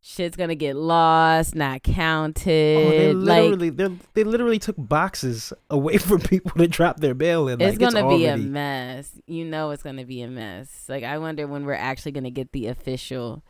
shit's 0.00 0.36
gonna 0.36 0.56
get 0.56 0.74
lost, 0.74 1.54
not 1.54 1.84
counted. 1.84 2.76
Oh, 2.76 2.90
they 2.90 3.12
like 3.12 3.42
literally, 3.42 3.70
they 3.70 3.88
they 4.14 4.24
literally 4.24 4.58
took 4.58 4.76
boxes 4.76 5.52
away 5.70 5.98
from 5.98 6.20
people 6.20 6.50
to 6.52 6.66
drop 6.66 6.98
their 6.98 7.14
bail 7.14 7.48
in. 7.48 7.60
it's 7.60 7.78
like, 7.78 7.92
gonna 7.92 8.08
be 8.08 8.26
a 8.26 8.36
mess. 8.36 9.10
You 9.26 9.44
know, 9.44 9.70
it's 9.70 9.84
gonna 9.84 10.04
be 10.04 10.22
a 10.22 10.28
mess. 10.28 10.86
Like 10.88 11.04
I 11.04 11.18
wonder 11.18 11.46
when 11.46 11.64
we're 11.64 11.74
actually 11.74 12.12
gonna 12.12 12.30
get 12.30 12.50
the 12.50 12.66
official, 12.66 13.44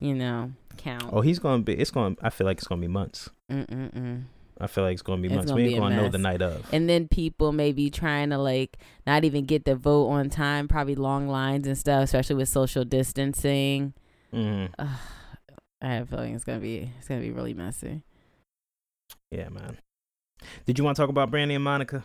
you 0.00 0.14
know, 0.14 0.52
count. 0.78 1.10
Oh, 1.12 1.20
he's 1.20 1.38
gonna 1.38 1.62
be. 1.62 1.74
It's 1.74 1.90
gonna. 1.90 2.16
I 2.22 2.30
feel 2.30 2.46
like 2.46 2.58
it's 2.58 2.66
gonna 2.66 2.80
be 2.80 2.88
months. 2.88 3.28
Mm-mm-mm. 3.52 4.24
I 4.60 4.66
feel 4.66 4.82
like 4.84 4.94
it's 4.94 5.02
gonna 5.02 5.20
be 5.22 5.28
It's 5.28 5.36
months. 5.36 5.50
gonna 5.52 5.62
we 5.62 5.68
ain't 5.74 5.78
gonna 5.80 5.96
know 5.96 6.08
the 6.08 6.18
night 6.18 6.42
of. 6.42 6.66
and 6.72 6.88
then 6.88 7.06
people 7.06 7.52
may 7.52 7.70
be 7.72 7.90
trying 7.90 8.30
to 8.30 8.38
like 8.38 8.78
not 9.06 9.24
even 9.24 9.44
get 9.44 9.64
the 9.64 9.76
vote 9.76 10.08
on 10.08 10.30
time, 10.30 10.66
probably 10.68 10.94
long 10.96 11.28
lines 11.28 11.66
and 11.66 11.76
stuff, 11.78 12.02
especially 12.04 12.36
with 12.36 12.48
social 12.48 12.84
distancing. 12.84 13.92
Mm-hmm. 14.34 14.72
Ugh, 14.78 14.88
I 15.80 15.86
have 15.88 16.12
a 16.12 16.16
feeling 16.16 16.34
it's 16.34 16.44
gonna 16.44 16.58
be 16.60 16.90
it's 16.98 17.06
gonna 17.06 17.20
be 17.20 17.30
really 17.30 17.54
messy. 17.54 18.02
Yeah, 19.30 19.48
man. 19.50 19.78
Did 20.66 20.78
you 20.78 20.84
want 20.84 20.96
to 20.96 21.02
talk 21.02 21.10
about 21.10 21.30
Brandy 21.30 21.54
and 21.54 21.64
Monica? 21.64 22.04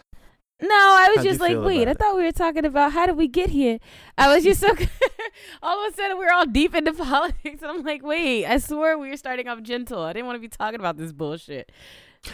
No, 0.64 0.70
I 0.70 1.10
was 1.10 1.18
How'd 1.18 1.26
just 1.26 1.40
like, 1.42 1.58
wait, 1.58 1.90
I 1.90 1.94
thought 1.94 2.16
we 2.16 2.24
were 2.24 2.32
talking 2.32 2.64
about 2.64 2.94
how 2.94 3.06
did 3.06 3.18
we 3.18 3.28
get 3.28 3.50
here? 3.50 3.80
I 4.18 4.34
was 4.34 4.46
just 4.46 4.62
so 4.62 4.70
all 5.62 5.86
of 5.86 5.94
a 5.94 5.96
sudden 5.96 6.18
we 6.18 6.24
are 6.26 6.32
all 6.32 6.46
deep 6.46 6.74
into 6.74 6.94
politics, 7.06 7.62
and 7.62 7.66
I'm 7.66 7.84
like, 7.84 8.02
wait, 8.02 8.46
I 8.46 8.60
swore 8.60 8.98
we 8.98 9.10
were 9.10 9.18
starting 9.18 9.50
off 9.50 9.62
gentle. 9.62 10.02
I 10.02 10.14
didn't 10.14 10.26
want 10.26 10.38
to 10.38 10.40
be 10.40 10.48
talking 10.48 10.80
about 10.80 10.96
this 10.98 11.12
bullshit. 11.12 11.70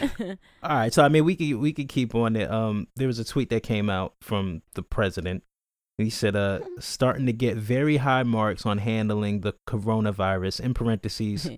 All 0.00 0.36
right, 0.62 0.94
so 0.94 1.02
I 1.02 1.08
mean, 1.08 1.24
we 1.24 1.34
could 1.34 1.56
we 1.56 1.72
could 1.72 1.88
keep 1.88 2.14
on 2.14 2.36
it. 2.36 2.48
Um, 2.48 2.86
there 2.94 3.08
was 3.08 3.18
a 3.18 3.24
tweet 3.24 3.50
that 3.50 3.64
came 3.64 3.90
out 3.90 4.14
from 4.20 4.62
the 4.74 4.84
president. 4.84 5.42
He 5.98 6.10
said, 6.10 6.36
"Uh, 6.36 6.60
starting 6.78 7.26
to 7.26 7.32
get 7.32 7.56
very 7.56 7.96
high 7.96 8.22
marks 8.22 8.64
on 8.64 8.78
handling 8.78 9.40
the 9.40 9.54
coronavirus 9.66 10.60
in 10.60 10.74
parentheses 10.74 11.50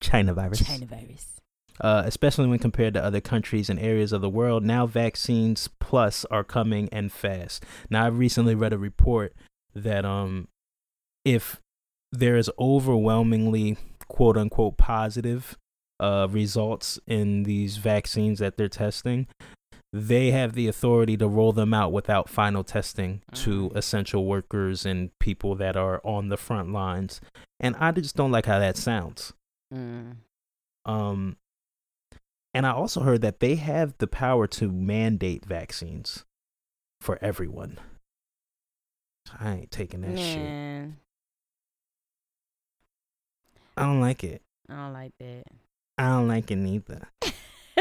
China 0.00 0.34
virus, 0.34 0.66
China 0.66 0.86
virus. 0.86 1.40
Uh, 1.82 2.02
especially 2.06 2.46
when 2.46 2.58
compared 2.58 2.94
to 2.94 3.04
other 3.04 3.20
countries 3.20 3.68
and 3.68 3.78
areas 3.78 4.12
of 4.12 4.22
the 4.22 4.30
world. 4.30 4.62
Now 4.62 4.86
vaccines 4.86 5.68
plus 5.80 6.24
are 6.26 6.44
coming 6.44 6.88
and 6.92 7.12
fast. 7.12 7.64
Now 7.90 8.04
I 8.04 8.08
recently 8.08 8.54
read 8.54 8.72
a 8.72 8.78
report 8.78 9.34
that 9.74 10.04
um, 10.04 10.48
if 11.24 11.60
there 12.12 12.36
is 12.36 12.50
overwhelmingly 12.58 13.76
quote 14.08 14.36
unquote 14.36 14.76
positive 14.76 15.56
uh, 16.00 16.28
results 16.30 16.98
in 17.06 17.42
these 17.44 17.76
vaccines 17.78 18.38
that 18.38 18.56
they're 18.56 18.68
testing, 18.68 19.26
they 19.92 20.30
have 20.30 20.54
the 20.54 20.68
authority 20.68 21.16
to 21.16 21.28
roll 21.28 21.52
them 21.52 21.74
out 21.74 21.92
without 21.92 22.28
final 22.28 22.64
testing 22.64 23.22
to 23.34 23.68
Mm. 23.70 23.76
essential 23.76 24.24
workers 24.26 24.86
and 24.86 25.10
people 25.18 25.54
that 25.56 25.76
are 25.76 26.00
on 26.04 26.28
the 26.28 26.36
front 26.36 26.72
lines. 26.72 27.20
And 27.60 27.76
I 27.76 27.92
just 27.92 28.16
don't 28.16 28.32
like 28.32 28.46
how 28.46 28.58
that 28.58 28.76
sounds. 28.76 29.32
Mm. 29.72 30.16
Um, 30.84 31.36
and 32.54 32.66
I 32.66 32.72
also 32.72 33.00
heard 33.00 33.22
that 33.22 33.40
they 33.40 33.56
have 33.56 33.96
the 33.98 34.06
power 34.06 34.46
to 34.48 34.68
mandate 34.70 35.44
vaccines 35.44 36.24
for 37.00 37.18
everyone. 37.20 37.78
I 39.38 39.52
ain't 39.52 39.70
taking 39.70 40.02
that 40.02 40.18
shit. 40.18 40.38
Man, 40.38 40.96
I 43.76 43.82
don't 43.82 44.00
like 44.00 44.24
it. 44.24 44.42
I 44.68 44.74
don't 44.74 44.92
like 44.92 45.12
that. 45.20 45.44
I 45.98 46.08
don't 46.08 46.28
like 46.28 46.50
it 46.50 46.56
neither. 46.56 47.08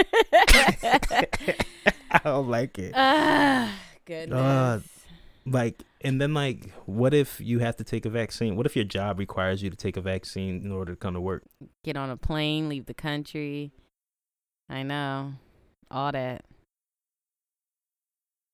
I 2.11 2.19
don't 2.23 2.49
like 2.49 2.77
it. 2.77 2.93
Ah, 2.95 3.73
goodness. 4.05 4.83
Like, 5.45 5.81
and 6.01 6.21
then 6.21 6.33
like, 6.33 6.71
what 6.85 7.13
if 7.13 7.39
you 7.39 7.59
have 7.59 7.75
to 7.77 7.83
take 7.83 8.05
a 8.05 8.09
vaccine? 8.09 8.55
What 8.55 8.65
if 8.65 8.75
your 8.75 8.85
job 8.85 9.17
requires 9.19 9.63
you 9.63 9.69
to 9.69 9.75
take 9.75 9.97
a 9.97 10.01
vaccine 10.01 10.63
in 10.63 10.71
order 10.71 10.93
to 10.93 10.95
come 10.95 11.15
to 11.15 11.21
work? 11.21 11.43
Get 11.83 11.97
on 11.97 12.09
a 12.09 12.17
plane, 12.17 12.69
leave 12.69 12.85
the 12.85 12.93
country. 12.93 13.71
I 14.71 14.83
know. 14.83 15.33
All 15.91 16.11
that. 16.11 16.45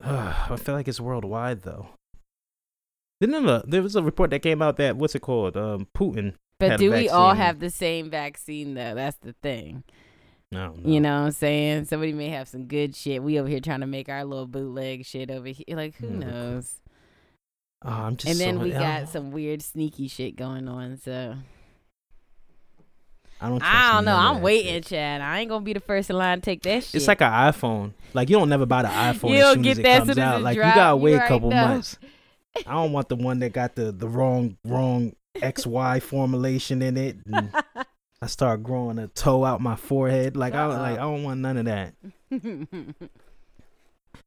I 0.00 0.56
feel 0.58 0.74
like 0.74 0.88
it's 0.88 1.00
worldwide 1.00 1.62
though. 1.62 1.88
Didn't 3.20 3.46
there, 3.46 3.62
there 3.66 3.82
was 3.82 3.96
a 3.96 4.02
report 4.02 4.30
that 4.30 4.40
came 4.42 4.62
out 4.62 4.76
that 4.76 4.96
what's 4.96 5.14
it 5.14 5.20
called? 5.22 5.56
Um, 5.56 5.86
Putin. 5.96 6.34
But 6.60 6.78
do 6.78 6.90
we 6.92 7.08
all 7.08 7.34
have 7.34 7.60
the 7.60 7.70
same 7.70 8.10
vaccine 8.10 8.74
though? 8.74 8.94
That's 8.94 9.16
the 9.18 9.32
thing. 9.42 9.84
I 10.52 10.56
don't. 10.56 10.86
You 10.86 11.00
know 11.00 11.20
what 11.20 11.26
I'm 11.26 11.32
saying? 11.32 11.84
Somebody 11.84 12.12
may 12.12 12.28
have 12.30 12.48
some 12.48 12.64
good 12.66 12.96
shit. 12.96 13.22
We 13.22 13.38
over 13.38 13.48
here 13.48 13.60
trying 13.60 13.80
to 13.80 13.86
make 13.86 14.08
our 14.08 14.24
little 14.24 14.46
bootleg 14.46 15.04
shit 15.04 15.30
over 15.30 15.48
here. 15.48 15.64
Like 15.68 15.96
who 15.96 16.08
Mm. 16.08 16.18
knows? 16.26 16.80
Oh, 17.84 17.90
I'm 17.90 18.16
just. 18.16 18.30
And 18.30 18.40
then 18.40 18.56
so- 18.56 18.62
we 18.64 18.70
got 18.70 19.08
some 19.08 19.30
weird 19.30 19.62
sneaky 19.62 20.08
shit 20.08 20.34
going 20.36 20.66
on. 20.68 20.96
So 20.96 21.34
I 23.40 23.48
don't. 23.48 23.62
I 23.62 23.92
don't 23.94 24.04
know. 24.04 24.16
I'm 24.16 24.42
waiting, 24.42 24.74
shit. 24.74 24.86
Chad. 24.86 25.20
I 25.20 25.38
ain't 25.40 25.48
gonna 25.48 25.64
be 25.64 25.72
the 25.72 25.80
first 25.80 26.10
in 26.10 26.16
line 26.16 26.38
to 26.40 26.44
take 26.44 26.62
that 26.62 26.84
shit. 26.84 26.94
It's 26.96 27.08
like 27.08 27.20
an 27.22 27.30
iPhone. 27.32 27.92
Like 28.14 28.28
you 28.30 28.36
don't 28.38 28.48
never 28.48 28.66
buy 28.66 28.82
the 28.82 28.88
iPhone 28.88 29.30
You 29.30 29.44
as 29.44 29.52
soon 29.52 29.62
get 29.62 29.70
as 29.72 29.78
it 29.78 29.82
that 29.82 29.98
comes 29.98 30.10
as 30.10 30.18
out. 30.18 30.40
it 30.40 30.42
Like 30.44 30.56
drop. 30.56 30.68
you 30.68 30.74
gotta 30.74 30.96
wait 30.96 31.14
a 31.14 31.26
couple 31.28 31.50
know. 31.50 31.56
months. 31.68 31.98
I 32.66 32.72
don't 32.72 32.92
want 32.92 33.08
the 33.08 33.16
one 33.16 33.38
that 33.40 33.52
got 33.52 33.74
the 33.76 33.92
the 33.92 34.08
wrong 34.08 34.56
wrong 34.64 35.12
XY 35.36 36.02
formulation 36.02 36.82
in 36.82 36.96
it. 36.96 37.16
And 37.26 37.52
I 38.22 38.26
start 38.26 38.62
growing 38.64 38.98
a 38.98 39.06
toe 39.08 39.44
out 39.44 39.60
my 39.60 39.76
forehead. 39.76 40.36
Like 40.36 40.54
I 40.54 40.66
don't, 40.66 40.78
like 40.78 40.98
I 40.98 41.02
don't 41.02 41.22
want 41.22 41.40
none 41.40 41.56
of 41.58 41.64
that. 41.66 41.94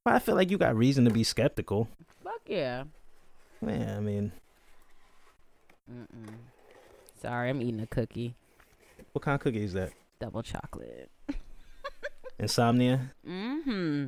But 0.05 0.15
I 0.15 0.19
feel 0.19 0.35
like 0.35 0.49
you 0.49 0.57
got 0.57 0.75
reason 0.75 1.05
to 1.05 1.11
be 1.11 1.23
skeptical. 1.23 1.87
Fuck 2.23 2.41
yeah. 2.47 2.85
Yeah, 3.61 3.97
I 3.97 3.99
mean, 3.99 4.31
Mm-mm. 5.91 6.33
Sorry, 7.21 7.49
I'm 7.49 7.61
eating 7.61 7.81
a 7.81 7.87
cookie. 7.87 8.33
What 9.13 9.23
kind 9.23 9.35
of 9.35 9.41
cookie 9.41 9.63
is 9.63 9.73
that? 9.73 9.91
Double 10.19 10.41
chocolate. 10.41 11.09
Insomnia. 12.39 13.11
Mm-hmm. 13.27 14.07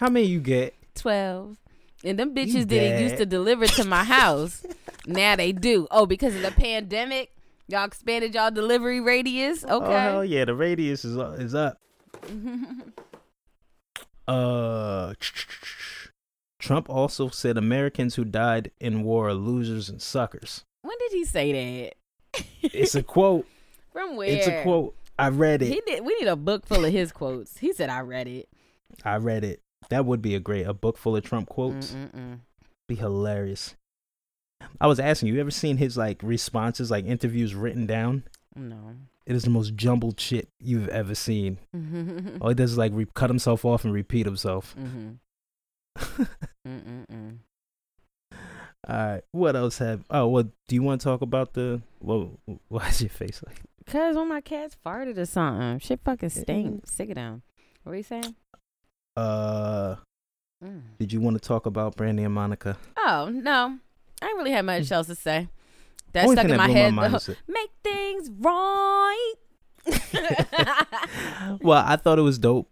How 0.00 0.08
many 0.08 0.26
you 0.26 0.40
get? 0.40 0.74
12. 0.94 1.56
And 2.04 2.18
them 2.18 2.34
bitches 2.34 2.66
didn't 2.66 3.02
used 3.02 3.16
to 3.16 3.26
deliver 3.26 3.66
to 3.66 3.84
my 3.84 4.04
house. 4.04 4.64
now 5.06 5.36
they 5.36 5.52
do. 5.52 5.88
Oh, 5.90 6.06
because 6.06 6.34
of 6.36 6.42
the 6.42 6.52
pandemic, 6.52 7.32
y'all 7.66 7.84
expanded 7.84 8.34
y'all 8.34 8.50
delivery 8.50 9.00
radius. 9.00 9.64
Okay. 9.64 9.72
Oh 9.72 9.90
hell 9.90 10.24
yeah, 10.24 10.44
the 10.44 10.54
radius 10.54 11.04
is 11.04 11.16
up, 11.16 11.38
is 11.38 11.54
up. 11.54 11.80
Uh, 14.28 15.14
Trump 16.58 16.90
also 16.90 17.30
said 17.30 17.56
Americans 17.56 18.16
who 18.16 18.26
died 18.26 18.70
in 18.78 19.02
war 19.02 19.28
are 19.28 19.34
losers 19.34 19.88
and 19.88 20.02
suckers. 20.02 20.66
when 20.82 20.98
did 20.98 21.12
he 21.12 21.24
say 21.24 21.90
that? 22.34 22.44
It's 22.60 22.94
a 22.94 23.02
quote. 23.02 23.46
From 23.92 24.16
where? 24.16 24.28
It's 24.28 24.46
a 24.46 24.62
quote. 24.62 24.94
I 25.18 25.28
read 25.30 25.60
He 25.62 25.74
it. 25.78 25.86
did. 25.86 26.04
We 26.04 26.14
need 26.20 26.28
a 26.28 26.36
book 26.36 26.66
full 26.66 26.84
of 26.84 26.92
his 26.92 27.10
quotes. 27.12 27.58
He 27.58 27.72
said, 27.72 27.90
"I 27.90 28.00
read 28.00 28.28
it." 28.28 28.48
I 29.04 29.16
read 29.16 29.44
it. 29.44 29.60
That 29.90 30.04
would 30.04 30.22
be 30.22 30.34
a 30.34 30.40
great 30.40 30.66
a 30.66 30.74
book 30.74 30.96
full 30.98 31.16
of 31.16 31.24
Trump 31.24 31.48
quotes. 31.48 31.92
Mm-mm-mm. 31.92 32.40
Be 32.88 32.94
hilarious. 32.94 33.74
I 34.80 34.86
was 34.86 34.98
asking 35.00 35.28
you, 35.28 35.34
you 35.34 35.40
ever 35.40 35.50
seen 35.50 35.76
his 35.76 35.96
like 35.96 36.20
responses, 36.22 36.90
like 36.90 37.04
interviews 37.04 37.54
written 37.54 37.86
down? 37.86 38.24
No. 38.56 38.76
It 39.26 39.36
is 39.36 39.44
the 39.44 39.50
most 39.50 39.74
jumbled 39.76 40.18
shit 40.18 40.48
you've 40.58 40.88
ever 40.88 41.14
seen. 41.14 41.58
mm-hmm. 41.76 42.38
All 42.40 42.48
he 42.48 42.54
does 42.54 42.72
is 42.72 42.78
like 42.78 42.92
re- 42.94 43.06
cut 43.14 43.30
himself 43.30 43.64
off 43.64 43.84
and 43.84 43.92
repeat 43.92 44.26
himself. 44.26 44.74
Mm-mm-mm. 46.66 47.38
All 48.88 48.96
right. 48.96 49.22
What 49.32 49.56
else 49.56 49.78
have? 49.78 50.04
Oh, 50.10 50.28
well, 50.28 50.44
do 50.66 50.74
you 50.74 50.82
want 50.82 51.00
to 51.00 51.04
talk 51.04 51.20
about 51.20 51.54
the? 51.54 51.82
Well, 52.00 52.38
why's 52.68 53.00
your 53.00 53.10
face 53.10 53.42
like? 53.46 53.60
Cause 53.90 54.16
when 54.16 54.28
my 54.28 54.40
cats 54.42 54.76
farted 54.84 55.16
or 55.16 55.24
something, 55.24 55.78
shit 55.78 56.00
fucking 56.04 56.28
stinks. 56.28 56.92
Stick 56.92 57.10
it 57.10 57.14
down. 57.14 57.42
What 57.82 57.92
are 57.92 57.96
you 57.96 58.02
saying? 58.02 58.34
Uh, 59.16 59.96
Mm. 60.62 60.82
did 60.98 61.12
you 61.12 61.20
want 61.20 61.40
to 61.40 61.46
talk 61.48 61.66
about 61.66 61.94
Brandy 61.96 62.24
and 62.24 62.34
Monica? 62.34 62.76
Oh 62.96 63.30
no, 63.32 63.78
I 64.20 64.26
ain't 64.26 64.36
really 64.36 64.50
have 64.50 64.64
much 64.64 64.90
else 64.90 65.06
to 65.06 65.14
say. 65.14 65.48
That 66.12 66.24
Only 66.24 66.34
stuck 66.36 66.50
in 66.50 66.56
my 66.56 66.68
head. 66.68 66.94
though. 66.96 67.34
Make 67.48 67.70
things 67.84 68.28
right. 68.40 69.34
well, 71.62 71.84
I 71.86 71.96
thought 71.96 72.18
it 72.18 72.22
was 72.22 72.38
dope. 72.38 72.68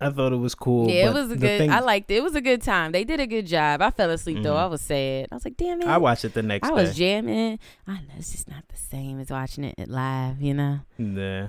I 0.00 0.10
thought 0.10 0.32
it 0.32 0.36
was 0.36 0.54
cool. 0.54 0.90
yeah, 0.90 1.08
it 1.08 1.14
was 1.14 1.30
a 1.30 1.36
good. 1.36 1.58
thing- 1.58 1.70
I 1.70 1.80
liked 1.80 2.10
it. 2.10 2.16
It 2.16 2.22
was 2.22 2.34
a 2.34 2.40
good 2.42 2.60
time. 2.60 2.92
They 2.92 3.04
did 3.04 3.18
a 3.18 3.26
good 3.26 3.46
job. 3.46 3.80
I 3.80 3.90
fell 3.90 4.10
asleep 4.10 4.42
though. 4.42 4.54
Mhm. 4.54 4.58
I 4.58 4.66
was 4.66 4.82
sad. 4.82 5.28
I 5.32 5.34
was 5.34 5.44
like, 5.44 5.56
damn 5.56 5.80
it. 5.80 5.88
I 5.88 5.96
watched 5.96 6.24
it 6.26 6.34
the 6.34 6.42
next 6.42 6.66
I 6.66 6.70
day. 6.70 6.74
was 6.74 6.94
jamming. 6.96 7.58
I 7.86 7.92
know 7.94 8.00
it's 8.18 8.32
just 8.32 8.48
not 8.50 8.64
the 8.68 8.76
same 8.76 9.18
as 9.20 9.30
watching 9.30 9.64
it 9.64 9.88
live. 9.88 10.40
You 10.42 10.52
know. 10.54 10.80
Yeah. 10.98 11.48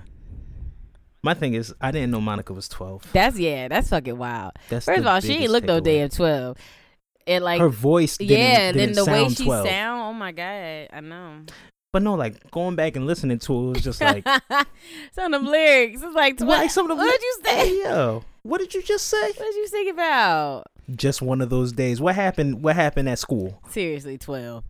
My 1.24 1.34
thing 1.34 1.56
is, 1.56 1.74
I 1.82 1.92
didn't 1.92 2.12
know 2.12 2.22
Monica 2.22 2.54
was 2.54 2.70
twelve. 2.70 3.04
That's 3.12 3.38
yeah. 3.38 3.68
That's 3.68 3.90
fucking 3.90 4.18
wild. 4.18 4.54
That's 4.70 4.86
First 4.86 5.00
of 5.00 5.08
all, 5.08 5.20
she 5.20 5.34
ain't 5.34 5.52
look 5.52 5.66
no 5.66 5.78
of 5.78 6.12
twelve. 6.16 6.58
And 7.26 7.44
like, 7.44 7.60
Her 7.60 7.68
voice, 7.68 8.18
didn't, 8.18 8.38
yeah, 8.38 8.72
didn't 8.72 8.94
then 8.96 9.06
the 9.06 9.12
way 9.12 9.28
she 9.28 9.44
12. 9.44 9.68
sound. 9.68 10.02
Oh 10.02 10.14
my 10.14 10.32
god, 10.32 10.88
I 10.94 11.02
know. 11.02 11.42
But 11.94 12.04
no, 12.04 12.16
like 12.16 12.52
going 12.52 12.76
back 12.76 12.96
and 12.96 13.08
listening 13.08 13.40
to 13.40 13.54
it, 13.54 13.58
it 13.58 13.74
was 13.76 13.84
just 13.84 14.02
like, 14.02 14.28
some 15.14 15.34
of 15.34 15.42
them 15.42 15.46
lyrics. 15.52 16.02
It's 16.04 16.16
like, 16.16 16.40
What? 16.40 16.48
what? 16.48 16.72
Some 16.72 16.90
of 16.92 16.98
the 16.98 17.04
what 17.04 17.10
did 17.12 17.22
you 17.22 17.38
say? 17.46 17.82
yo, 17.84 18.24
what 18.44 18.60
did 18.60 18.74
you 18.74 18.84
just 18.84 19.08
say? 19.08 19.22
What 19.22 19.38
did 19.38 19.56
you 19.56 19.68
sing 19.68 19.90
about? 19.90 20.66
Just 20.96 21.22
one 21.22 21.42
of 21.42 21.50
those 21.50 21.72
days. 21.72 22.00
What 22.02 22.16
happened? 22.16 22.62
What 22.64 22.76
happened 22.76 23.10
at 23.10 23.20
school? 23.20 23.62
Seriously, 23.70 24.18
twelve. 24.18 24.64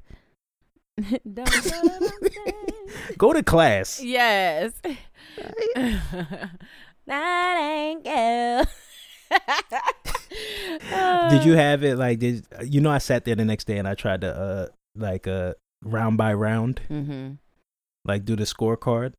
Don't 0.98 1.26
know 1.36 1.44
what 1.44 2.02
I'm 2.04 2.30
saying. 2.30 3.18
Go 3.18 3.34
to 3.34 3.44
class. 3.44 4.02
yes. 4.02 4.72
Nightingale. 7.06 8.66
Did 11.30 11.44
you 11.46 11.54
have 11.54 11.84
it 11.84 11.98
like? 11.98 12.20
Did 12.20 12.46
you 12.64 12.82
know? 12.82 12.90
I 12.92 12.98
sat 13.00 13.26
there 13.26 13.36
the 13.36 13.46
next 13.46 13.66
day 13.66 13.78
and 13.78 13.88
I 13.88 13.94
tried 13.96 14.22
to 14.22 14.34
uh 14.36 14.68
like 14.96 15.28
uh 15.28 15.54
round 15.84 16.18
by 16.18 16.34
round 16.34 16.82
Mm-hmm. 16.90 17.34
like 18.06 18.26
do 18.26 18.36
the 18.36 18.44
scorecard. 18.44 19.14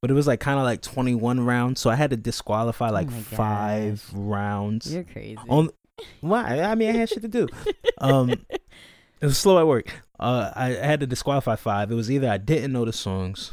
but 0.00 0.10
it 0.10 0.14
was 0.14 0.26
like 0.26 0.40
kind 0.40 0.58
of 0.58 0.64
like 0.64 0.82
21 0.82 1.40
rounds, 1.44 1.80
so 1.80 1.88
I 1.90 1.94
had 1.96 2.10
to 2.10 2.16
disqualify 2.16 2.90
like 2.90 3.08
Oh 3.08 3.20
five 3.20 4.04
gosh. 4.12 4.18
rounds. 4.20 4.94
You're 4.94 5.04
crazy. 5.04 5.38
On 5.48 5.70
why? 6.20 6.60
I 6.60 6.74
mean, 6.76 6.90
I 6.90 6.98
had 6.98 7.08
shit 7.08 7.22
to 7.22 7.28
do. 7.28 7.48
Um, 7.98 8.30
it 9.20 9.26
was 9.26 9.36
slow 9.38 9.58
at 9.58 9.66
work. 9.66 9.92
Uh, 10.20 10.52
I 10.54 10.66
I 10.78 10.84
had 10.86 11.00
to 11.00 11.06
disqualify 11.06 11.56
five. 11.56 11.90
It 11.90 11.94
was 11.96 12.10
either 12.10 12.28
I 12.30 12.36
didn't 12.38 12.72
know 12.72 12.84
the 12.84 12.92
songs. 12.92 13.52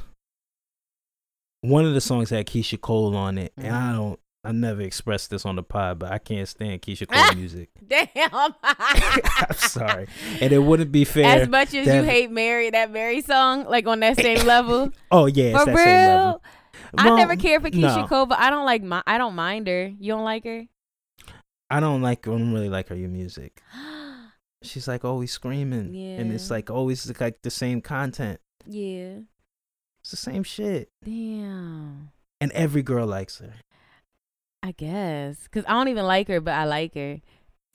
One 1.62 1.86
of 1.86 1.94
the 1.96 2.02
songs 2.02 2.30
had 2.30 2.46
Keyshia 2.46 2.80
Cole 2.80 3.16
on 3.16 3.38
it, 3.40 3.52
and 3.58 3.76
I 3.76 3.92
Mhm. 3.92 3.96
don't. 3.96 4.20
I 4.46 4.52
never 4.52 4.82
expressed 4.82 5.30
this 5.30 5.46
on 5.46 5.56
the 5.56 5.64
pod, 5.64 6.00
but 6.00 6.12
I 6.12 6.18
can't 6.20 6.48
stand 6.48 6.82
Keyshia 6.82 7.08
Cole 7.08 7.36
music. 7.40 7.70
Damn. 7.88 8.08
I'm 8.64 9.54
sorry, 9.56 10.08
and 10.42 10.52
it 10.54 10.60
wouldn't 10.60 10.92
be 10.92 11.04
fair. 11.06 11.42
As 11.42 11.48
much 11.50 11.74
as 11.74 11.88
you 11.88 12.04
hate 12.04 12.30
Mary, 12.32 12.70
that 12.70 12.92
Mary 12.92 13.22
song, 13.22 13.66
like 13.66 13.88
on 13.88 14.00
that 14.02 14.18
same 14.18 14.46
level. 14.46 14.92
oh 15.12 15.26
yeah, 15.26 15.58
For 15.58 15.66
that 15.66 15.76
real. 15.76 15.86
same 15.86 16.08
level. 16.08 16.44
I 16.98 17.06
Well, 17.08 17.18
never 17.18 17.36
cared 17.36 17.62
for 17.62 17.70
Keisha 17.70 17.98
no. 18.02 18.08
Cole, 18.08 18.26
but 18.26 18.40
I 18.40 18.50
don't 18.50 18.66
like 18.66 18.84
my 18.84 19.02
I 19.08 19.18
don't 19.18 19.36
mind 19.36 19.68
her. 19.68 19.92
You 20.00 20.14
don't 20.14 20.24
like 20.24 20.44
her? 20.46 20.64
I 21.70 21.80
don't 21.80 22.02
like. 22.02 22.28
I 22.28 22.32
don't 22.32 22.54
really 22.54 22.70
like 22.70 22.90
her 22.90 22.96
your 22.96 23.10
music. 23.10 23.62
She's 24.64 24.88
like 24.88 25.04
always 25.06 25.32
screaming, 25.32 25.96
and 25.96 26.32
it's 26.32 26.50
like 26.50 26.70
always 26.72 27.12
like 27.20 27.42
the 27.44 27.50
same 27.52 27.82
content. 27.82 28.40
yeah. 28.68 29.20
It's 30.02 30.12
the 30.12 30.18
same 30.18 30.44
shit, 30.44 30.90
Damn. 31.04 32.12
and 32.40 32.52
every 32.52 32.84
girl 32.84 33.08
likes 33.08 33.40
her. 33.40 33.54
I 34.66 34.72
guess. 34.72 35.48
Cause 35.50 35.64
I 35.68 35.74
don't 35.74 35.90
even 35.90 36.06
like 36.06 36.28
her, 36.28 36.42
but 36.42 36.56
I 36.56 36.66
like 36.66 36.96
her. 36.96 37.20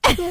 Never 0.09 0.25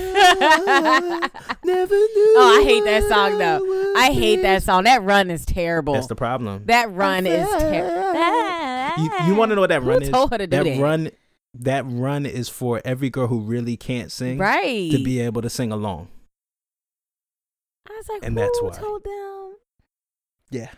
knew. 1.94 2.35
Oh, 2.37 2.61
I 2.61 2.64
hate 2.66 2.85
that 2.85 3.03
song, 3.09 3.38
though. 3.38 3.94
I 3.96 4.12
hate 4.12 4.42
that 4.42 4.62
song. 4.62 4.85
That 4.85 5.03
run 5.03 5.31
is 5.31 5.46
terrible. 5.46 5.94
That's 5.94 6.09
the 6.09 6.16
problem. 6.16 6.64
that 6.66 6.92
run 6.92 7.27
is 7.27 7.49
terrible. 7.49 8.12
Ah. 8.14 8.94
You, 9.01 9.29
you 9.29 9.35
want 9.38 9.53
to 9.53 9.55
know 9.55 9.62
what 9.62 9.70
that 9.70 9.83
Who 9.83 9.88
run 9.88 10.03
is? 10.03 10.11
told 10.11 10.33
her 10.33 10.38
to 10.38 10.46
do 10.46 10.55
that, 10.59 10.64
that? 10.64 10.83
run, 10.83 11.11
that 11.55 11.85
run 11.87 12.27
is 12.27 12.51
for 12.51 12.83
every 12.85 13.09
girl 13.09 13.29
who 13.29 13.40
really 13.40 13.79
can't 13.79 14.12
sing 14.12 14.37
right. 14.37 14.90
to 14.90 15.03
be 15.03 15.18
able 15.20 15.40
to 15.40 15.49
sing 15.49 15.73
along. 15.73 16.09
I 17.88 17.94
was 17.96 18.07
like, 18.11 18.23
and 18.23 18.35
who 18.38 18.44
that's 18.44 18.61
why. 18.61 18.73
told 18.73 19.03
them? 19.03 19.55
Yeah. 20.51 20.68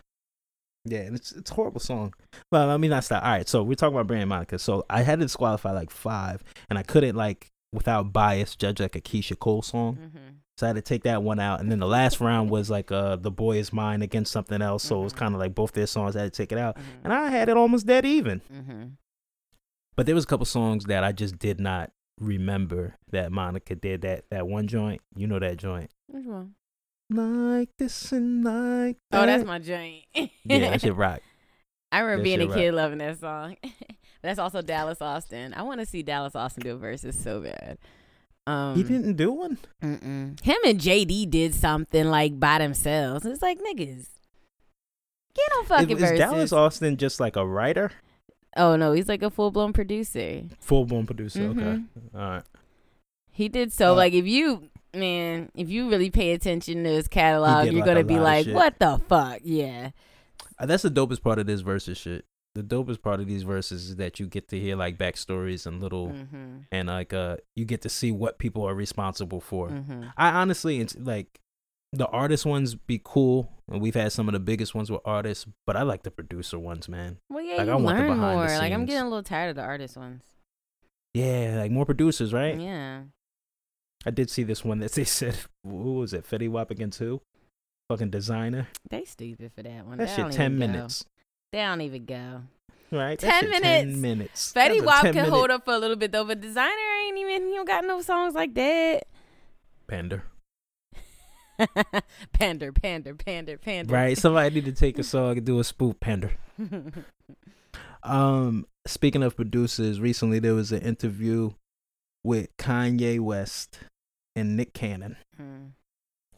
Yeah, 0.85 1.01
and 1.01 1.14
it's 1.16 1.33
it's 1.33 1.51
a 1.51 1.55
horrible 1.55 1.81
song. 1.81 2.12
Well, 2.51 2.66
let 2.66 2.81
me 2.81 2.88
not 2.88 3.05
stop. 3.05 3.23
All 3.25 3.31
right, 3.31 3.49
so 3.49 3.62
we're 3.62 3.75
talking 3.75 3.95
about 3.95 4.09
Brand 4.09 4.29
Monica. 4.29 4.59
So 4.59 4.85
I 4.90 5.03
had 5.03 5.21
to 5.21 5.25
disqualify 5.27 5.71
like 5.73 5.90
five, 5.90 6.42
and 6.68 6.79
I 6.79 6.83
couldn't 6.83 7.14
like 7.16 7.51
without 7.73 8.12
bias 8.12 8.57
judge 8.57 8.81
like 8.81 8.97
a 8.97 9.01
Keyshia 9.01 9.38
Cole 9.38 9.62
song. 9.62 9.97
Mm-hmm. 9.97 10.18
So 10.59 10.66
I 10.66 10.68
had 10.68 10.77
to 10.77 10.83
take 10.83 11.05
that 11.05 11.23
one 11.23 11.38
out, 11.40 11.61
and 11.61 11.71
then 11.71 11.79
the 11.79 11.87
last 11.87 12.21
round 12.21 12.51
was 12.51 12.68
like 12.68 12.90
uh 12.90 13.16
the 13.16 13.31
boy 13.31 13.59
is 13.59 13.73
mine 13.73 14.03
against 14.03 14.33
something 14.33 14.61
else. 14.61 14.83
So 14.83 15.01
it 15.01 15.05
was 15.05 15.12
Mhm. 15.12 15.16
kind 15.18 15.35
of 15.35 15.40
like 15.40 15.55
both 15.55 15.73
their 15.73 15.87
songs. 15.87 16.16
I 16.16 16.23
had 16.23 16.33
to 16.33 16.37
take 16.37 16.51
it 16.53 16.59
out, 16.59 16.77
Mm-hmm. 16.77 17.05
and 17.05 17.12
I 17.12 17.31
had 17.31 17.49
it 17.49 17.57
almost 17.57 17.87
dead 17.87 18.05
even. 18.05 18.40
mm-hmm. 18.53 18.83
But 19.97 20.07
there 20.07 20.14
was 20.14 20.25
a 20.25 20.27
couple 20.27 20.47
songs 20.47 20.87
that 20.87 21.05
I 21.05 21.12
just 21.12 21.38
did 21.38 21.61
not 21.61 21.92
remember 22.18 22.95
that 23.11 23.31
Monica 23.31 23.75
did. 23.75 24.03
That 24.03 24.25
that 24.31 24.47
one 24.49 24.66
joint, 24.66 25.01
you 25.14 25.27
know 25.27 25.38
that 25.38 25.59
joint. 25.59 25.90
Which 26.09 26.27
one? 26.27 26.55
Like 27.12 27.68
this 27.79 28.12
and 28.12 28.42
like 28.44 28.96
that. 29.11 29.22
Oh, 29.22 29.27
that's 29.27 29.44
my 29.44 29.59
joint. 29.59 30.05
yeah, 30.14 30.27
that 30.70 30.81
shit 30.81 30.94
rock. 30.96 31.20
I 31.90 32.01
remember 32.01 32.18
That 32.22 32.25
being 32.25 32.40
a 32.40 32.44
shit 32.46 32.55
kid 32.55 32.75
loving 32.75 32.98
that 32.98 33.20
song. 33.20 33.57
that's 34.22 34.38
also 34.38 34.62
Dallas 34.62 35.03
Austin. 35.03 35.53
I 35.55 35.62
want 35.62 35.81
to 35.81 35.87
see 35.87 36.03
Dallas 36.03 36.35
Austin 36.35 36.62
do 36.62 36.75
a 36.75 36.79
Verzuz 36.79 37.14
so 37.14 37.40
bad. 37.42 37.77
Um, 38.46 38.75
He 38.77 38.83
didn't 38.83 39.14
do 39.16 39.31
one. 39.31 39.59
Mm-mm. 39.85 40.40
Him 40.40 40.57
and 40.64 40.81
JD 40.81 41.31
did 41.31 41.55
something 41.55 42.07
like 42.09 42.40
by 42.40 42.59
themselves. 42.59 43.27
It's 43.27 43.42
like 43.42 43.59
niggas, 43.59 44.07
get 45.35 45.48
on 45.59 45.64
fucking 45.66 45.96
Is, 45.98 46.03
is 46.03 46.11
Verzuz. 46.12 46.18
Dallas 46.18 46.53
Austin 46.53 46.96
just 46.96 47.20
like 47.20 47.37
a 47.37 47.46
writer, 47.46 47.92
oh 48.57 48.77
no, 48.77 48.92
he's 48.92 49.09
like 49.09 49.22
a 49.22 49.31
full 49.31 49.51
blown 49.51 49.72
producer. 49.72 50.42
full 50.61 50.87
blown 50.87 51.07
producer? 51.07 51.42
Okay, 51.42 51.61
Mhm. 51.61 51.85
all 52.14 52.20
right. 52.20 52.42
He 53.35 53.48
did 53.48 53.72
so. 53.72 53.92
Uh, 53.92 53.96
like 53.96 54.12
if 54.12 54.27
you 54.27 54.68
man, 54.94 55.50
if 55.55 55.68
you 55.70 55.88
really 55.90 56.11
pay 56.11 56.33
attention 56.33 56.85
to 56.85 56.90
his 56.90 57.09
catalog, 57.09 57.66
you're 57.66 57.74
like, 57.76 57.85
gonna 57.85 58.05
be 58.05 58.18
like, 58.18 58.46
what 58.48 58.78
the 58.78 59.00
fuck? 59.09 59.40
Yeah. 59.42 59.90
Uh, 60.59 60.66
That's 60.66 60.83
the 60.83 60.90
dopest 60.90 61.22
part 61.22 61.38
of 61.38 61.46
this 61.46 61.62
Verzuz 61.62 61.96
shit. 61.96 62.24
The 62.55 62.62
dopest 62.62 63.00
part 63.00 63.18
of 63.20 63.26
these 63.26 63.44
verses 63.44 63.88
is 63.90 63.96
that 63.96 64.20
you 64.20 64.26
get 64.26 64.48
to 64.48 64.61
hear 64.61 64.76
like 64.76 64.98
backstories 64.98 65.64
and 65.66 65.81
little 65.81 66.09
Mm-hmm. 66.09 66.57
and 66.70 66.88
like 66.88 67.14
uh 67.14 67.38
you 67.57 67.64
get 67.64 67.81
to 67.83 67.88
see 67.88 68.12
what 68.12 68.38
people 68.38 68.62
are 68.68 68.74
responsible 68.74 69.40
for. 69.40 69.70
Mm-hmm. 69.70 70.05
I 70.18 70.28
honestly, 70.33 70.78
it's 70.81 70.94
like 70.98 71.40
the 71.94 72.07
artist 72.09 72.44
ones 72.44 72.74
be 72.74 73.00
cool, 73.02 73.50
and 73.70 73.81
we've 73.81 73.94
had 73.94 74.12
some 74.12 74.28
of 74.28 74.33
the 74.35 74.40
biggest 74.40 74.74
ones 74.74 74.90
with 74.90 75.00
artists, 75.07 75.46
but 75.66 75.76
I 75.76 75.83
like 75.83 76.02
the 76.02 76.11
producer 76.11 76.59
ones, 76.59 76.88
man. 76.88 77.18
Well, 77.31 77.42
yeah, 77.42 77.57
Like, 77.57 77.66
you 77.66 77.72
I 77.72 77.76
want 77.76 77.98
the 77.98 78.05
learn 78.09 78.18
more. 78.18 78.46
Like 78.48 78.72
I'm 78.72 78.85
getting 78.85 79.02
a 79.02 79.09
little 79.09 79.22
tired 79.22 79.50
of 79.50 79.57
the 79.57 79.62
artist 79.62 79.96
ones. 79.96 80.22
Yeah, 81.14 81.57
like 81.59 81.70
more 81.70 81.85
producers, 81.87 82.33
right? 82.33 82.59
Yeah. 82.59 83.02
I 84.05 84.11
did 84.11 84.31
see 84.31 84.43
this 84.43 84.65
one 84.65 84.79
that 84.81 84.93
they 84.93 85.05
said, 85.19 85.37
who 85.65 85.95
was 85.95 86.12
it? 86.12 86.29
Fetty 86.29 86.49
Wap 86.49 86.71
again 86.71 86.91
too? 86.91 87.21
Fucking 87.88 88.11
Desiigner. 88.11 88.67
They 88.91 89.05
stupid 89.05 89.53
for 89.55 89.62
that 89.62 89.87
one. 89.87 89.99
That 89.99 90.09
They 90.09 90.23
shit 90.23 90.33
ten 90.33 90.55
even 90.57 90.59
go. 90.71 90.73
minutes, 90.73 91.05
They 91.53 91.59
don't 91.59 91.81
even 91.81 92.05
go. 92.05 92.43
right? 92.91 93.19
10 93.19 93.41
shit 93.41 93.51
minutes. 93.51 93.93
Ten 93.93 94.01
minutes. 94.01 94.53
Fetty 94.55 94.83
Wap 94.85 95.03
can 95.03 95.15
minute 95.15 95.31
hold 95.31 95.51
up 95.51 95.65
for 95.65 95.75
a 95.75 95.79
little 95.79 95.97
bit 95.97 96.12
though, 96.12 96.25
but 96.25 96.41
Desiigner 96.41 97.07
ain't 97.09 97.19
even. 97.19 97.49
He 97.49 97.55
don't 97.55 97.67
got 97.67 97.85
no 97.85 98.01
songs 98.01 98.35
like 98.35 98.55
that. 98.55 99.03
Pander. 99.88 100.23
pander, 102.33 102.73
pander, 102.73 103.15
pander, 103.15 103.59
pander. 103.59 103.93
Right. 103.93 104.17
Somebody 104.19 104.55
need 104.57 104.65
to 104.65 104.73
take 104.73 104.99
a 104.99 105.03
song 105.05 105.37
and 105.37 105.47
do 105.47 105.61
a 105.61 105.65
spoof 105.65 106.01
pander. 106.01 106.33
Um, 108.03 108.67
speaking 108.87 109.23
of 109.23 109.37
producers, 109.37 110.01
recently 110.01 110.38
there 110.38 110.55
was 110.55 110.73
an 110.73 110.81
interview 110.83 111.53
with 112.25 112.49
Kanye 112.57 113.21
West 113.21 113.79
and 114.37 114.57
Nick 114.57 114.75
Cannon. 114.75 115.16
Hmm. 115.37 115.66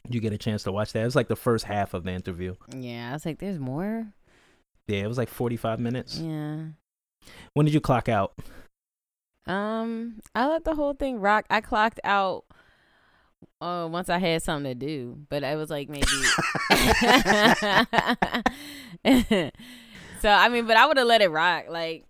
You 0.08 0.20
get 0.20 0.32
a 0.32 0.38
chance 0.38 0.62
to 0.64 0.72
watch 0.72 0.92
that. 0.92 1.00
It 1.00 1.04
was 1.06 1.16
like 1.16 1.28
the 1.28 1.36
first 1.36 1.64
half 1.64 1.94
of 1.94 2.04
the 2.04 2.12
interview. 2.12 2.54
yeah, 2.76 3.10
I 3.10 3.12
was 3.14 3.24
like, 3.24 3.38
there's 3.38 3.58
more. 3.58 4.06
Yeah, 4.86 5.04
it 5.04 5.08
was 5.08 5.16
like 5.16 5.30
45 5.30 5.80
minutes. 5.80 6.18
Yeah. 6.18 6.58
When 7.54 7.64
did 7.64 7.72
you 7.72 7.80
clock 7.80 8.10
out? 8.10 8.34
Um, 9.46 10.20
I 10.34 10.46
let 10.46 10.64
the 10.64 10.74
whole 10.74 10.94
thing 10.94 11.20
rock. 11.20 11.44
I 11.50 11.60
clocked 11.60 12.00
out 12.04 12.44
uh 13.60 13.86
once 13.90 14.08
I 14.08 14.18
had 14.18 14.42
something 14.42 14.70
to 14.70 14.74
do, 14.74 15.18
but 15.28 15.44
I 15.44 15.56
was 15.56 15.70
like 15.70 15.88
maybe 15.88 16.06
So 20.20 20.30
I 20.30 20.48
mean, 20.48 20.66
but 20.66 20.76
I 20.78 20.86
would 20.86 20.96
have 20.96 21.06
let 21.06 21.20
it 21.22 21.30
rock. 21.30 21.66
Like 21.68 22.04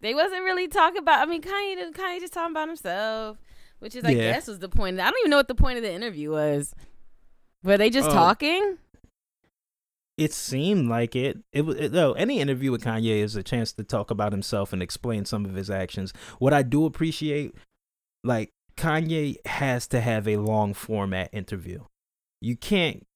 they 0.00 0.14
wasn't 0.14 0.42
really 0.42 0.66
talking 0.68 0.98
about 0.98 1.20
I 1.20 1.26
mean 1.30 1.42
Kanye 1.42 1.92
Kanye 1.92 2.20
just 2.20 2.32
talking 2.32 2.52
about 2.52 2.68
himself, 2.68 3.36
which 3.80 3.94
is 3.96 4.04
I 4.04 4.10
Yeah. 4.10 4.32
guess 4.32 4.46
was 4.46 4.60
the 4.60 4.68
point. 4.68 5.00
I 5.00 5.10
don't 5.10 5.18
even 5.20 5.30
know 5.30 5.36
what 5.36 5.48
the 5.48 5.54
point 5.54 5.76
of 5.76 5.82
the 5.82 5.92
interview 5.92 6.30
was. 6.30 6.74
Were 7.62 7.76
they 7.76 7.90
just 7.90 8.08
Oh. 8.08 8.12
talking? 8.12 8.78
It 10.16 10.32
seemed 10.32 10.88
like 10.88 11.16
it. 11.16 11.38
It 11.52 11.62
was 11.62 11.90
no. 11.90 12.12
Any 12.12 12.40
interview 12.40 12.70
with 12.70 12.84
Kanye 12.84 13.22
is 13.22 13.36
a 13.36 13.42
chance 13.42 13.72
to 13.72 13.84
talk 13.84 14.10
about 14.10 14.32
himself 14.32 14.72
and 14.72 14.82
explain 14.82 15.24
some 15.24 15.44
of 15.46 15.54
his 15.54 15.70
actions. 15.70 16.12
What 16.38 16.52
I 16.52 16.62
do 16.62 16.84
appreciate, 16.84 17.54
like 18.22 18.52
Kanye, 18.76 19.36
has 19.46 19.86
to 19.88 20.00
have 20.00 20.28
a 20.28 20.36
long 20.36 20.74
format 20.74 21.30
interview. 21.32 21.84
You 22.42 22.56
can't. 22.56 23.06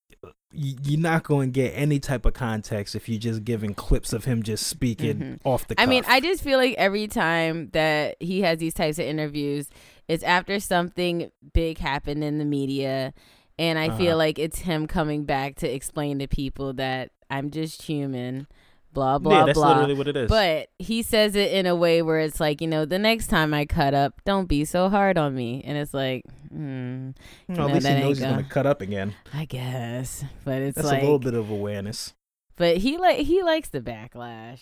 You- 0.54 0.76
You're 0.84 1.00
not 1.00 1.22
going 1.24 1.52
to 1.52 1.60
get 1.60 1.70
any 1.70 1.98
type 1.98 2.24
of 2.26 2.34
context 2.34 2.94
if 2.94 3.08
you're 3.08 3.18
just 3.18 3.44
giving 3.44 3.74
clips 3.74 4.12
of 4.12 4.24
him 4.24 4.42
just 4.42 4.66
speaking 4.66 5.16
Mhm. 5.18 5.38
off 5.44 5.66
the. 5.68 5.80
I 5.80 5.86
mean. 5.86 6.04
I 6.06 6.20
just 6.20 6.42
feel 6.42 6.58
like 6.58 6.74
every 6.74 7.06
time 7.08 7.70
that 7.72 8.16
he 8.20 8.40
has 8.42 8.58
these 8.58 8.74
types 8.74 8.98
of 8.98 9.04
interviews, 9.06 9.68
it's 10.08 10.22
after 10.24 10.60
something 10.60 11.30
big 11.52 11.78
happened 11.78 12.22
in 12.24 12.38
the 12.38 12.44
media. 12.44 13.14
And 13.58 13.78
I 13.78 13.88
Uh-huh. 13.88 13.98
feel 13.98 14.16
like 14.16 14.38
it's 14.38 14.60
him 14.60 14.86
coming 14.86 15.24
back 15.24 15.54
to 15.56 15.72
explain 15.72 16.18
to 16.18 16.26
people 16.26 16.72
that 16.74 17.10
I'm 17.30 17.50
just 17.50 17.82
human, 17.82 18.46
blah, 18.94 19.18
blah, 19.18 19.40
yeah, 19.40 19.46
that's 19.46 19.58
blah. 19.58 19.68
literally 19.72 19.94
what 19.94 20.08
it 20.08 20.16
is. 20.16 20.28
But 20.30 20.68
he 20.78 21.02
says 21.02 21.34
it 21.36 21.52
in 21.52 21.66
a 21.66 21.74
way 21.74 22.00
where 22.00 22.20
it's 22.20 22.40
like, 22.40 22.62
you 22.62 22.66
know, 22.68 22.86
the 22.86 22.98
next 22.98 23.26
time 23.26 23.52
I 23.52 23.66
cut 23.66 23.92
up, 23.92 24.22
don't 24.24 24.46
be 24.46 24.64
so 24.64 24.88
hard 24.88 25.18
on 25.18 25.34
me. 25.34 25.62
And 25.66 25.76
it's 25.76 25.92
like, 25.92 26.22
hmm, 26.48 27.10
Well, 27.48 27.68
at 27.68 27.74
least 27.74 27.86
he 27.86 27.94
knows 27.94 28.08
he's 28.18 28.20
go- 28.20 28.32
going 28.32 28.44
to 28.44 28.50
cut 28.50 28.64
up 28.66 28.80
again. 28.80 29.14
I 29.34 29.44
guess. 29.44 30.24
But 30.44 30.62
it's 30.62 30.76
That's 30.76 30.88
like, 30.88 31.00
a 31.00 31.04
little 31.04 31.18
bit 31.18 31.34
of 31.34 31.50
awareness. 31.50 32.14
but 32.56 32.78
he 32.78 32.96
like 32.96 33.18
he 33.18 33.42
likes 33.42 33.68
the 33.68 33.80
backlash. 33.80 34.60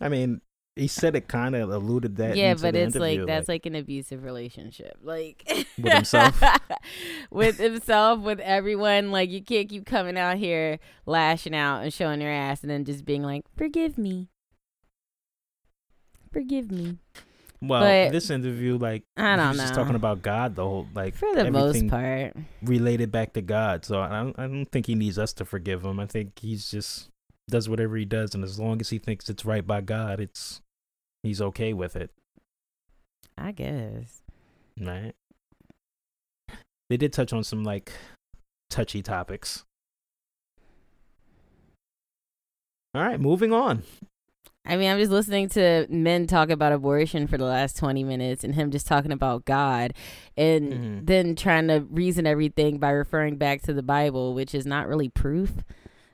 I 0.00 0.08
mean, 0.08 0.40
he 0.76 0.86
said 0.86 1.16
it 1.16 1.28
kind 1.28 1.54
of 1.54 1.70
alluded 1.70 2.16
that. 2.16 2.36
yeah, 2.36 2.54
but 2.54 2.74
it's 2.74 2.94
like 2.96 3.26
that's 3.26 3.48
like, 3.48 3.66
an 3.66 3.74
abusive 3.74 4.22
relationship, 4.22 4.96
like 5.02 5.42
With 5.78 5.92
himself? 5.92 6.42
with 7.30 7.58
himself, 7.58 8.20
with 8.20 8.40
everyone. 8.40 9.10
Like 9.10 9.30
you 9.30 9.42
can't 9.42 9.68
keep 9.68 9.84
coming 9.84 10.16
out 10.16 10.38
here 10.38 10.78
lashing 11.06 11.54
out 11.54 11.82
and 11.82 11.92
showing 11.92 12.20
your 12.20 12.30
ass, 12.30 12.62
and 12.62 12.70
then 12.70 12.84
just 12.84 13.04
being 13.04 13.22
like, 13.22 13.44
"Forgive 13.56 13.98
me, 13.98 14.28
forgive 16.32 16.70
me." 16.70 16.98
Well, 17.62 17.80
But- 17.82 18.12
this 18.12 18.30
interview, 18.30 18.78
like, 18.78 19.02
I 19.18 19.36
don't 19.36 19.56
know. 19.56 19.62
just 19.62 19.74
talking 19.74 19.94
about 19.94 20.22
God 20.22 20.54
the 20.54 20.64
whole, 20.64 20.88
like, 20.94 21.14
For 21.14 21.34
the 21.34 21.50
most 21.50 21.86
part, 21.88 22.34
related 22.62 23.12
back 23.12 23.34
to 23.34 23.42
God. 23.42 23.84
So 23.84 24.00
I 24.00 24.08
don't, 24.22 24.38
I 24.38 24.46
don't 24.46 24.64
think 24.64 24.86
he 24.86 24.94
needs 24.94 25.18
us 25.18 25.34
to 25.34 25.44
forgive 25.44 25.84
him. 25.84 26.00
I 26.00 26.06
think 26.06 26.38
he's 26.38 26.70
just 26.70 27.10
does 27.50 27.68
whatever 27.68 27.96
he 27.96 28.04
does, 28.04 28.34
and 28.34 28.42
as 28.44 28.58
long 28.58 28.80
as 28.80 28.90
he 28.90 28.98
thinks 28.98 29.28
it's 29.28 29.44
right 29.44 29.66
by 29.66 29.80
God, 29.82 30.20
it's 30.20 30.60
he's 31.22 31.40
okay 31.42 31.72
with 31.72 31.96
it, 31.96 32.10
I 33.36 33.52
guess. 33.52 34.22
right? 34.80 35.12
They 36.88 36.96
did 36.96 37.12
touch 37.12 37.32
on 37.32 37.44
some 37.44 37.62
like 37.62 37.92
touchy 38.70 39.02
topics. 39.02 39.64
All 42.94 43.02
right, 43.02 43.20
moving 43.20 43.52
on. 43.52 43.82
I 44.66 44.76
mean, 44.76 44.90
I'm 44.90 44.98
just 44.98 45.10
listening 45.12 45.48
to 45.50 45.86
men 45.88 46.26
talk 46.26 46.50
about 46.50 46.72
abortion 46.72 47.26
for 47.26 47.38
the 47.38 47.44
last 47.44 47.76
20 47.76 48.04
minutes 48.04 48.44
and 48.44 48.54
him 48.54 48.70
just 48.70 48.86
talking 48.86 49.12
about 49.12 49.44
God 49.44 49.94
and 50.36 50.72
Mhm. 50.72 51.06
then 51.06 51.34
trying 51.36 51.68
to 51.68 51.86
reason 51.88 52.26
everything 52.26 52.78
by 52.78 52.90
referring 52.90 53.36
back 53.36 53.62
to 53.62 53.72
the 53.72 53.82
Bible, 53.82 54.34
which 54.34 54.54
is 54.54 54.66
not 54.66 54.86
really 54.86 55.08
proof 55.08 55.64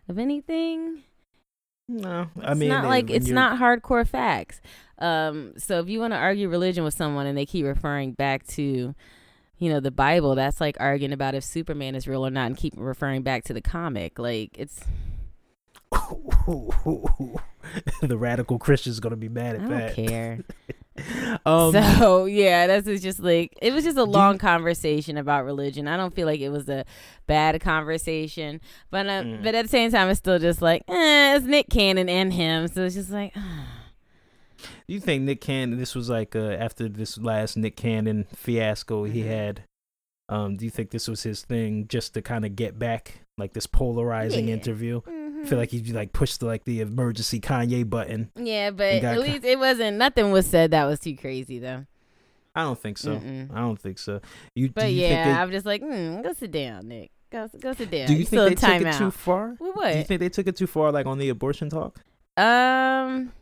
of 0.09 0.19
anything. 0.19 1.03
No, 1.89 2.29
I 2.43 2.51
It's 2.53 2.61
mean, 2.61 2.69
not 2.69 2.85
like 2.87 3.11
it's 3.11 3.29
not 3.29 3.59
hardcore 3.61 4.07
facts. 4.07 4.61
Um, 4.99 5.53
so 5.57 5.79
if 5.81 5.89
you 5.89 6.01
want 6.01 6.13
to 6.15 6.19
argue 6.19 6.49
religion 6.49 6.83
with 6.85 6.95
someone 6.95 7.27
and 7.27 7.37
they 7.39 7.47
keep 7.47 7.65
referring 7.65 8.13
back 8.13 8.47
to, 8.49 8.95
you 9.59 9.71
know, 9.71 9.79
the 9.79 9.91
Bible, 9.93 10.35
that's 10.35 10.61
like 10.61 10.77
arguing 10.81 11.13
about 11.13 11.35
if 11.35 11.45
Superman 11.45 11.95
is 11.95 12.09
real 12.09 12.27
or 12.27 12.31
not, 12.31 12.47
and 12.47 12.57
keep 12.57 12.75
referring 12.77 13.23
back 13.23 13.45
to 13.45 13.53
the 13.55 13.61
comic. 13.61 14.19
Like 14.19 14.57
it's, 14.59 14.83
the 18.03 18.17
radical 18.17 18.59
Christian's 18.59 19.01
gonna 19.01 19.17
be 19.17 19.29
mad 19.29 19.57
I 19.57 19.59
at 19.59 19.69
don't 19.69 19.79
that. 19.79 19.95
care. 19.95 20.39
um, 21.47 21.73
so 21.73 22.25
yeah, 22.27 22.67
that's 22.67 22.87
it's 22.87 23.03
just 23.03 23.21
like 23.21 23.57
it 23.63 23.73
was 23.73 23.85
just 23.85 23.97
a 23.97 24.01
you- 24.01 24.07
long 24.07 24.39
conversation 24.39 25.17
about 25.17 25.45
religion. 25.45 25.89
I 25.89 25.97
don't 25.97 26.15
feel 26.15 26.27
like 26.27 26.41
it 26.41 26.51
was 26.51 26.69
a 26.69 26.85
bad 27.27 27.61
conversation, 27.61 28.61
but 28.91 29.07
uh, 29.07 29.23
Mm. 29.23 29.43
but 29.43 29.55
at 29.55 29.63
the 29.65 29.69
same 29.69 29.91
time, 29.91 30.09
it's 30.09 30.19
still 30.19 30.39
just 30.39 30.63
like 30.63 30.83
eh, 30.89 31.37
it's 31.37 31.47
Nick 31.47 31.69
Cannon 31.71 32.09
and 32.09 32.33
him, 32.33 32.69
so 32.69 32.85
it's 32.85 32.95
just 32.95 33.11
like. 33.11 33.35
do 34.89 34.95
you 34.95 35.01
think 35.01 35.23
Nick 35.25 35.41
Cannon? 35.41 35.79
This 35.79 35.95
was 35.95 36.09
like 36.09 36.35
uh, 36.37 36.51
after 36.53 36.89
this 36.89 37.19
last 37.19 37.57
Nick 37.57 37.77
Cannon 37.77 38.27
fiasco 38.35 39.05
he 39.05 39.23
Mhm. 39.23 39.27
had. 39.27 39.63
Um, 40.29 40.57
do 40.57 40.65
you 40.65 40.71
think 40.73 40.91
this 40.91 41.07
was 41.07 41.23
his 41.23 41.43
thing, 41.43 41.87
just 41.89 42.15
to 42.15 42.23
kind 42.23 42.45
of 42.45 42.57
get 42.57 42.79
back, 42.81 43.21
like 43.39 43.53
this 43.53 43.67
polarizing 43.69 44.49
Yeah. 44.49 44.55
interview? 44.55 45.01
I 45.37 45.41
Mhm. 45.45 45.49
feel 45.49 45.59
like 45.59 45.71
he 45.71 45.81
like 45.93 46.13
pushed 46.13 46.41
the, 46.41 46.47
like 46.47 46.65
the 46.65 46.81
emergency 46.81 47.41
Kanye 47.41 47.89
button. 47.89 48.31
Yeah, 48.37 48.71
but 48.71 49.05
at 49.05 49.21
least 49.21 49.45
it 49.45 49.59
wasn't 49.59 49.99
nothing 49.99 50.31
was 50.31 50.47
said 50.47 50.71
that 50.71 50.85
was 50.87 50.99
too 51.01 51.15
crazy 51.17 51.59
though. 51.59 51.85
I 52.55 52.63
don't 52.63 52.79
think 52.79 52.97
so. 52.97 53.17
Mm-mm. 53.17 53.53
I 53.55 53.59
don't 53.61 53.79
think 53.79 53.99
so. 53.99 54.21
You, 54.55 54.71
But 54.71 54.91
you 54.91 55.03
yeah, 55.03 55.25
think 55.27 55.39
I'm 55.39 55.51
just 55.51 55.67
like, 55.67 55.83
mm, 55.83 56.23
go 56.23 56.33
sit 56.33 56.51
down, 56.53 56.89
Nick. 56.89 57.11
Go 57.31 57.51
go 57.61 57.73
sit 57.75 57.91
down. 57.91 58.07
do 58.07 58.15
you 58.15 58.25
still 58.25 58.47
think 58.49 58.61
they 58.61 58.79
took 58.79 58.87
it 58.95 58.99
too 58.99 59.11
far? 59.11 59.57
Well, 59.61 59.93
Do 59.93 59.99
you 59.99 60.05
think 60.05 60.21
they 60.21 60.29
took 60.31 60.47
it 60.47 60.57
too 60.57 60.67
far, 60.67 60.91
like 60.93 61.05
on 61.07 61.19
the 61.19 61.29
abortion 61.29 61.69
talk? 61.69 62.01
Um, 62.39 63.33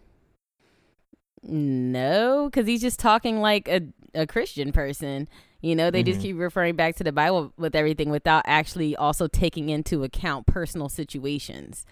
no, 1.43 2.49
because 2.51 2.67
he's 2.67 2.81
just 2.81 2.99
talking 2.99 3.41
like 3.41 3.69
a 3.69 3.83
a 4.15 4.27
Christian 4.27 4.73
person. 4.73 5.29
You 5.65 5.75
know, 5.75 5.91
they 5.91 6.03
just 6.03 6.21
Mhm. 6.21 6.23
keep 6.23 6.37
referring 6.39 6.77
back 6.77 6.95
to 6.97 7.05
the 7.05 7.11
Bible 7.13 7.53
with 7.57 7.75
everything 7.75 8.11
without 8.11 8.43
actually 8.47 8.95
also 8.95 9.27
taking 9.29 9.71
into 9.71 10.05
account 10.05 10.47
personal 10.47 10.91
situations. 10.91 11.87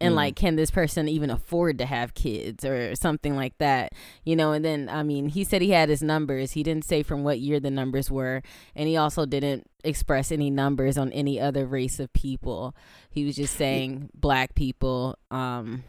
And 0.00 0.12
Mm. 0.12 0.16
like, 0.16 0.36
can 0.36 0.56
this 0.56 0.70
person 0.72 1.08
even 1.08 1.30
afford 1.30 1.78
to 1.78 1.86
have 1.86 2.14
kids 2.14 2.64
or 2.64 2.94
something 2.96 3.36
like 3.36 3.56
that? 3.58 3.92
You 4.24 4.34
know, 4.34 4.50
and 4.52 4.64
then, 4.64 4.88
I 4.90 5.02
mean, 5.04 5.28
he 5.28 5.44
said 5.44 5.62
he 5.62 5.70
had 5.70 5.88
his 5.88 6.02
numbers. 6.02 6.52
He 6.52 6.62
didn't 6.64 6.84
say 6.84 7.02
from 7.04 7.22
what 7.22 7.38
year 7.38 7.60
the 7.60 7.70
numbers 7.70 8.10
were. 8.10 8.42
And 8.74 8.88
he 8.88 8.96
also 8.96 9.24
didn't 9.24 9.70
express 9.84 10.32
any 10.32 10.50
numbers 10.50 10.98
on 10.98 11.12
any 11.12 11.40
other 11.40 11.64
race 11.64 12.00
of 12.00 12.12
people. 12.12 12.74
He 13.08 13.24
was 13.24 13.36
just 13.36 13.54
saying 13.54 14.10
black 14.14 14.54
people. 14.56 15.16
Um, 15.30 15.84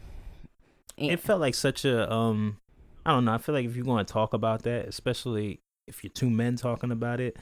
it 0.98 1.20
felt 1.20 1.42
like 1.42 1.56
such 1.56 1.84
a 1.84 2.12
um 2.14 2.58
I 3.06 3.12
don't 3.12 3.26
know. 3.26 3.34
I 3.34 3.38
feel 3.40 3.56
like 3.56 3.66
if 3.66 3.76
you're 3.76 3.86
going 3.86 4.06
to 4.06 4.14
talk 4.14 4.34
about 4.34 4.64
that, 4.64 4.86
especially 4.88 5.62
if 5.88 6.04
you're 6.04 6.12
two 6.12 6.30
men 6.30 6.56
talking 6.56 6.92
about 6.92 7.20
it, 7.20 7.38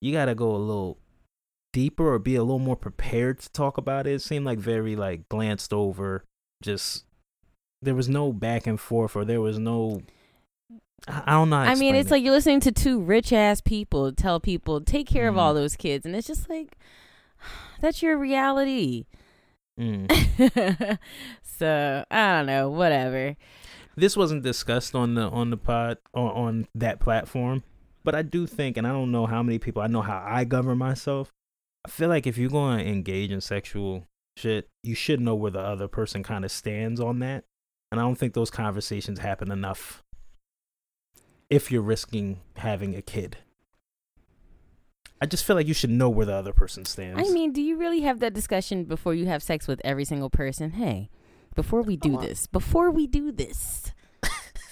you 0.00 0.12
got 0.12 0.26
to 0.26 0.34
go 0.34 0.54
a 0.54 0.56
little 0.58 0.98
deeper 1.72 2.12
or 2.12 2.18
be 2.18 2.34
a 2.36 2.42
little 2.42 2.58
more 2.58 2.76
prepared 2.76 3.38
to 3.40 3.50
talk 3.52 3.78
about 3.78 4.06
it. 4.06 4.14
It 4.14 4.22
seemed 4.22 4.44
like 4.46 4.58
very 4.58 4.96
like 4.96 5.28
glanced 5.28 5.72
over. 5.72 6.24
Just 6.62 7.04
there 7.82 7.94
was 7.94 8.08
no 8.08 8.32
back 8.32 8.66
and 8.66 8.78
forth, 8.78 9.16
or 9.16 9.24
there 9.24 9.40
was 9.40 9.58
no. 9.58 10.02
I 11.08 11.32
don't 11.32 11.48
know. 11.48 11.56
I 11.56 11.74
mean, 11.76 11.94
it's 11.94 12.08
it. 12.10 12.12
like 12.12 12.22
you're 12.22 12.32
listening 12.34 12.60
to 12.60 12.72
two 12.72 13.00
rich 13.00 13.32
ass 13.32 13.62
people 13.62 14.12
tell 14.12 14.38
people 14.38 14.80
take 14.82 15.06
care 15.06 15.28
of 15.28 15.34
Mhm. 15.34 15.38
all 15.38 15.54
those 15.54 15.74
kids, 15.76 16.04
and 16.04 16.14
it's 16.14 16.26
just 16.26 16.48
like 16.50 16.76
that's 17.80 18.02
your 18.02 18.18
reality. 18.18 19.06
Mm. 19.78 20.10
so 21.42 22.04
I 22.10 22.36
don't 22.36 22.46
know, 22.46 22.68
whatever. 22.68 23.36
this 23.96 24.16
wasn't 24.16 24.42
discussed 24.42 24.94
on 24.94 25.14
the 25.14 25.22
on 25.30 25.48
the 25.50 25.56
pod 25.56 25.96
or 26.12 26.32
on 26.34 26.66
that 26.74 27.00
platform 27.00 27.62
but 28.04 28.14
i 28.14 28.22
do 28.22 28.46
think 28.46 28.76
and 28.76 28.86
i 28.86 28.90
don't 28.90 29.10
know 29.10 29.26
how 29.26 29.42
many 29.42 29.58
people 29.58 29.82
i 29.82 29.86
know 29.86 30.02
how 30.02 30.24
i 30.26 30.44
govern 30.44 30.78
myself. 30.78 31.30
I 31.84 31.88
feel 31.88 32.10
like 32.10 32.26
if 32.26 32.36
you're 32.36 32.50
going 32.50 32.78
to 32.78 32.86
engage 32.86 33.30
in 33.30 33.40
sexual 33.40 34.04
shit 34.36 34.68
you 34.82 34.94
should 34.94 35.20
know 35.20 35.34
where 35.34 35.50
the 35.50 35.60
other 35.60 35.88
person 35.88 36.22
kind 36.22 36.44
of 36.44 36.50
stands 36.50 37.00
on 37.00 37.18
that. 37.20 37.44
And 37.90 38.00
i 38.00 38.04
don't 38.04 38.16
think 38.16 38.34
those 38.34 38.50
conversations 38.50 39.18
happen 39.18 39.50
enough 39.50 40.02
if 41.50 41.70
you're 41.72 41.82
risking 41.82 42.40
having 42.56 42.94
a 42.94 43.02
kid. 43.02 43.38
I 45.20 45.26
just 45.26 45.44
feel 45.44 45.56
like 45.56 45.66
you 45.66 45.74
should 45.74 45.90
know 45.90 46.08
where 46.08 46.24
the 46.24 46.32
other 46.32 46.54
person 46.54 46.86
stands. 46.86 47.20
I 47.20 47.30
mean, 47.32 47.52
do 47.52 47.60
you 47.60 47.76
really 47.76 48.00
have 48.00 48.20
that 48.20 48.32
discussion 48.32 48.84
before 48.84 49.14
you 49.14 49.26
have 49.26 49.42
sex 49.42 49.68
with 49.68 49.80
every 49.84 50.04
single 50.06 50.30
person? 50.30 50.70
Hey, 50.70 51.10
before 51.54 51.82
we 51.82 51.96
do 51.96 52.16
this, 52.16 52.46
before 52.46 52.90
we 52.90 53.06
do 53.06 53.30
this, 53.30 53.92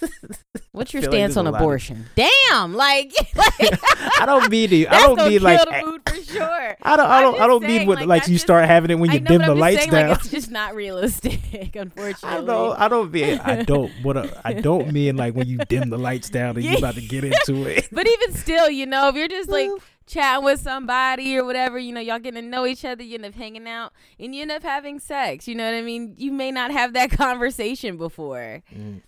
what's 0.71 0.93
your 0.93 1.01
feel 1.01 1.11
like 1.11 1.17
stance 1.19 1.37
on 1.37 1.45
lot 1.45 1.55
of- 1.55 1.61
abortion? 1.61 2.05
Damn, 2.15 2.73
like, 2.75 3.11
like 3.35 3.79
i 4.19 4.25
don't 4.25 4.49
mean 4.49 4.69
to 4.69 4.87
i 4.87 4.99
don't 5.01 5.17
mean 5.29 5.41
like 5.41 5.59
the 5.59 5.85
mood 5.85 6.01
for 6.07 6.15
sure. 6.33 6.77
I 6.81 6.95
don't, 6.95 7.07
I 7.09 7.21
don't, 7.21 7.39
I 7.41 7.47
don't 7.47 7.63
mean 7.63 7.87
what 7.87 7.99
like, 7.99 8.07
like, 8.07 8.27
you 8.27 8.35
just- 8.35 8.45
start 8.45 8.65
having 8.65 8.91
it 8.91 8.95
when 8.95 9.11
you 9.11 9.19
know, 9.19 9.27
dim 9.29 9.41
the 9.41 9.55
lights 9.55 9.79
saying, 9.79 9.91
down. 9.91 10.09
Like, 10.09 10.19
it's 10.19 10.29
just 10.29 10.51
not 10.51 10.75
realistic, 10.75 11.39
unfortunately. 11.75 12.29
I 12.29 12.41
don't. 12.45 12.79
I 12.79 12.87
don't 12.87 13.11
mean. 13.11 13.39
I 13.39 13.63
don't. 13.63 13.91
What 14.03 14.17
a, 14.17 14.41
I 14.45 14.53
don't 14.53 14.91
mean 14.91 15.17
like 15.17 15.33
when 15.35 15.47
you 15.47 15.57
dim 15.57 15.89
the 15.89 15.97
lights 15.97 16.29
down 16.29 16.55
and 16.55 16.63
Yeah. 16.63 16.71
you 16.73 16.77
about 16.77 16.95
to 16.95 17.01
get 17.01 17.23
into 17.23 17.65
it. 17.67 17.87
But 17.91 18.07
even 18.07 18.33
still, 18.33 18.69
you 18.69 18.85
know, 18.85 19.09
if 19.09 19.15
you're 19.15 19.27
just 19.27 19.49
like 19.49 19.69
chatting 20.07 20.43
with 20.45 20.59
somebody 20.59 21.37
or 21.37 21.43
whatever, 21.45 21.77
you 21.77 21.93
know, 21.93 22.01
y'all 22.01 22.19
getting 22.19 22.41
to 22.43 22.47
know 22.49 22.65
each 22.65 22.83
other, 22.85 23.03
you 23.03 23.15
end 23.15 23.25
up 23.25 23.33
hanging 23.35 23.67
out, 23.67 23.93
and 24.19 24.33
you 24.33 24.41
end 24.41 24.51
up 24.51 24.63
having 24.63 24.99
sex. 24.99 25.47
You 25.47 25.55
know 25.55 25.65
what 25.65 25.75
I 25.77 25.81
mean? 25.81 26.15
You 26.17 26.31
may 26.31 26.51
not 26.51 26.71
have 26.71 26.93
that 26.93 27.11
conversation 27.11 27.97
before. 27.97 28.63
Mm. 28.75 29.01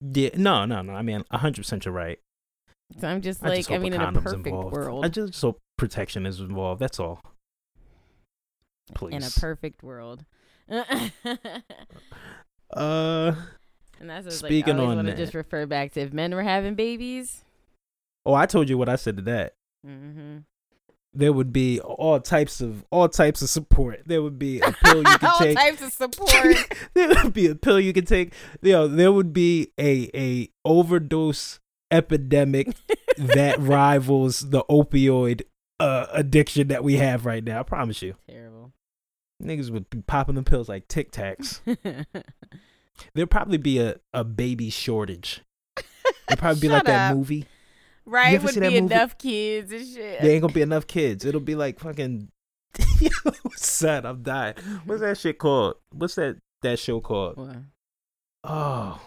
Yeah. 0.00 0.30
No. 0.34 0.64
No. 0.64 0.82
No. 0.82 0.92
I 0.94 1.02
mean, 1.02 1.24
hundred 1.30 1.62
percent. 1.62 1.84
You're 1.84 1.94
right. 1.94 2.18
So 3.00 3.08
I'm 3.08 3.20
just 3.20 3.44
I 3.44 3.48
like, 3.48 3.58
just 3.58 3.70
I 3.70 3.78
mean, 3.78 3.92
in 3.92 4.00
a 4.00 4.12
perfect 4.12 4.46
involved. 4.46 4.72
world, 4.72 5.04
I 5.04 5.08
just 5.08 5.40
hope 5.40 5.60
protection 5.76 6.24
is 6.24 6.40
involved. 6.40 6.80
That's 6.80 6.98
all. 6.98 7.20
Please. 8.94 9.14
in 9.14 9.22
a 9.22 9.30
perfect 9.30 9.82
world. 9.82 10.24
uh. 10.70 10.94
and 14.00 14.10
that's 14.10 14.36
Speaking 14.36 14.76
like, 14.76 14.86
I 14.86 14.88
on 14.90 14.96
want 14.96 15.06
to 15.08 15.12
that. 15.12 15.18
just 15.18 15.34
refer 15.34 15.66
back 15.66 15.92
to 15.92 16.00
if 16.00 16.12
men 16.12 16.34
were 16.34 16.42
having 16.42 16.74
babies. 16.74 17.44
Oh, 18.24 18.34
I 18.34 18.46
told 18.46 18.68
you 18.68 18.78
what 18.78 18.88
I 18.88 18.96
said 18.96 19.16
to 19.16 19.22
that. 19.22 19.54
Mm-hmm. 19.86 20.38
There 21.18 21.32
would 21.32 21.52
be 21.52 21.80
all 21.80 22.20
types 22.20 22.60
of 22.60 22.84
all 22.92 23.08
types 23.08 23.42
of 23.42 23.48
support. 23.48 24.02
There 24.06 24.22
would 24.22 24.38
be 24.38 24.60
a 24.60 24.70
pill 24.70 24.98
you 24.98 25.04
could 25.18 25.30
take. 25.40 25.58
All 25.58 25.64
types 25.64 25.82
of 25.82 25.92
support. 26.14 26.30
there 26.94 27.08
would 27.08 27.32
be 27.34 27.48
a 27.48 27.56
pill 27.56 27.80
you 27.80 27.92
could 27.92 28.06
take. 28.06 28.32
You 28.62 28.72
know, 28.72 28.86
there 28.86 29.10
would 29.10 29.32
be 29.32 29.72
a 29.80 30.08
a 30.14 30.48
overdose 30.64 31.58
epidemic 31.90 32.68
that 33.18 33.58
rivals 33.58 34.50
the 34.50 34.62
opioid 34.70 35.42
uh, 35.80 36.06
addiction 36.12 36.68
that 36.68 36.84
we 36.84 36.98
have 36.98 37.26
right 37.26 37.42
now. 37.42 37.58
I 37.58 37.62
promise 37.64 38.00
you, 38.00 38.14
Terrible. 38.30 38.72
niggas 39.42 39.70
would 39.70 39.90
be 39.90 40.02
popping 40.02 40.36
the 40.36 40.44
pills 40.44 40.68
like 40.68 40.86
Tic 40.86 41.10
Tacs. 41.10 41.60
There'd 43.14 43.30
probably 43.30 43.58
be 43.58 43.80
a, 43.80 43.96
a 44.14 44.22
baby 44.22 44.70
shortage. 44.70 45.42
It'd 46.28 46.38
probably 46.38 46.60
be 46.60 46.68
like 46.68 46.78
Shut 46.80 46.86
that 46.86 47.16
movie. 47.16 47.46
Right? 48.08 48.34
ever 48.34 48.46
Would 48.46 48.60
be 48.60 48.76
enough 48.76 49.18
kids 49.18 49.72
and 49.72 49.86
shit. 49.86 50.20
There 50.20 50.30
ain't 50.30 50.42
gonna 50.42 50.52
be 50.52 50.62
enough 50.62 50.86
kids. 50.86 51.24
It'll 51.24 51.40
be 51.40 51.54
like 51.54 51.78
fucking. 51.78 52.28
Son, 53.56 54.06
I'm 54.06 54.22
dying. 54.22 54.54
What's 54.84 55.00
that 55.00 55.18
shit 55.18 55.38
called? 55.38 55.76
What's 55.92 56.14
that 56.16 56.38
that 56.62 56.78
show 56.78 57.00
called? 57.00 57.36
What? 57.36 57.56
Oh, 58.44 59.00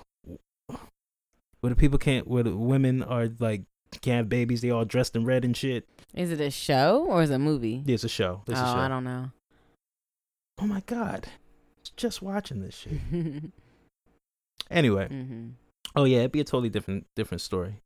where 1.61 1.69
the 1.69 1.75
people 1.75 1.97
can't, 1.97 2.27
where 2.27 2.43
the 2.43 2.55
women 2.55 3.03
are 3.03 3.29
like 3.39 3.63
can't 4.01 4.17
have 4.17 4.29
babies. 4.29 4.61
They 4.61 4.71
all 4.71 4.85
dressed 4.85 5.15
in 5.15 5.25
red 5.25 5.45
and 5.45 5.55
shit. 5.55 5.87
Is 6.13 6.31
it 6.31 6.41
a 6.41 6.51
show 6.51 7.05
or 7.07 7.21
is 7.21 7.29
it 7.29 7.35
a 7.35 7.39
movie? 7.39 7.83
It's 7.87 8.03
a 8.03 8.09
show. 8.09 8.41
There's 8.45 8.59
oh, 8.59 8.63
a 8.63 8.65
show. 8.65 8.79
I 8.79 8.87
don't 8.87 9.03
know. 9.03 9.31
Oh 10.59 10.67
my 10.67 10.81
god, 10.85 11.27
just 11.95 12.21
watching 12.21 12.61
this 12.61 12.75
shit. 12.75 12.99
Anyway, 14.69 15.05
hmm 15.09 15.49
oh 15.97 16.05
yeah, 16.05 16.19
it'd 16.19 16.31
be 16.31 16.39
a 16.39 16.45
totally 16.45 16.69
different 16.69 17.05
different 17.15 17.41
story. 17.41 17.81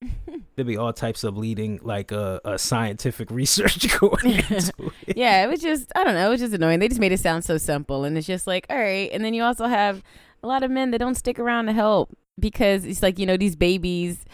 There'd 0.56 0.66
be 0.66 0.76
all 0.76 0.92
types 0.92 1.24
of 1.24 1.36
leading, 1.36 1.80
like 1.82 2.12
uh, 2.12 2.40
a 2.44 2.58
scientific 2.58 3.30
research 3.32 3.98
going 4.00 4.14
it. 4.24 4.70
yeah, 5.16 5.44
it 5.44 5.48
was 5.48 5.60
just 5.60 5.90
I 5.96 6.04
don't 6.04 6.14
know, 6.14 6.26
it 6.26 6.30
was 6.30 6.40
just 6.40 6.54
annoying. 6.54 6.78
They 6.78 6.88
just 6.88 7.00
made 7.00 7.12
it 7.12 7.20
sound 7.20 7.44
so 7.44 7.58
simple, 7.58 8.04
and 8.04 8.16
it's 8.16 8.26
just 8.26 8.46
like, 8.46 8.66
all 8.70 8.76
right. 8.78 9.10
And 9.12 9.24
then 9.24 9.34
you 9.34 9.42
also 9.42 9.66
have 9.66 10.02
a 10.42 10.46
lot 10.46 10.62
of 10.62 10.70
men 10.70 10.90
that 10.92 10.98
don't 10.98 11.16
stick 11.16 11.38
around 11.38 11.66
to 11.66 11.72
help 11.72 12.16
because 12.38 12.84
it's 12.84 13.02
like 13.02 13.18
you 13.18 13.26
know 13.26 13.36
these 13.36 13.56
babies 13.56 14.24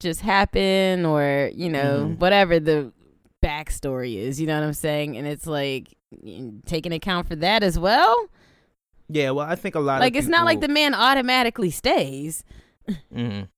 just 0.00 0.20
happen, 0.22 1.04
or 1.06 1.50
you 1.54 1.68
know 1.68 2.06
Mhm. 2.10 2.18
whatever 2.18 2.58
the 2.58 2.92
backstory 3.42 4.16
is. 4.16 4.40
You 4.40 4.46
know 4.46 4.58
what 4.58 4.66
I'm 4.66 4.72
saying? 4.72 5.16
And 5.16 5.26
it's 5.26 5.46
like 5.46 5.94
taking 6.66 6.92
account 6.92 7.28
for 7.28 7.36
that 7.36 7.62
as 7.62 7.78
well. 7.78 8.16
Yeah, 9.08 9.30
well, 9.30 9.46
I 9.46 9.54
think 9.56 9.74
a 9.74 9.80
lot 9.80 10.00
Like 10.00 10.14
it's 10.16 10.26
not 10.28 10.44
like 10.44 10.60
the 10.60 10.68
man 10.68 10.94
automatically 10.94 11.70
stays. 11.70 12.44
Mhm. 13.14 13.48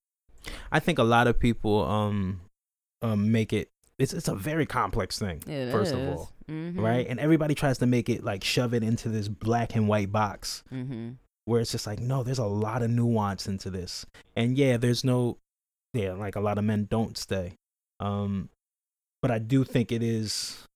I 0.71 0.81
think 0.81 0.99
a 0.99 1.05
lot 1.05 1.27
of 1.27 1.39
people 1.39 1.85
um 1.85 2.41
um 3.03 3.31
make 3.33 3.53
it. 3.53 3.69
It's 3.99 4.13
it's 4.13 4.29
a 4.29 4.35
very 4.35 4.67
complex 4.67 5.19
thing, 5.19 5.43
It 5.47 5.71
first 5.71 5.93
of 5.93 5.99
is. 6.01 6.09
all, 6.19 6.31
Mhm. 6.51 6.79
right? 6.79 7.07
And 7.07 7.21
everybody 7.21 7.55
tries 7.55 7.79
to 7.79 7.87
make 7.87 8.09
it 8.09 8.25
like 8.25 8.43
shove 8.45 8.75
it 8.75 8.83
into 8.83 9.09
this 9.09 9.29
black 9.29 9.77
and 9.77 9.87
white 9.89 10.11
box 10.11 10.65
Mhm. 10.73 11.17
where 11.45 11.61
it's 11.61 11.71
just 11.73 11.87
like 11.87 12.01
no, 12.01 12.23
there's 12.23 12.39
a 12.39 12.47
lot 12.47 12.83
of 12.83 12.91
nuance 12.91 13.47
into 13.47 13.71
this, 13.71 14.07
and 14.37 14.57
yeah, 14.57 14.77
there's 14.77 15.05
no 15.05 15.39
yeah, 15.95 16.13
like 16.15 16.37
a 16.37 16.41
lot 16.41 16.57
of 16.59 16.65
men 16.65 16.87
don't 16.91 17.19
stay, 17.19 17.53
um, 18.01 18.49
but 19.21 19.31
I 19.31 19.39
do 19.39 19.63
think 19.63 19.93
it 19.93 20.03
is. 20.03 20.67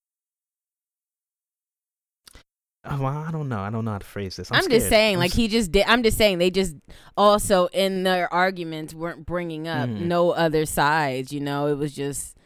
Oh, 2.88 3.02
well, 3.02 3.16
I 3.16 3.30
don't 3.30 3.48
know. 3.48 3.58
I 3.58 3.70
don't 3.70 3.84
know 3.84 3.92
how 3.92 3.98
to 3.98 4.06
phrase 4.06 4.36
this. 4.36 4.50
I'm, 4.52 4.62
I'm, 4.62 4.70
just 4.70 4.88
saying, 4.88 5.16
I'm 5.16 5.20
like 5.20 5.32
he 5.32 5.48
just 5.48 5.72
did. 5.72 5.84
I'm 5.86 6.02
just 6.02 6.16
saying 6.16 6.38
they 6.38 6.50
just 6.50 6.76
also 7.16 7.66
in 7.66 8.02
their 8.04 8.32
arguments 8.32 8.94
weren't 8.94 9.26
bringing 9.26 9.66
up 9.68 9.88
Mhm. 9.88 10.02
no 10.02 10.30
other 10.30 10.66
sides. 10.66 11.32
You 11.32 11.40
know, 11.40 11.66
it 11.66 11.74
was 11.74 11.92
just 11.94 12.36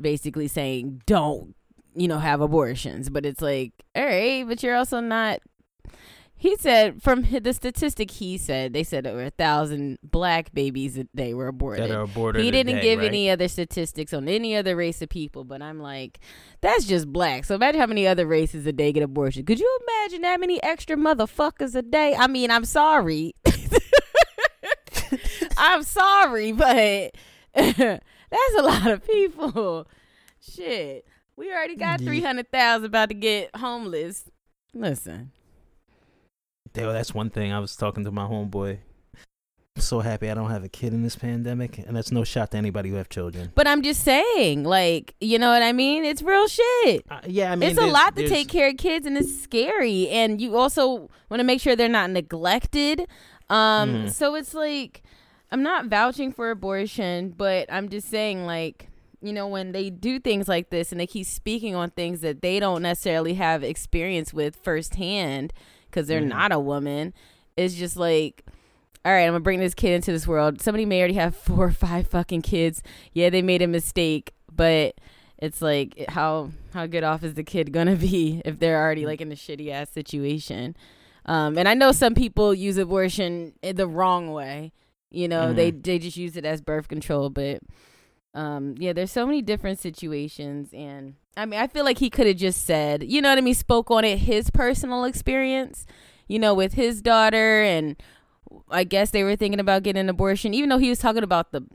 basically 0.00 0.48
saying 0.48 1.02
don't, 1.06 1.54
you 1.94 2.08
know, 2.08 2.18
have 2.18 2.40
abortions. 2.40 3.08
But 3.08 3.24
it's 3.24 3.40
like, 3.40 3.72
all 3.94 4.04
right, 4.04 4.46
but 4.46 4.62
you're 4.62 4.76
also 4.76 5.00
not. 5.00 5.40
He 6.38 6.54
said 6.56 7.02
from 7.02 7.22
the 7.22 7.54
statistic 7.54 8.10
he 8.10 8.36
said 8.36 8.74
they 8.74 8.84
said 8.84 9.06
over 9.06 9.24
a 9.24 9.30
thousand 9.30 9.98
black 10.02 10.52
babies 10.52 10.98
a 10.98 11.04
day 11.04 11.32
were 11.32 11.48
aborted. 11.48 11.90
that 11.90 11.96
are 11.96 12.02
aborted. 12.02 12.42
He 12.42 12.50
didn't 12.50 12.76
day, 12.76 12.82
give 12.82 12.98
right? 12.98 13.08
any 13.08 13.30
other 13.30 13.48
statistics 13.48 14.12
on 14.12 14.28
any 14.28 14.54
other 14.54 14.76
race 14.76 15.00
of 15.00 15.08
people, 15.08 15.44
but 15.44 15.62
I'm 15.62 15.80
like, 15.80 16.20
that's 16.60 16.84
just 16.84 17.10
black. 17.10 17.46
So 17.46 17.54
imagine 17.54 17.80
how 17.80 17.86
many 17.86 18.06
other 18.06 18.26
races 18.26 18.66
a 18.66 18.72
day 18.72 18.92
get 18.92 19.02
abortion. 19.02 19.46
Could 19.46 19.58
you 19.58 19.78
imagine 19.88 20.20
that 20.22 20.38
many 20.38 20.62
extra 20.62 20.96
motherfuckers 20.96 21.74
a 21.74 21.82
day? 21.82 22.14
I 22.14 22.26
mean, 22.26 22.50
I'm 22.50 22.66
sorry. 22.66 23.34
I'm 25.56 25.82
sorry, 25.84 26.52
but 26.52 27.12
that's 27.54 28.54
a 28.58 28.62
lot 28.62 28.88
of 28.88 29.06
people. 29.06 29.86
Shit. 30.40 31.06
We 31.36 31.50
already 31.50 31.76
got 31.76 32.00
300,000 32.00 32.84
about 32.86 33.08
to 33.08 33.14
get 33.14 33.56
homeless. 33.56 34.24
Listen. 34.74 35.32
That's 36.84 37.14
one 37.14 37.30
thing. 37.30 37.52
I 37.52 37.58
was 37.60 37.76
talking 37.76 38.04
to 38.04 38.10
my 38.10 38.24
homeboy. 38.24 38.78
I'm 39.76 39.82
so 39.82 40.00
happy 40.00 40.30
I 40.30 40.34
don't 40.34 40.50
have 40.50 40.64
a 40.64 40.68
kid 40.70 40.94
in 40.94 41.02
this 41.02 41.16
pandemic, 41.16 41.76
and 41.78 41.94
that's 41.94 42.10
no 42.10 42.24
shot 42.24 42.50
to 42.52 42.56
anybody 42.56 42.88
who 42.88 42.94
have 42.96 43.10
children. 43.10 43.52
But 43.54 43.66
I'm 43.66 43.82
just 43.82 44.02
saying, 44.04 44.64
like, 44.64 45.14
you 45.20 45.38
know 45.38 45.50
what 45.50 45.62
I 45.62 45.72
mean? 45.72 46.02
It's 46.04 46.22
real 46.22 46.48
shit. 46.48 47.04
Uh, 47.10 47.20
yeah, 47.26 47.52
I 47.52 47.56
mean, 47.56 47.68
it's 47.70 47.78
a 47.78 47.84
lot 47.86 48.16
to 48.16 48.26
take 48.26 48.48
care 48.48 48.68
of 48.70 48.78
kids 48.78 49.04
and 49.06 49.18
it's 49.18 49.38
scary 49.42 50.08
and 50.08 50.40
you 50.40 50.56
also 50.56 51.10
want 51.28 51.40
to 51.40 51.44
make 51.44 51.60
sure 51.60 51.76
they're 51.76 51.88
not 51.88 52.10
neglected 52.10 53.00
um 53.48 53.90
Mhm. 54.06 54.10
so 54.12 54.34
it's 54.34 54.54
like 54.54 55.02
i'm 55.52 55.62
not 55.62 55.86
vouching 55.86 56.32
for 56.32 56.50
abortion 56.50 57.30
but 57.30 57.70
i'm 57.72 57.88
just 57.88 58.08
saying 58.10 58.44
like 58.44 58.88
you 59.22 59.32
know 59.32 59.46
when 59.46 59.70
they 59.70 59.88
do 59.88 60.18
things 60.18 60.48
like 60.48 60.70
this 60.70 60.90
and 60.90 61.00
they 61.00 61.06
keep 61.06 61.26
speaking 61.26 61.76
on 61.76 61.90
things 61.90 62.22
that 62.22 62.42
they 62.42 62.58
don't 62.58 62.82
necessarily 62.82 63.34
have 63.34 63.62
experience 63.62 64.34
with 64.34 64.56
firsthand 64.56 65.52
because 65.96 66.08
they're 66.08 66.20
Mhm. 66.20 66.28
not 66.28 66.52
a 66.52 66.60
woman 66.60 67.14
it's 67.56 67.74
just 67.74 67.96
like 67.96 68.44
all 69.04 69.12
right, 69.12 69.22
I'm 69.22 69.28
gonna 69.34 69.40
bring 69.40 69.60
this 69.60 69.72
kid 69.72 69.92
into 69.94 70.10
this 70.10 70.26
world. 70.26 70.60
Somebody 70.60 70.84
may 70.84 70.98
already 70.98 71.14
have 71.14 71.36
four 71.48 71.66
or 71.66 71.70
five 71.70 72.08
fucking 72.08 72.42
kids. 72.42 72.82
Yeah, 73.12 73.30
they 73.30 73.40
made 73.40 73.62
a 73.62 73.68
mistake, 73.68 74.32
but 74.52 74.96
it's 75.38 75.62
like 75.62 76.06
how 76.08 76.50
how 76.74 76.86
good 76.86 77.04
off 77.04 77.22
is 77.22 77.34
the 77.34 77.44
kid 77.44 77.72
gonna 77.72 77.94
be 77.94 78.42
if 78.44 78.58
they're 78.58 78.82
already 78.82 79.06
like 79.06 79.20
in 79.20 79.30
a 79.30 79.36
shitty 79.36 79.70
ass 79.70 79.90
situation 79.90 80.74
um 81.26 81.56
and 81.58 81.68
i 81.68 81.74
know 81.74 81.92
some 81.92 82.14
people 82.14 82.54
use 82.54 82.78
abortion 82.78 83.52
the 83.62 83.86
wrong 83.86 84.32
way 84.32 84.72
you 85.10 85.28
know 85.28 85.52
they 85.52 85.70
they 85.70 85.98
just 85.98 86.16
use 86.16 86.36
it 86.38 86.44
as 86.46 86.60
birth 86.62 86.88
control 86.88 87.28
but 87.28 87.60
um 88.36 88.74
yeah 88.78 88.92
there's 88.92 89.10
so 89.10 89.26
many 89.26 89.42
different 89.42 89.78
situations 89.78 90.68
and 90.72 91.14
i 91.36 91.44
mean 91.44 91.58
i 91.58 91.66
feel 91.66 91.84
like 91.84 91.98
he 91.98 92.10
could 92.10 92.26
have 92.26 92.36
just 92.36 92.64
said 92.64 93.02
you 93.02 93.20
know 93.20 93.28
what 93.30 93.38
i 93.38 93.40
mean 93.40 93.54
spoke 93.54 93.90
on 93.90 94.04
it 94.04 94.18
his 94.18 94.50
personal 94.50 95.04
experience 95.04 95.86
you 96.28 96.38
know 96.38 96.54
with 96.54 96.74
his 96.74 97.02
daughter 97.02 97.62
and 97.62 97.96
i 98.70 98.84
guess 98.84 99.10
they 99.10 99.24
were 99.24 99.36
thinking 99.36 99.60
about 99.60 99.82
getting 99.82 100.00
an 100.00 100.08
abortion 100.08 100.54
even 100.54 100.68
though 100.68 100.78
he 100.78 100.88
was 100.88 100.98
talking 100.98 101.24
about 101.24 101.50
the 101.50 101.66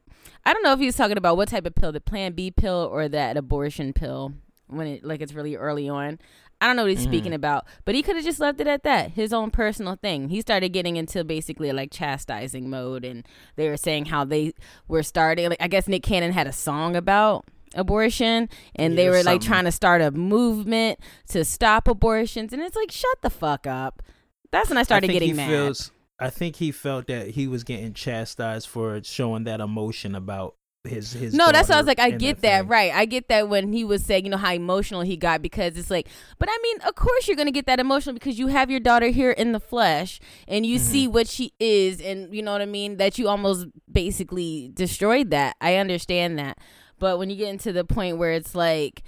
I 0.43 0.54
don't 0.54 0.63
know 0.63 0.74
if 0.74 0.80
he 0.80 0.86
was 0.86 0.95
talking 0.95 1.17
about 1.17 1.38
what 1.38 1.50
type 1.50 1.65
of 1.65 1.76
pill, 1.76 1.91
the 1.91 2.02
Plan 2.02 2.34
B 2.34 2.52
pill 2.52 2.89
or 2.91 3.08
that 3.08 3.38
abortion 3.38 3.93
pill, 3.93 4.34
when 4.67 4.88
it 4.88 5.04
like 5.04 5.21
it's 5.21 5.34
really 5.34 5.56
early 5.56 5.88
on. 5.88 6.19
I 6.62 6.67
don't 6.67 6.76
know 6.76 6.84
what 6.84 6.91
he's 6.91 7.00
Mhm. 7.02 7.10
speaking 7.10 7.34
about, 7.34 7.65
but 7.86 7.95
he 7.95 8.04
could 8.04 8.15
have 8.15 8.24
just 8.24 8.39
left 8.39 8.62
it 8.62 8.67
at 8.67 8.84
that, 8.84 9.12
his 9.12 9.34
own 9.34 9.50
personal 9.52 9.95
thing. 9.95 10.30
He 10.30 10.39
started 10.41 10.69
getting 10.69 10.95
into 10.95 11.24
basically 11.24 11.71
like 11.71 11.91
chastising 11.91 12.69
mode, 12.69 13.04
and 13.04 13.26
they 13.56 13.67
were 13.67 13.78
saying 13.78 14.06
how 14.06 14.24
they 14.26 14.54
were 14.88 15.04
starting. 15.04 15.50
Like 15.50 15.62
I 15.62 15.67
guess 15.67 15.88
Nick 15.88 16.04
Cannon 16.04 16.32
had 16.32 16.45
a 16.47 16.54
song 16.54 16.95
about 16.95 17.45
abortion, 17.74 18.47
and 18.76 18.97
they 18.97 19.06
Yeah, 19.06 19.10
were 19.12 19.24
like 19.24 19.41
trying 19.41 19.65
to 19.65 19.71
start 19.71 20.02
a 20.02 20.12
movement 20.12 21.00
to 21.30 21.43
stop 21.43 21.88
abortions, 21.88 22.54
and 22.54 22.62
it's 22.62 22.76
like 22.76 22.91
shut 22.91 23.21
the 23.21 23.30
fuck 23.30 23.65
up. 23.65 24.04
That's 24.52 24.69
when 24.69 24.78
I 24.78 24.84
started 24.84 25.10
I 25.10 25.13
getting 25.13 25.36
mad. 25.36 25.50
Feels, 25.50 25.91
I 26.19 26.30
think 26.30 26.58
he 26.58 26.71
felt 26.71 27.08
that 27.08 27.30
he 27.32 27.47
was 27.47 27.63
getting 27.63 27.93
chastised 27.93 28.67
for 28.67 29.02
showing 29.04 29.45
that 29.45 29.62
emotion 29.62 30.13
about 30.13 30.56
his 30.83 31.13
his. 31.13 31.33
No, 31.33 31.51
that's 31.51 31.69
why 31.69 31.75
I 31.75 31.77
was 31.77 31.85
like, 31.87 31.99
I 31.99 32.09
get 32.11 32.41
that, 32.41 32.61
thing. 32.61 32.67
right? 32.67 32.91
I 32.93 33.05
get 33.05 33.27
that 33.27 33.47
when 33.49 33.71
he 33.71 33.83
was 33.83 34.03
saying, 34.03 34.25
you 34.25 34.31
know, 34.31 34.37
how 34.37 34.51
emotional 34.53 35.01
he 35.01 35.15
got 35.15 35.41
because 35.41 35.77
it's 35.77 35.91
like, 35.91 36.07
but 36.39 36.49
I 36.51 36.57
mean, 36.63 36.77
of 36.87 36.95
course 36.95 37.27
you're 37.27 37.37
gonna 37.37 37.51
get 37.51 37.67
that 37.67 37.79
emotional 37.79 38.13
because 38.13 38.39
you 38.39 38.47
have 38.47 38.71
your 38.71 38.79
daughter 38.79 39.07
here 39.09 39.31
in 39.31 39.51
the 39.51 39.59
flesh 39.59 40.19
and 40.47 40.65
you 40.65 40.79
see 40.79 41.05
Mm-hmm. 41.05 41.13
what 41.13 41.27
she 41.27 41.53
is, 41.59 42.01
and 42.01 42.33
you 42.33 42.41
know 42.41 42.51
what 42.51 42.61
I 42.61 42.65
mean. 42.65 42.97
That 42.97 43.17
you 43.19 43.27
almost 43.27 43.67
basically 43.91 44.71
destroyed 44.73 45.29
that. 45.31 45.55
I 45.61 45.75
understand 45.75 46.39
that, 46.39 46.57
but 46.99 47.19
when 47.19 47.29
you 47.29 47.35
get 47.35 47.49
into 47.49 47.71
the 47.71 47.83
point 47.85 48.17
where 48.17 48.31
it's 48.31 48.55
like, 48.55 49.03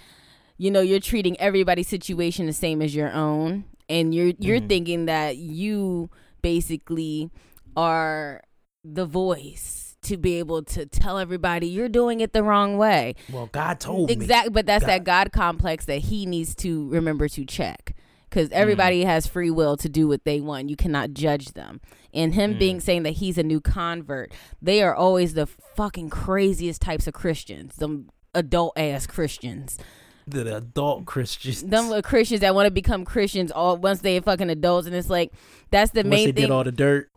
you 0.58 0.70
know, 0.70 0.82
you're 0.82 1.00
treating 1.00 1.40
everybody's 1.40 1.88
situation 1.88 2.46
the 2.46 2.54
same 2.54 2.82
as 2.84 2.94
your 2.96 3.12
own, 3.12 3.66
and 3.90 4.14
you're 4.14 4.34
you're 4.38 4.60
Mhm. 4.60 4.70
thinking 4.70 5.06
that 5.08 5.38
you 5.38 6.12
basically 6.44 7.32
are 7.76 8.42
the 8.84 9.06
voice 9.06 9.83
to 10.04 10.18
be 10.18 10.40
able 10.40 10.64
to 10.64 10.86
tell 10.86 11.18
everybody 11.18 11.68
you're 11.68 11.90
doing 11.90 12.20
it 12.22 12.34
the 12.34 12.44
wrong 12.44 12.78
way. 12.78 13.16
Well, 13.32 13.48
God 13.52 13.80
told 13.80 14.10
me. 14.10 14.14
Exactly, 14.14 14.52
but 14.52 14.66
that's 14.66 14.86
that 14.86 15.04
God- 15.04 15.32
God 15.32 15.32
complex 15.32 15.86
that 15.86 16.00
he 16.00 16.26
needs 16.26 16.56
to 16.56 16.88
remember 16.90 17.28
to 17.30 17.46
check. 17.46 17.96
Because 18.30 18.50
Mm. 18.50 18.54
everybody 18.54 19.04
has 19.04 19.28
free 19.28 19.52
will 19.52 19.78
to 19.78 19.88
do 19.88 20.08
what 20.08 20.24
they 20.26 20.42
want. 20.42 20.68
You 20.70 20.76
cannot 20.76 21.14
judge 21.14 21.54
them. 21.54 21.80
And 22.16 22.34
him 22.34 22.56
Mm. 22.56 22.60
being 22.60 22.80
saying 22.80 23.04
that 23.04 23.14
he's 23.14 23.38
a 23.38 23.44
new 23.44 23.62
convert, 23.62 24.32
they 24.60 24.82
are 24.82 24.96
always 24.96 25.36
the 25.36 25.46
fucking 25.46 26.10
craziest 26.10 26.82
types 26.82 27.06
of 27.06 27.14
Christians, 27.14 27.76
them 27.76 28.10
adult 28.34 28.74
ass 28.76 29.06
Christians. 29.06 29.78
The 30.26 30.56
adult 30.58 31.06
Christians. 31.06 31.62
Them 31.64 32.02
Christians 32.02 32.42
that 32.42 32.56
want 32.56 32.66
to 32.66 32.72
become 32.72 33.06
Christians 33.06 33.52
all 33.52 33.78
once 33.78 34.02
they 34.02 34.20
fucking 34.20 34.50
adults, 34.50 34.88
and 34.88 34.96
it's 34.96 35.10
like 35.12 35.32
that's 35.70 35.92
the 35.92 36.00
Once 36.00 36.10
main 36.10 36.26
they 36.28 36.32
thing. 36.32 36.42
did 36.46 36.52
all 36.52 36.64
the 36.64 36.72
dirt. 36.72 37.10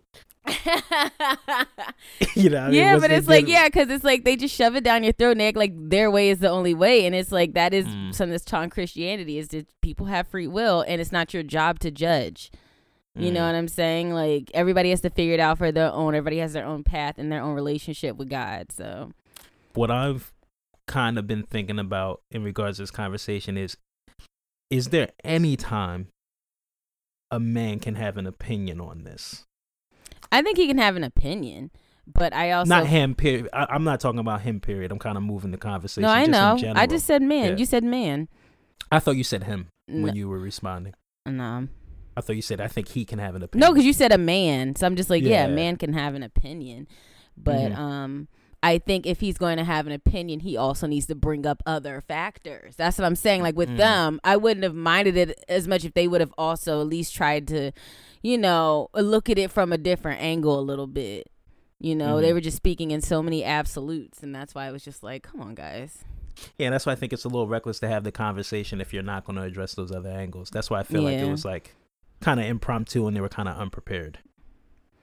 you 2.34 2.51
know. 2.51 2.59
I 2.62 2.66
mean? 2.66 2.74
yeah, 2.74 2.99
but 2.99 3.11
it's 3.11 3.28
like 3.28 3.49
yeah, 3.49 3.66
because 3.68 3.88
it's 3.90 4.05
like 4.05 4.24
they 4.24 4.36
just 4.36 4.55
shove 4.55 4.76
it 4.76 4.84
down 4.84 5.03
your 5.05 5.12
throat 5.12 5.32
and 5.32 5.42
act 5.42 5.57
like 5.57 5.72
their 5.74 6.11
way 6.11 6.30
is 6.30 6.38
the 6.38 6.49
only 6.51 6.74
way, 6.74 7.07
and 7.07 7.14
it's 7.14 7.32
like 7.32 7.55
that 7.55 7.72
is 7.74 7.86
Mm. 7.86 8.14
something 8.14 8.30
that's 8.32 8.44
taught 8.44 8.64
in 8.64 8.70
Christianity 8.70 9.38
is 9.38 9.49
that 9.49 9.66
people 9.82 10.07
have 10.07 10.26
free 10.28 10.47
will, 10.47 10.82
and 10.86 11.01
it's 11.01 11.12
not 11.12 11.32
your 11.34 11.42
job 11.42 11.78
to 11.80 11.90
judge. 11.90 12.51
You 13.18 13.30
know 13.32 13.40
Mm. 13.40 13.47
what 13.47 13.55
I'm 13.55 13.68
saying? 13.68 14.12
Like 14.12 14.51
everybody 14.53 14.90
has 14.90 15.01
to 15.01 15.11
figure 15.11 15.32
it 15.34 15.40
out 15.40 15.57
for 15.59 15.72
their 15.72 15.90
own. 15.90 16.14
Everybody 16.14 16.38
has 16.38 16.53
their 16.53 16.66
own 16.66 16.84
path 16.84 17.14
and 17.16 17.32
their 17.32 17.42
own 17.42 17.55
relationship 17.55 18.16
with 18.16 18.28
God. 18.28 18.70
So 18.72 19.12
what 19.72 19.90
I've 19.90 20.32
kind 20.86 21.18
of 21.18 21.26
been 21.26 21.42
thinking 21.44 21.78
about 21.78 22.20
in 22.30 22.44
regards 22.44 22.76
to 22.76 22.82
this 22.82 22.90
conversation 22.90 23.57
is 23.57 23.76
is 24.68 24.88
there 24.90 25.11
any 25.24 25.57
time 25.57 26.09
a 27.30 27.40
man 27.40 27.78
can 27.80 27.94
have 27.94 28.18
an 28.18 28.26
opinion 28.26 28.80
on 28.82 29.05
this? 29.05 29.45
I 30.33 30.43
think 30.43 30.57
he 30.59 30.66
can 30.66 30.79
have 30.79 30.97
an 30.97 31.05
opinion, 31.05 31.70
but 32.07 32.33
I 32.35 32.53
also 32.53 32.68
not 32.68 32.87
him, 32.87 33.14
period. 33.14 33.49
I, 33.53 33.66
I'm 33.70 33.85
not 33.85 34.01
talking 34.01 34.18
about 34.20 34.43
him, 34.43 34.61
period. 34.61 34.91
I'm 34.93 34.99
kind 34.99 35.16
of 35.16 35.22
moving 35.22 35.51
the 35.51 35.59
conversation. 35.59 36.03
no, 36.03 36.09
I 36.09 36.27
know. 36.27 36.57
I 36.74 36.87
just 36.87 37.07
said 37.07 37.22
man. 37.22 37.51
Yeah. 37.53 37.57
You 37.57 37.66
said 37.66 37.85
man. 37.85 38.29
I 38.93 38.99
thought 39.01 39.16
you 39.16 39.24
said 39.24 39.45
him 39.45 39.68
No, 39.89 40.05
when 40.05 40.16
you 40.16 40.29
were 40.29 40.39
responding. 40.39 40.95
no. 41.27 41.68
I 42.18 42.22
thought 42.22 42.35
you 42.37 42.41
said 42.43 42.62
I 42.62 42.68
think 42.68 42.89
he 42.89 43.05
can 43.05 43.18
have 43.18 43.35
an 43.35 43.43
opinion. 43.43 43.68
No, 43.68 43.74
because 43.74 43.85
you 43.85 43.93
said 43.93 44.11
a 44.11 44.16
man, 44.16 44.74
so 44.74 44.87
I'm 44.87 44.97
just 44.97 45.11
like, 45.11 45.22
yeah, 45.22 45.45
a 45.45 45.49
Yeah. 45.49 45.55
man 45.55 45.77
can 45.77 45.93
have 45.93 46.14
an 46.14 46.22
opinion, 46.22 46.89
but 47.37 47.72
Mhm. 47.72 47.77
um, 47.77 48.29
I 48.62 48.79
think 48.79 49.07
if 49.07 49.20
he's 49.20 49.37
going 49.37 49.59
to 49.59 49.64
have 49.64 49.87
an 49.87 49.93
opinion, 49.93 50.41
he 50.41 50.57
also 50.57 50.87
needs 50.87 51.05
to 51.07 51.14
bring 51.14 51.47
up 51.47 51.62
other 51.66 52.01
factors. 52.01 52.74
That's 52.74 52.97
what 52.97 53.05
I'm 53.05 53.16
saying. 53.16 53.43
Like 53.43 53.55
with 53.55 53.68
Mm. 53.68 53.77
them, 53.77 54.20
I 54.24 54.39
wouldn't 54.39 54.64
have 54.64 54.74
minded 54.74 55.16
it 55.18 55.45
as 55.47 55.68
much 55.68 55.85
if 55.85 55.93
they 55.93 56.09
would 56.09 56.22
have 56.22 56.33
also 56.39 56.81
at 56.81 56.87
least 56.87 57.14
tried 57.14 57.47
to, 57.49 57.70
you 58.22 58.38
know, 58.38 58.88
look 58.94 59.28
at 59.30 59.38
it 59.38 59.50
from 59.50 59.72
a 59.72 59.78
different 59.78 60.20
angle 60.20 60.58
a 60.58 60.62
little 60.62 60.86
bit. 60.86 61.28
You 61.78 61.94
know, 61.94 62.20
they 62.20 62.30
Mhm. 62.30 62.34
were 62.34 62.40
just 62.40 62.56
speaking 62.56 62.90
in 62.90 63.00
so 63.02 63.22
many 63.22 63.44
absolutes, 63.44 64.22
and 64.22 64.34
that's 64.34 64.54
why 64.54 64.66
I 64.66 64.72
was 64.72 64.82
just 64.84 65.02
like, 65.02 65.22
come 65.22 65.40
on, 65.40 65.54
guys. 65.54 66.04
Yeah, 66.58 66.70
that's 66.70 66.86
why 66.86 66.92
I 66.92 66.96
think 66.96 67.12
it's 67.12 67.24
a 67.24 67.28
little 67.28 67.46
reckless 67.48 67.78
to 67.80 67.88
have 67.88 68.04
the 68.04 68.12
conversation 68.12 68.80
if 68.80 68.92
you're 68.92 69.02
not 69.02 69.24
going 69.24 69.36
to 69.36 69.42
address 69.42 69.74
those 69.74 69.90
other 69.92 70.10
angles. 70.10 70.50
That's 70.50 70.68
why 70.70 70.80
I 70.80 70.82
feel 70.82 71.02
like 71.02 71.18
it 71.18 71.24
was 71.28 71.44
like 71.44 71.74
kind 72.20 72.40
of 72.40 72.46
impromptu 72.46 73.06
and 73.06 73.16
they 73.16 73.20
were 73.20 73.28
kind 73.28 73.48
of 73.48 73.56
unprepared 73.56 74.18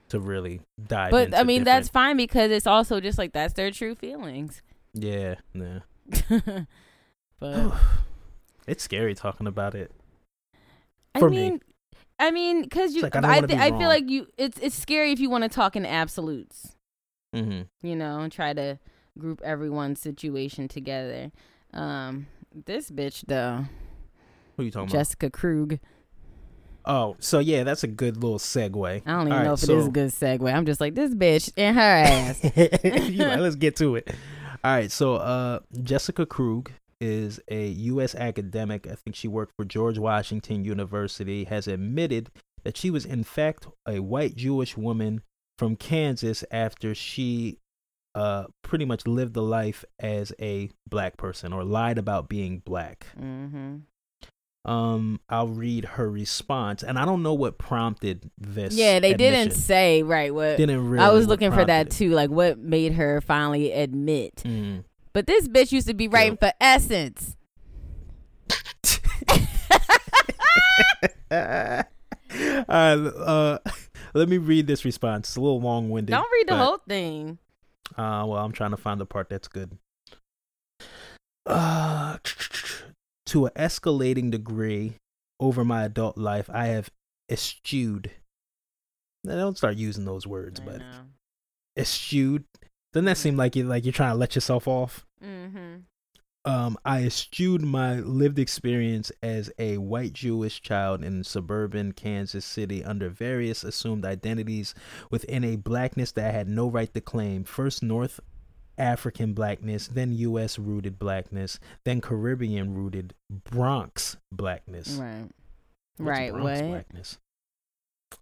to 0.08 0.18
really 0.20 0.60
dive 0.86 1.10
But 1.12 1.34
I 1.34 1.42
mean, 1.44 1.64
that's 1.64 1.88
fine 1.88 2.16
because 2.16 2.50
it's 2.50 2.66
also 2.66 3.00
just 3.00 3.18
like 3.18 3.32
that's 3.32 3.54
their 3.54 3.70
true 3.70 3.94
feelings. 3.94 4.62
yeah, 4.94 5.36
yeah. 5.54 5.80
but 7.40 7.72
it's 8.66 8.82
scary 8.82 9.14
talking 9.14 9.46
about 9.46 9.74
it. 9.74 9.90
I 11.14 11.20
for 11.20 11.30
me. 11.30 11.60
I 12.18 12.30
mean, 12.30 12.62
because 12.62 12.94
you, 12.94 13.02
like, 13.02 13.16
I 13.16 13.38
I, 13.38 13.40
be 13.40 13.54
I 13.54 13.70
feel 13.70 13.88
like 13.88 14.08
you, 14.08 14.26
it's 14.38 14.58
it's 14.58 14.74
scary 14.74 15.12
if 15.12 15.20
you 15.20 15.28
want 15.30 15.42
to 15.42 15.48
talk 15.48 15.74
in 15.76 15.84
absolutes, 15.84 16.76
hmm 17.34 17.62
you 17.82 17.96
know, 17.96 18.20
and 18.20 18.30
try 18.32 18.52
to 18.52 18.78
group 19.18 19.40
everyone's 19.42 20.00
situation 20.00 20.68
together. 20.68 21.32
Um, 21.72 22.26
this 22.66 22.90
bitch 22.90 23.24
though, 23.26 23.64
Who 24.56 24.62
are 24.62 24.64
you 24.64 24.70
talking 24.70 24.88
about? 24.88 24.98
Jessica 24.98 25.30
Krug. 25.30 25.78
Oh, 26.86 27.16
so 27.18 27.38
yeah, 27.38 27.64
that's 27.64 27.82
a 27.82 27.86
good 27.88 28.16
little 28.22 28.38
segue. 28.38 29.02
I 29.06 29.10
don't 29.10 29.22
even 29.22 29.32
All 29.32 29.44
know 29.44 29.50
right, 29.50 29.62
if 29.62 29.68
it 29.68 29.70
is 29.70 29.86
a 29.86 29.90
good 29.90 30.10
segue. 30.10 30.52
I'm 30.52 30.66
just 30.66 30.80
like 30.80 30.94
this 30.94 31.14
bitch 31.14 31.50
and 31.56 31.74
her 31.76 31.82
ass. 31.82 32.40
You 33.10 33.18
know, 33.18 33.36
let's 33.36 33.56
get 33.56 33.74
to 33.76 33.96
it. 33.96 34.08
All 34.62 34.70
right, 34.70 34.90
so 34.92 35.16
uh, 35.16 35.60
Jessica 35.82 36.26
Krug 36.26 36.70
is 37.00 37.40
a 37.48 37.68
U.S. 37.68 38.14
academic. 38.14 38.86
I 38.86 38.94
think 38.94 39.16
she 39.16 39.28
worked 39.28 39.52
for 39.56 39.64
George 39.64 39.98
Washington 39.98 40.64
University. 40.64 41.44
Has 41.44 41.66
admitted 41.66 42.30
that 42.64 42.76
she 42.76 42.90
was 42.90 43.04
in 43.04 43.24
fact 43.24 43.66
a 43.86 44.00
white 44.00 44.36
Jewish 44.36 44.76
woman 44.76 45.22
from 45.58 45.76
Kansas 45.76 46.44
after 46.50 46.94
she 46.94 47.58
uh, 48.14 48.44
pretty 48.62 48.84
much 48.84 49.06
lived 49.06 49.34
the 49.34 49.42
life 49.42 49.84
as 49.98 50.32
a 50.40 50.70
black 50.88 51.16
person 51.16 51.52
or 51.52 51.64
lied 51.64 51.98
about 51.98 52.28
being 52.28 52.60
black. 52.60 53.06
mm-hmm. 53.20 53.76
Um, 54.66 55.20
I'll 55.28 55.48
read 55.48 55.84
her 55.84 56.10
response, 56.10 56.82
and 56.82 56.98
I 56.98 57.04
don't 57.04 57.22
know 57.22 57.34
what 57.34 57.58
prompted 57.58 58.30
this. 58.38 58.74
Yeah, 58.74 58.98
they 58.98 59.12
didn't 59.12 59.50
say 59.50 60.02
right 60.02 60.34
what. 60.34 60.56
Didn't 60.56 60.88
really. 60.88 61.04
I 61.04 61.10
was 61.10 61.26
looking 61.26 61.52
for 61.52 61.66
that 61.66 61.90
too, 61.90 62.10
like 62.10 62.30
what 62.30 62.58
made 62.58 62.94
her 62.94 63.20
finally 63.20 63.72
admit. 63.72 64.36
Mm. 64.36 64.84
But 65.14 65.28
this 65.28 65.46
bitch 65.46 65.70
used 65.70 65.86
to 65.86 65.94
be 65.94 66.08
writing 66.08 66.36
for 66.36 66.52
Essence. 66.60 67.36
All 71.30 71.84
right, 72.68 73.12
uh, 73.16 73.58
let 74.12 74.28
me 74.28 74.38
read 74.38 74.66
this 74.66 74.84
response. 74.84 75.28
It's 75.28 75.36
a 75.36 75.40
little 75.40 75.60
long 75.60 75.88
winded. 75.88 76.12
Don't 76.12 76.30
read 76.32 76.48
the 76.48 76.56
whole 76.56 76.78
thing. 76.88 77.38
Uh, 77.96 78.26
well, 78.26 78.44
I'm 78.44 78.52
trying 78.52 78.72
to 78.72 78.76
find 78.76 79.00
the 79.00 79.06
part 79.06 79.28
that's 79.28 79.46
good. 79.46 79.78
Uh, 81.46 82.18
to 83.26 83.46
an 83.46 83.52
escalating 83.56 84.32
degree 84.32 84.94
over 85.38 85.64
my 85.64 85.84
adult 85.84 86.18
life, 86.18 86.50
I 86.52 86.66
have 86.66 86.90
eschewed. 87.30 88.10
Now, 89.22 89.36
Don't 89.36 89.56
start 89.56 89.76
using 89.76 90.04
those 90.04 90.26
words, 90.26 90.58
but 90.58 90.82
eschewed. 91.76 92.44
Doesn't 92.94 93.04
that 93.06 93.18
seem 93.18 93.36
like 93.36 93.56
you 93.56 93.64
like 93.64 93.84
you're 93.84 93.92
trying 93.92 94.12
to 94.12 94.18
let 94.18 94.34
yourself 94.34 94.66
off? 94.66 95.04
Mm-hmm. 95.22 95.80
um, 96.44 96.76
I 96.84 97.04
eschewed 97.04 97.62
my 97.62 97.96
lived 97.96 98.38
experience 98.38 99.10
as 99.22 99.50
a 99.58 99.78
white 99.78 100.12
Jewish 100.12 100.62
child 100.62 101.02
in 101.02 101.24
suburban 101.24 101.92
Kansas 101.92 102.44
City 102.44 102.84
under 102.84 103.08
various 103.08 103.64
assumed 103.64 104.04
identities 104.04 104.74
within 105.10 105.42
a 105.44 105.56
blackness 105.56 106.12
that 106.12 106.28
I 106.28 106.32
had 106.32 106.48
no 106.48 106.68
right 106.68 106.92
to 106.94 107.00
claim. 107.00 107.42
First, 107.44 107.82
North 107.82 108.20
African 108.78 109.32
blackness, 109.34 109.88
then 109.88 110.12
U.S. 110.12 110.58
rooted 110.58 110.98
blackness, 110.98 111.58
then 111.84 112.00
Caribbean 112.00 112.74
rooted 112.74 113.14
Bronx 113.30 114.16
blackness. 114.30 114.98
Right. 115.00 115.28
What's 115.96 116.08
right. 116.08 116.32
Bronx 116.32 116.60
What? 116.60 116.68
blackness? 116.70 117.18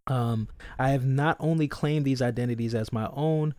Um, 0.07 0.49
I 0.79 0.91
have 0.91 1.05
not 1.05 1.37
only 1.41 1.69
claimed 1.69 2.05
these 2.05 2.23
identities 2.23 2.75
as 2.75 2.93
my 2.93 3.09
own 3.13 3.55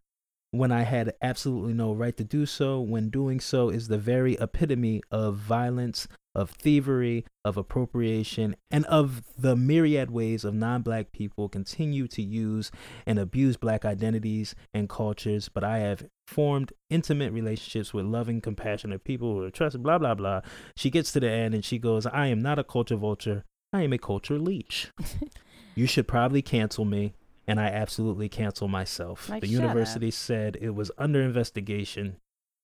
when 0.54 0.72
I 0.72 0.84
had 0.84 1.16
absolutely 1.20 1.74
no 1.74 1.93
right 1.93 2.16
to 2.16 2.24
do 2.24 2.45
so, 2.45 2.80
when 2.80 3.10
doing 3.10 3.39
so 3.39 3.70
is 3.70 3.88
the 3.88 3.97
very 3.97 4.36
epitome 4.36 5.01
of 5.10 5.36
violence, 5.36 6.08
of 6.36 6.51
thievery, 6.51 7.26
of 7.43 7.58
appropriation, 7.58 8.56
and 8.70 8.86
of 8.86 9.24
the 9.36 9.56
myriad 9.56 10.12
ways 10.12 10.45
of 10.45 10.54
non 10.54 10.84
black 10.84 11.12
people 11.12 11.49
continue 11.49 12.08
to 12.08 12.22
use 12.22 12.70
and 13.08 13.18
abuse 13.18 13.58
black 13.58 13.84
identities 13.84 14.54
and 14.76 14.88
cultures. 14.88 15.49
But 15.49 15.64
I 15.64 15.80
have 15.80 16.06
formed 16.28 16.72
intimate 16.88 17.34
relationships 17.34 17.91
with 17.91 18.06
loving, 18.06 18.39
compassionate 18.39 19.04
people 19.04 19.34
who 19.34 19.43
are 19.45 19.49
trusted, 19.49 19.82
blah, 19.82 19.97
blah, 19.97 20.14
blah. 20.14 20.41
She 20.76 20.91
gets 20.91 21.12
to 21.14 21.20
the 21.20 21.32
end 21.32 21.56
and 21.56 21.66
she 21.66 21.80
goes, 21.80 22.06
I 22.06 22.28
am 22.28 22.43
not 22.43 22.60
a 22.60 22.64
culture 22.64 22.95
vulture. 22.95 23.43
I 23.74 23.82
am 23.82 23.93
a 23.93 23.97
culture 23.97 24.38
leech. 24.38 24.91
you 25.76 25.88
should 25.88 26.08
probably 26.08 26.43
cancel 26.43 26.86
me. 26.86 27.16
And 27.48 27.60
I 27.60 27.66
absolutely 27.66 28.30
cancel 28.30 28.68
myself. 28.68 29.30
Like, 29.30 29.41
the 29.41 29.48
shut 29.48 29.58
up. 29.58 29.62
university 29.62 30.12
said 30.12 30.58
it 30.62 30.72
was 30.72 30.91
under 30.98 31.22
investigation. 31.22 32.18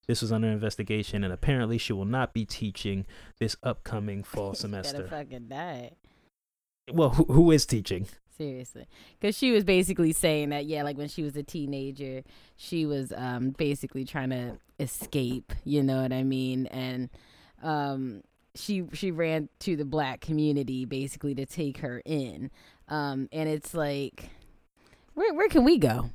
This 0.08 0.22
was 0.22 0.32
under 0.32 0.48
investigation, 0.48 1.24
and 1.24 1.34
apparently 1.34 1.78
she 1.78 1.94
will 1.94 2.06
not 2.06 2.34
be 2.34 2.46
teaching 2.46 3.06
this 3.40 3.56
upcoming 3.62 4.24
fall 4.24 4.54
semester. 4.54 5.08
fucking 5.08 5.48
die. 5.50 5.92
Well, 6.92 7.12
who, 7.12 7.26
who 7.26 7.52
is 7.52 7.66
teaching? 7.66 8.08
Seriously, 8.36 8.88
because 9.20 9.38
she 9.38 9.52
was 9.52 9.66
basically 9.66 10.14
saying 10.14 10.50
that 10.50 10.66
yeah, 10.66 10.84
like 10.84 10.98
when 10.98 11.10
she 11.10 11.24
was 11.24 11.36
a 11.36 11.44
teenager, 11.44 12.24
she 12.56 12.86
was 12.86 13.12
um 13.18 13.50
basically 13.50 14.06
trying 14.06 14.30
to 14.30 14.58
escape. 14.80 15.52
You 15.66 15.84
know 15.84 16.02
what 16.02 16.14
I 16.14 16.24
mean? 16.24 16.66
And 16.68 17.10
um 17.62 18.22
she 18.56 18.86
she 18.94 19.12
ran 19.12 19.50
to 19.60 19.76
the 19.76 19.84
black 19.84 20.22
community 20.22 20.86
basically 20.86 21.36
to 21.36 21.46
take 21.46 21.80
her 21.80 22.02
in. 22.06 22.50
Um 22.88 23.28
and 23.34 23.50
it's 23.50 23.74
like, 23.74 24.30
where 25.20 25.34
where 25.34 25.50
can 25.50 25.66
we 25.66 25.78
go? 25.78 26.10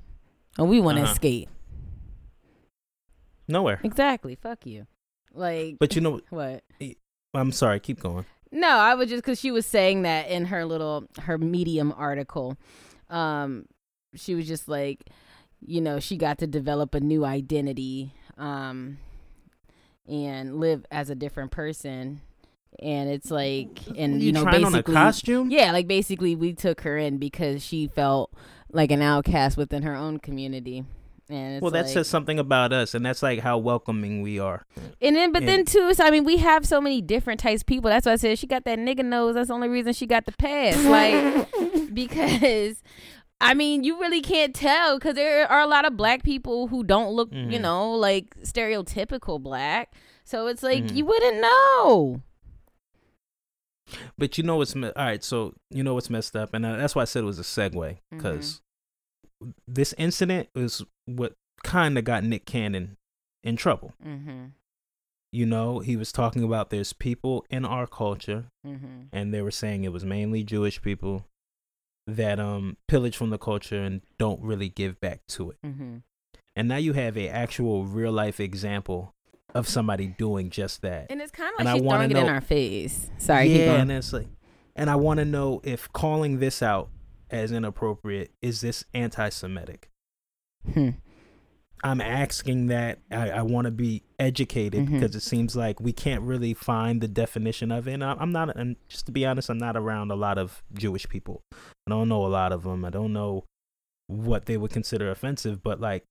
Oh, 0.58 0.64
we 0.64 0.80
want 0.80 0.96
to 0.96 1.02
Uh-huh. 1.02 1.12
escape. 1.12 1.48
Nowhere. 3.46 3.80
Exactly. 3.84 4.34
Fuck 4.34 4.64
you. 4.66 4.86
Like, 5.34 5.76
But 5.78 5.94
you 5.94 6.00
know, 6.00 6.20
what? 6.30 6.62
I'm 7.34 7.52
sorry. 7.52 7.80
Keep 7.80 8.00
going. 8.00 8.24
No, 8.50 8.68
I 8.68 8.94
was 8.94 9.08
just 9.08 9.22
because 9.22 9.38
she 9.40 9.50
was 9.50 9.66
saying 9.66 10.02
that 10.02 10.28
in 10.28 10.46
her 10.46 10.64
little 10.64 11.04
her 11.20 11.36
Medium 11.38 11.92
article. 11.96 12.56
Um, 13.10 13.66
she 14.14 14.34
was 14.34 14.46
just 14.46 14.68
like, 14.68 15.10
you 15.60 15.80
know, 15.80 15.98
she 16.00 16.16
got 16.16 16.38
to 16.38 16.46
develop 16.46 16.94
a 16.94 17.00
new 17.00 17.24
identity, 17.24 18.14
um, 18.38 18.98
and 20.08 20.60
live 20.60 20.86
as 20.90 21.10
a 21.10 21.14
different 21.14 21.50
person. 21.50 22.20
And 22.82 23.08
it's 23.08 23.30
like, 23.30 23.78
and 23.96 24.22
you, 24.22 24.32
know, 24.32 24.42
trying 24.42 24.64
on 24.64 24.72
a 24.74 24.78
basically, 24.78 24.94
costume? 24.94 25.50
yeah, 25.50 25.72
like 25.72 25.86
basically, 25.86 26.34
we 26.34 26.52
took 26.54 26.80
her 26.82 26.98
in 26.98 27.18
because 27.18 27.64
she 27.64 27.86
felt 27.86 28.32
like 28.72 28.90
an 28.90 29.00
outcast 29.02 29.56
within 29.56 29.82
her 29.84 29.94
own 29.94 30.18
community. 30.18 30.84
And 31.30 31.54
it's 31.54 31.62
well, 31.62 31.70
that 31.70 31.84
like, 31.86 31.92
says 31.94 32.06
something 32.08 32.38
about 32.38 32.72
us, 32.74 32.92
and 32.94 33.06
that's 33.06 33.22
like 33.22 33.40
how 33.40 33.56
welcoming 33.56 34.20
we 34.20 34.38
are. 34.38 34.66
and 35.00 35.16
then, 35.16 35.32
but 35.32 35.42
And- 35.42 35.48
then 35.48 35.64
too, 35.64 35.94
so 35.94 36.04
I 36.04 36.10
mean, 36.10 36.24
we 36.24 36.36
have 36.38 36.66
so 36.66 36.80
many 36.82 37.00
different 37.00 37.40
types 37.40 37.62
of 37.62 37.66
people. 37.66 37.88
That's 37.88 38.04
why 38.04 38.12
I 38.12 38.16
said 38.16 38.38
she 38.38 38.46
got 38.46 38.64
that 38.66 38.78
nigga 38.78 39.04
nose. 39.04 39.34
That's 39.34 39.48
the 39.48 39.54
only 39.54 39.68
reason 39.68 39.94
she 39.94 40.06
got 40.06 40.26
the 40.26 40.32
pass. 40.32 40.84
Like, 40.84 41.48
because 41.94 42.82
I 43.40 43.54
mean, 43.54 43.84
you 43.84 43.98
really 44.00 44.20
can't 44.20 44.54
tell 44.54 44.98
because 44.98 45.14
there 45.14 45.50
are 45.50 45.60
a 45.60 45.66
lot 45.66 45.86
of 45.86 45.96
black 45.96 46.22
people 46.24 46.66
who 46.68 46.84
don't 46.84 47.12
look, 47.12 47.32
you 47.32 47.58
Mhm. 47.58 47.60
know, 47.62 47.92
like 47.92 48.34
stereotypical 48.42 49.40
black. 49.40 49.92
So 50.24 50.46
it's 50.48 50.62
like 50.62 50.84
Mhm. 50.84 50.96
you 50.96 51.04
wouldn't 51.06 51.40
know. 51.40 52.20
But 54.18 54.38
you 54.38 54.44
know 54.44 54.56
what's 54.56 54.74
me- 54.74 54.88
all 54.96 55.04
right. 55.04 55.22
So 55.22 55.54
you 55.70 55.82
know 55.82 55.94
what's 55.94 56.10
messed 56.10 56.34
up, 56.36 56.54
and 56.54 56.64
uh, 56.64 56.76
that's 56.76 56.94
why 56.94 57.02
I 57.02 57.06
said 57.06 57.22
it 57.22 57.26
was 57.26 57.38
a 57.38 57.42
segue 57.42 57.98
because 58.10 58.60
this 59.68 59.94
incident 59.98 60.48
is 60.54 60.82
what 61.06 61.34
kind 61.62 61.98
of 61.98 62.04
got 62.04 62.24
Nick 62.24 62.46
Cannon 62.46 62.96
in 63.42 63.56
trouble. 63.56 63.92
Mm-hmm. 64.04 64.46
You 65.32 65.46
know, 65.46 65.80
he 65.80 65.96
was 65.96 66.12
talking 66.12 66.42
about 66.44 66.70
there's 66.70 66.92
people 66.92 67.44
in 67.50 67.64
our 67.64 67.86
culture, 67.86 68.46
Mm-hmm. 68.66 69.02
and 69.12 69.34
they 69.34 69.42
were 69.42 69.50
saying 69.50 69.84
it 69.84 69.92
was 69.92 70.04
mainly 70.04 70.42
Jewish 70.44 70.80
people 70.80 71.26
that 72.06 72.38
um 72.38 72.76
pillage 72.88 73.16
from 73.16 73.30
the 73.30 73.38
culture 73.38 73.80
and 73.82 74.02
don't 74.18 74.40
really 74.42 74.68
give 74.68 75.00
back 75.00 75.20
to 75.28 75.50
it. 75.50 75.56
Mm-hmm. 75.64 75.96
And 76.56 76.68
now 76.68 76.76
you 76.76 76.92
have 76.92 77.16
a 77.16 77.28
actual 77.28 77.84
real 77.84 78.12
life 78.12 78.38
example 78.40 79.13
of 79.54 79.68
somebody 79.68 80.06
doing 80.08 80.50
just 80.50 80.82
that. 80.82 81.06
And 81.10 81.20
it's 81.22 81.30
kind 81.30 81.52
of 81.54 81.64
like 81.64 81.68
I 81.68 81.78
she's 81.78 81.82
throwing 81.88 82.10
it 82.10 82.16
in 82.16 82.28
our 82.28 82.40
face. 82.40 83.10
Sorry, 83.18 83.46
yeah, 83.58 83.74
and 83.80 83.90
it's 83.92 84.12
like, 84.12 84.26
and 84.76 84.90
I 84.90 84.96
want 84.96 85.18
to 85.18 85.24
know 85.24 85.60
if 85.62 85.92
calling 85.92 86.38
this 86.40 86.62
out 86.62 86.88
as 87.30 87.52
inappropriate 87.52 88.32
is 88.42 88.60
this 88.60 88.84
anti-Semitic. 88.94 89.88
Hmm. 90.72 90.90
I'm 91.82 92.00
asking 92.00 92.68
that. 92.68 93.00
I, 93.10 93.30
I 93.30 93.42
want 93.42 93.66
to 93.66 93.70
be 93.70 94.02
educated 94.18 94.86
Mhm. 94.86 94.92
because 94.92 95.14
it 95.14 95.20
seems 95.20 95.54
like 95.54 95.80
we 95.80 95.92
can't 95.92 96.22
really 96.22 96.54
find 96.54 97.00
the 97.02 97.08
definition 97.08 97.70
of 97.70 97.86
it. 97.86 97.92
And 97.92 98.02
I, 98.04 98.14
I'm 98.18 98.32
not, 98.32 98.56
and 98.56 98.76
just 98.88 99.04
to 99.06 99.12
be 99.12 99.26
honest, 99.26 99.50
I'm 99.50 99.58
not 99.58 99.76
around 99.76 100.10
a 100.10 100.14
lot 100.16 100.38
of 100.38 100.62
Jewish 100.72 101.06
people. 101.08 101.42
I 101.52 101.90
don't 101.90 102.08
know 102.08 102.24
a 102.24 102.28
lot 102.28 102.52
of 102.52 102.62
them. 102.62 102.84
I 102.86 102.90
don't 102.90 103.12
know 103.12 103.44
what 104.06 104.46
they 104.46 104.56
would 104.56 104.70
consider 104.70 105.10
offensive, 105.10 105.62
but 105.62 105.78
like 105.80 106.04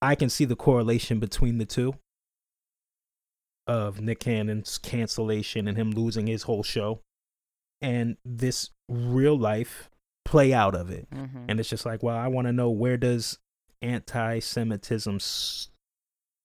I 0.00 0.14
can 0.14 0.30
see 0.30 0.46
the 0.46 0.56
correlation 0.56 1.18
between 1.18 1.58
the 1.58 1.66
two 1.66 1.94
of 3.68 4.00
Nick 4.00 4.18
Cannon's 4.20 4.78
cancellation 4.78 5.68
and 5.68 5.76
him 5.76 5.90
losing 5.92 6.26
his 6.26 6.42
whole 6.44 6.62
show 6.64 7.00
and 7.80 8.16
this 8.24 8.70
real 8.88 9.38
life 9.38 9.88
play 10.24 10.52
out 10.52 10.74
of 10.74 10.90
it. 10.90 11.08
Mhm. 11.10 11.44
And 11.48 11.60
it's 11.60 11.68
just 11.68 11.86
like, 11.86 12.02
well, 12.02 12.16
I 12.16 12.26
want 12.26 12.46
to 12.48 12.52
know 12.52 12.70
where 12.70 12.96
does 12.96 13.38
anti-Semitism 13.82 15.16
s- 15.16 15.70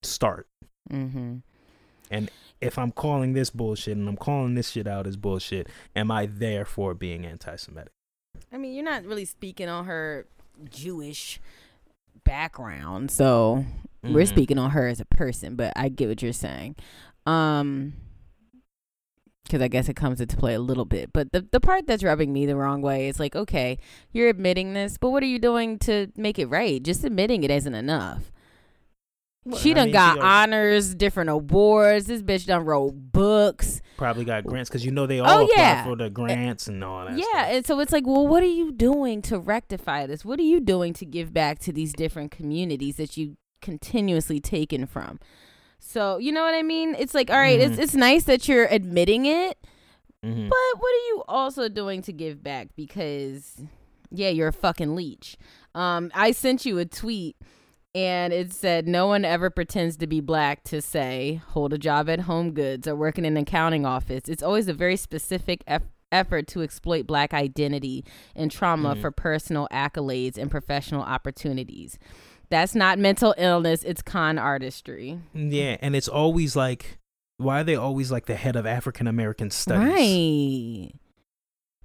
start? 0.04 0.48
Mhm. 0.92 1.42
And 2.12 2.30
if 2.62 2.78
I'm 2.78 2.92
calling 2.92 3.34
this 3.34 3.50
bullshit 3.50 3.98
and 3.98 4.08
I'm 4.08 4.18
calling 4.18 4.54
this 4.56 4.70
shit 4.72 4.86
out 4.88 5.08
as 5.08 5.18
bullshit, 5.18 5.68
am 5.96 6.12
I 6.12 6.26
therefore 6.28 6.94
being 6.94 7.26
anti-Semitic? 7.26 7.92
I 8.52 8.58
mean, 8.58 8.74
you're 8.74 8.84
not 8.86 9.06
really 9.06 9.26
speaking 9.26 9.68
on 9.70 9.86
her 9.86 10.28
Jewish 10.70 11.40
background, 12.24 13.12
so 13.12 13.66
we're 14.04 14.24
Mhm. 14.24 14.28
speaking 14.30 14.58
on 14.60 14.72
her 14.72 14.88
as 14.88 15.00
a 15.00 15.06
person. 15.06 15.56
But 15.56 15.74
I 15.76 15.90
get 15.90 16.08
what 16.10 16.22
you're 16.22 16.32
saying, 16.34 16.76
um, 17.26 17.94
because 19.44 19.62
I 19.62 19.68
guess 19.68 19.90
it 19.90 19.96
comes 19.96 20.20
into 20.22 20.38
play 20.38 20.54
a 20.54 20.60
little 20.60 20.86
bit. 20.86 21.12
But 21.14 21.32
the 21.32 21.42
the 21.52 21.60
part 21.60 21.86
that's 21.88 22.04
rubbing 22.04 22.32
me 22.34 22.46
the 22.46 22.56
wrong 22.56 22.82
way 22.82 23.08
is 23.08 23.20
like, 23.20 23.36
okay, 23.36 23.78
you're 24.12 24.30
admitting 24.30 24.74
this, 24.74 24.98
but 24.98 25.10
what 25.12 25.22
are 25.24 25.28
you 25.28 25.40
doing 25.40 25.78
to 25.80 26.08
make 26.16 26.40
it 26.40 26.48
right? 26.48 26.82
Just 26.82 27.04
admitting 27.04 27.44
it 27.44 27.52
isn't 27.52 27.76
enough. 27.76 28.32
Well, 29.46 29.60
she 29.60 29.72
I 29.72 29.74
done 29.74 29.86
mean, 29.88 29.94
got 29.94 30.16
she 30.16 30.22
honors, 30.22 30.96
different 30.96 31.30
awards. 31.30 32.06
This 32.06 32.22
bitch 32.22 32.46
done 32.46 32.64
wrote 32.64 32.94
books. 32.94 33.82
probably 33.98 34.24
got 34.24 34.46
grants 34.46 34.70
because 34.70 34.86
you 34.86 34.92
know 34.92 35.06
they 35.06 35.20
all 35.20 35.26
apply 35.44 35.44
Oh, 35.44 35.48
yeah. 35.58 35.84
for 35.84 35.98
the 35.98 36.10
grants 36.10 36.68
and 36.68 36.82
all 36.82 37.06
that. 37.06 37.18
Yeah, 37.18 37.26
stuff. 37.26 37.46
and 37.50 37.66
so 37.68 37.80
it's 37.82 37.92
like, 37.92 38.08
well, 38.08 38.26
what 38.26 38.42
are 38.42 38.46
you 38.46 38.72
doing 38.72 39.22
to 39.24 39.38
rectify 39.38 40.06
this? 40.08 40.24
What 40.24 40.40
are 40.40 40.44
you 40.44 40.62
doing 40.62 40.94
to 40.94 41.06
give 41.06 41.34
back 41.34 41.60
to 41.60 41.74
these 41.74 41.92
different 41.92 42.32
communities 42.32 42.96
that 42.96 43.18
you 43.18 43.36
continuously 43.62 44.40
taken 44.40 44.86
from? 44.86 45.20
So 45.86 46.18
you 46.18 46.32
know 46.32 46.44
what 46.44 46.54
I 46.56 46.64
mean? 46.64 46.96
It's 46.98 47.14
like, 47.14 47.30
all 47.30 47.38
right, 47.38 47.60
it's 47.60 47.76
Mhm. 47.78 47.84
it's 47.84 47.94
nice 47.96 48.24
that 48.24 48.48
you're 48.48 48.68
admitting 48.68 49.26
it, 49.26 49.58
Mhm. 50.26 50.50
but 50.50 50.80
what 50.80 50.90
are 50.94 51.06
you 51.10 51.24
also 51.28 51.68
doing 51.70 52.02
to 52.04 52.14
give 52.14 52.42
back? 52.44 52.70
Because 52.76 53.62
yeah, 54.10 54.30
you're 54.30 54.48
a 54.50 54.54
fucking 54.54 54.96
leech. 54.96 55.38
Um, 55.76 56.12
I 56.14 56.32
sent 56.32 56.66
you 56.66 56.78
a 56.80 56.86
tweet. 56.86 57.36
And 57.96 58.34
it 58.34 58.52
said, 58.52 58.88
no 58.88 59.06
one 59.06 59.24
ever 59.24 59.52
pretends 59.52 59.98
to 59.98 60.08
be 60.08 60.20
black 60.20 60.64
to 60.64 60.82
say, 60.82 61.42
hold 61.50 61.74
a 61.74 61.78
job 61.78 62.10
at 62.10 62.22
Home 62.22 62.52
Goods 62.54 62.88
or 62.88 62.96
work 62.96 63.20
in 63.20 63.26
an 63.26 63.38
accounting 63.38 63.86
office. 63.86 64.24
It's 64.28 64.42
always 64.42 64.68
a 64.68 64.74
very 64.74 64.96
specific 64.98 65.64
eff- 65.68 65.84
effort 66.12 66.48
to 66.48 66.64
exploit 66.64 67.06
black 67.06 67.36
identity 67.36 68.04
and 68.36 68.50
trauma 68.50 68.96
Mhm. 68.96 69.02
for 69.02 69.12
personal 69.12 69.68
accolades 69.72 70.40
and 70.40 70.50
professional 70.50 71.04
opportunities. 71.04 72.00
That's 72.50 72.76
not 72.76 73.00
mental 73.00 73.34
illness, 73.38 73.84
it's 73.84 74.02
con 74.02 74.38
artistry. 74.38 75.20
yeah, 75.34 75.78
and 75.82 75.96
it's 75.96 76.08
always 76.08 76.56
like, 76.56 77.00
why 77.38 77.62
are 77.62 77.64
they 77.64 77.76
always 77.76 78.12
like 78.12 78.26
the 78.28 78.36
head 78.36 78.56
of 78.56 78.66
African 78.66 79.08
American 79.08 79.50
studies? 79.50 79.94
Right. 79.94 80.92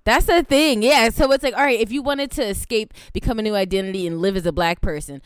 That's 0.05 0.27
the 0.27 0.43
thing. 0.43 0.83
Yeah. 0.83 1.09
So 1.11 1.31
it's 1.33 1.45
like, 1.45 1.55
all 1.57 1.63
right, 1.65 1.79
if 1.81 1.91
you 1.93 2.03
wanted 2.03 2.31
to 2.33 2.45
escape, 2.47 2.95
become 3.13 3.39
a 3.39 3.43
new 3.43 3.55
identity 3.55 4.07
and 4.07 4.21
live 4.21 4.37
as 4.37 4.47
a 4.47 4.53
black 4.53 4.81
person, 4.81 5.21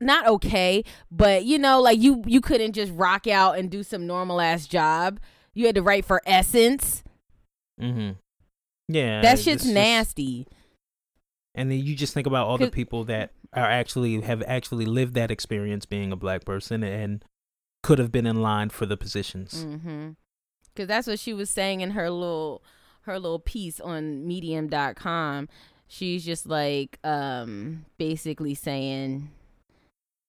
not 0.00 0.26
okay, 0.26 0.84
but 1.10 1.44
you 1.44 1.58
know, 1.58 1.80
like 1.80 1.98
you 1.98 2.22
you 2.26 2.40
couldn't 2.40 2.72
just 2.72 2.92
rock 2.94 3.26
out 3.26 3.58
and 3.58 3.70
do 3.70 3.82
some 3.82 4.06
normal 4.06 4.40
ass 4.40 4.66
job. 4.66 5.18
You 5.54 5.66
had 5.66 5.74
to 5.74 5.82
write 5.82 6.04
for 6.04 6.22
Essence. 6.26 7.02
Mm-hmm. 7.80 8.12
Yeah, 8.88 9.20
that 9.22 9.34
it's 9.34 9.42
shit's 9.42 9.62
just- 9.64 9.74
nasty. 9.74 10.46
And 11.58 11.70
then 11.70 11.78
you 11.84 11.94
just 11.94 12.14
think 12.14 12.26
about 12.26 12.46
all 12.46 12.56
the 12.58 12.70
people 12.70 13.04
that 13.04 13.32
are 13.52 13.64
actually 13.68 14.20
have 14.22 14.42
actually 14.46 14.84
lived 14.86 15.14
that 15.14 15.30
experience 15.30 15.84
being 15.86 16.12
a 16.12 16.16
black 16.16 16.44
person 16.44 16.82
and 16.82 17.24
could 17.82 17.98
have 17.98 18.12
been 18.12 18.26
in 18.26 18.40
line 18.40 18.70
for 18.70 18.86
the 18.86 18.96
positions. 18.96 19.64
Mm-hmm. 19.64 20.10
Cause 20.76 20.86
that's 20.86 21.06
what 21.08 21.18
she 21.18 21.32
was 21.34 21.50
saying 21.50 21.80
in 21.80 21.90
her 21.90 22.08
little 22.10 22.62
her 23.02 23.18
little 23.18 23.40
piece 23.40 23.80
on 23.80 24.26
medium.com. 24.26 25.48
She's 25.88 26.24
just 26.24 26.46
like 26.46 26.98
um 27.04 27.84
basically 27.98 28.54
saying 28.54 29.30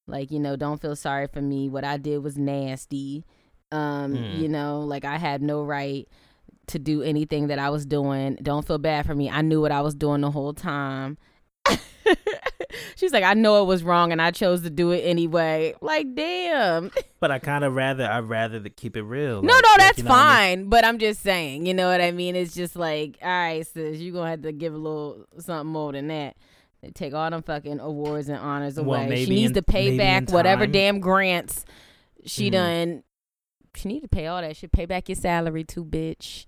like, 0.08 0.32
you 0.32 0.40
know, 0.40 0.56
don't 0.56 0.82
feel 0.82 0.96
sorry 0.96 1.28
for 1.28 1.42
me. 1.42 1.70
What 1.70 1.84
I 1.84 1.98
did 1.98 2.24
was 2.24 2.38
nasty. 2.38 3.26
Um, 3.72 4.16
Mm. 4.16 4.40
you 4.40 4.50
know, 4.50 4.80
like 4.80 5.06
I 5.06 5.18
had 5.18 5.44
no 5.44 5.62
right 5.62 6.08
to 6.70 6.80
do 6.80 7.02
anything 7.04 7.48
that 7.48 7.60
I 7.60 7.70
was 7.70 7.86
doing. 7.86 8.38
Don't 8.42 8.66
feel 8.66 8.78
bad 8.80 9.06
for 9.06 9.14
me. 9.16 9.30
I 9.30 9.42
knew 9.42 9.62
what 9.62 9.72
I 9.72 9.82
was 9.82 9.94
doing 9.96 10.22
the 10.22 10.32
whole 10.32 10.54
time. 10.54 11.18
She's 12.96 13.12
like, 13.14 13.24
I 13.24 13.34
know 13.34 13.62
it 13.62 13.66
was 13.66 13.84
wrong 13.84 14.12
and 14.12 14.22
I 14.22 14.32
chose 14.32 14.62
to 14.64 14.70
do 14.70 14.92
it 14.92 15.00
anyway. 15.02 15.74
Like, 15.82 16.14
damn. 16.16 16.92
But 17.22 17.32
I 17.32 17.40
kind 17.40 17.66
of 17.66 17.76
rather 17.76 18.06
I'd 18.10 18.30
rather 18.30 18.62
to 18.62 18.70
keep 18.70 18.96
it 18.96 19.02
real. 19.04 19.42
No, 19.42 19.54
like- 19.54 19.64
no, 19.64 19.70
that's 19.78 19.98
know 20.02 20.10
what 20.10 20.16
I 20.16 20.56
mean? 20.56 20.58
fine. 20.60 20.70
But 20.70 20.86
I'm 20.86 21.00
just 21.00 21.22
saying, 21.22 21.66
you 21.66 21.74
know 21.74 21.90
what 21.92 22.00
I 22.00 22.12
mean? 22.12 22.34
It's 22.38 22.56
just 22.56 22.78
like, 22.78 23.18
all 23.22 23.28
right, 23.28 23.68
sis, 23.68 23.98
you're 24.00 24.14
gonna 24.14 24.30
have 24.30 24.42
to 24.44 24.54
give 24.54 24.74
a 24.74 24.78
little 24.78 25.26
something 25.38 25.70
more 25.70 25.92
than 25.92 26.08
that. 26.08 26.38
They 26.82 26.92
take 26.92 27.14
all 27.14 27.30
them 27.30 27.42
fucking 27.44 27.82
awards 27.82 28.30
and 28.30 28.38
honors 28.38 28.80
Well, 28.80 29.02
away. 29.02 29.26
she 29.26 29.32
needs 29.32 29.50
in- 29.50 29.56
to 29.56 29.62
pay 29.62 29.98
back 29.98 30.30
whatever 30.32 30.66
damn 30.66 31.02
grants 31.02 31.66
she 32.26 32.48
Mhm. 32.48 32.52
done. 32.54 33.04
She 33.76 33.90
need 33.90 34.00
to 34.02 34.08
pay 34.08 34.28
all 34.28 34.40
that 34.42 34.56
shit. 34.56 34.72
Pay 34.72 34.86
back 34.86 35.10
your 35.10 35.18
salary 35.18 35.66
too, 35.66 35.84
bitch. 35.84 36.46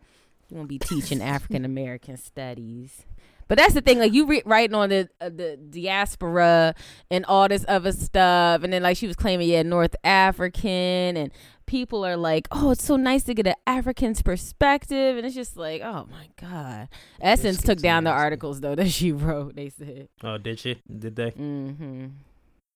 You 0.52 0.58
won't 0.58 0.70
be 0.70 0.80
teaching 0.80 1.22
African 1.22 1.64
American 1.64 2.18
studies. 2.18 3.06
But 3.47 3.58
that's 3.58 3.74
the 3.74 3.82
thing, 3.82 3.99
like 3.99 4.14
you 4.14 4.26
re- 4.26 4.43
writing 4.45 4.76
on 4.76 4.89
the 4.89 5.10
uh, 5.20 5.30
the 5.30 5.58
diaspora 5.58 6.76
and 7.10 7.26
all 7.26 7.47
this 7.47 7.66
other 7.68 7.91
stuff, 7.93 8.64
and 8.64 8.72
then 8.72 8.84
like 8.84 8.97
she 8.97 9.08
was 9.08 9.16
claiming, 9.16 9.49
yeah, 9.49 9.62
North 9.64 9.95
African, 10.04 11.18
and 11.18 11.32
people 11.66 12.06
are 12.06 12.18
like, 12.18 12.47
oh, 12.52 12.72
it's 12.72 12.84
so 12.84 12.95
nice 12.97 13.24
to 13.24 13.34
get 13.34 13.47
an 13.47 13.56
African's 13.66 14.22
perspective, 14.22 15.18
and 15.18 15.26
it's 15.26 15.36
just 15.36 15.56
like, 15.58 15.82
oh 15.82 16.08
my 16.12 16.28
god. 16.39 16.89
Essence 17.22 17.62
took 17.62 17.80
down 17.80 18.04
the 18.04 18.12
articles 18.12 18.60
though 18.62 18.76
that 18.76 18.89
she 18.89 19.12
wrote. 19.12 19.56
They 19.56 19.70
said, 19.70 20.10
Oh, 20.24 20.38
did 20.38 20.60
she? 20.60 20.82
Did 20.88 21.16
they? 21.16 21.32
mm-hmm. 21.32 22.08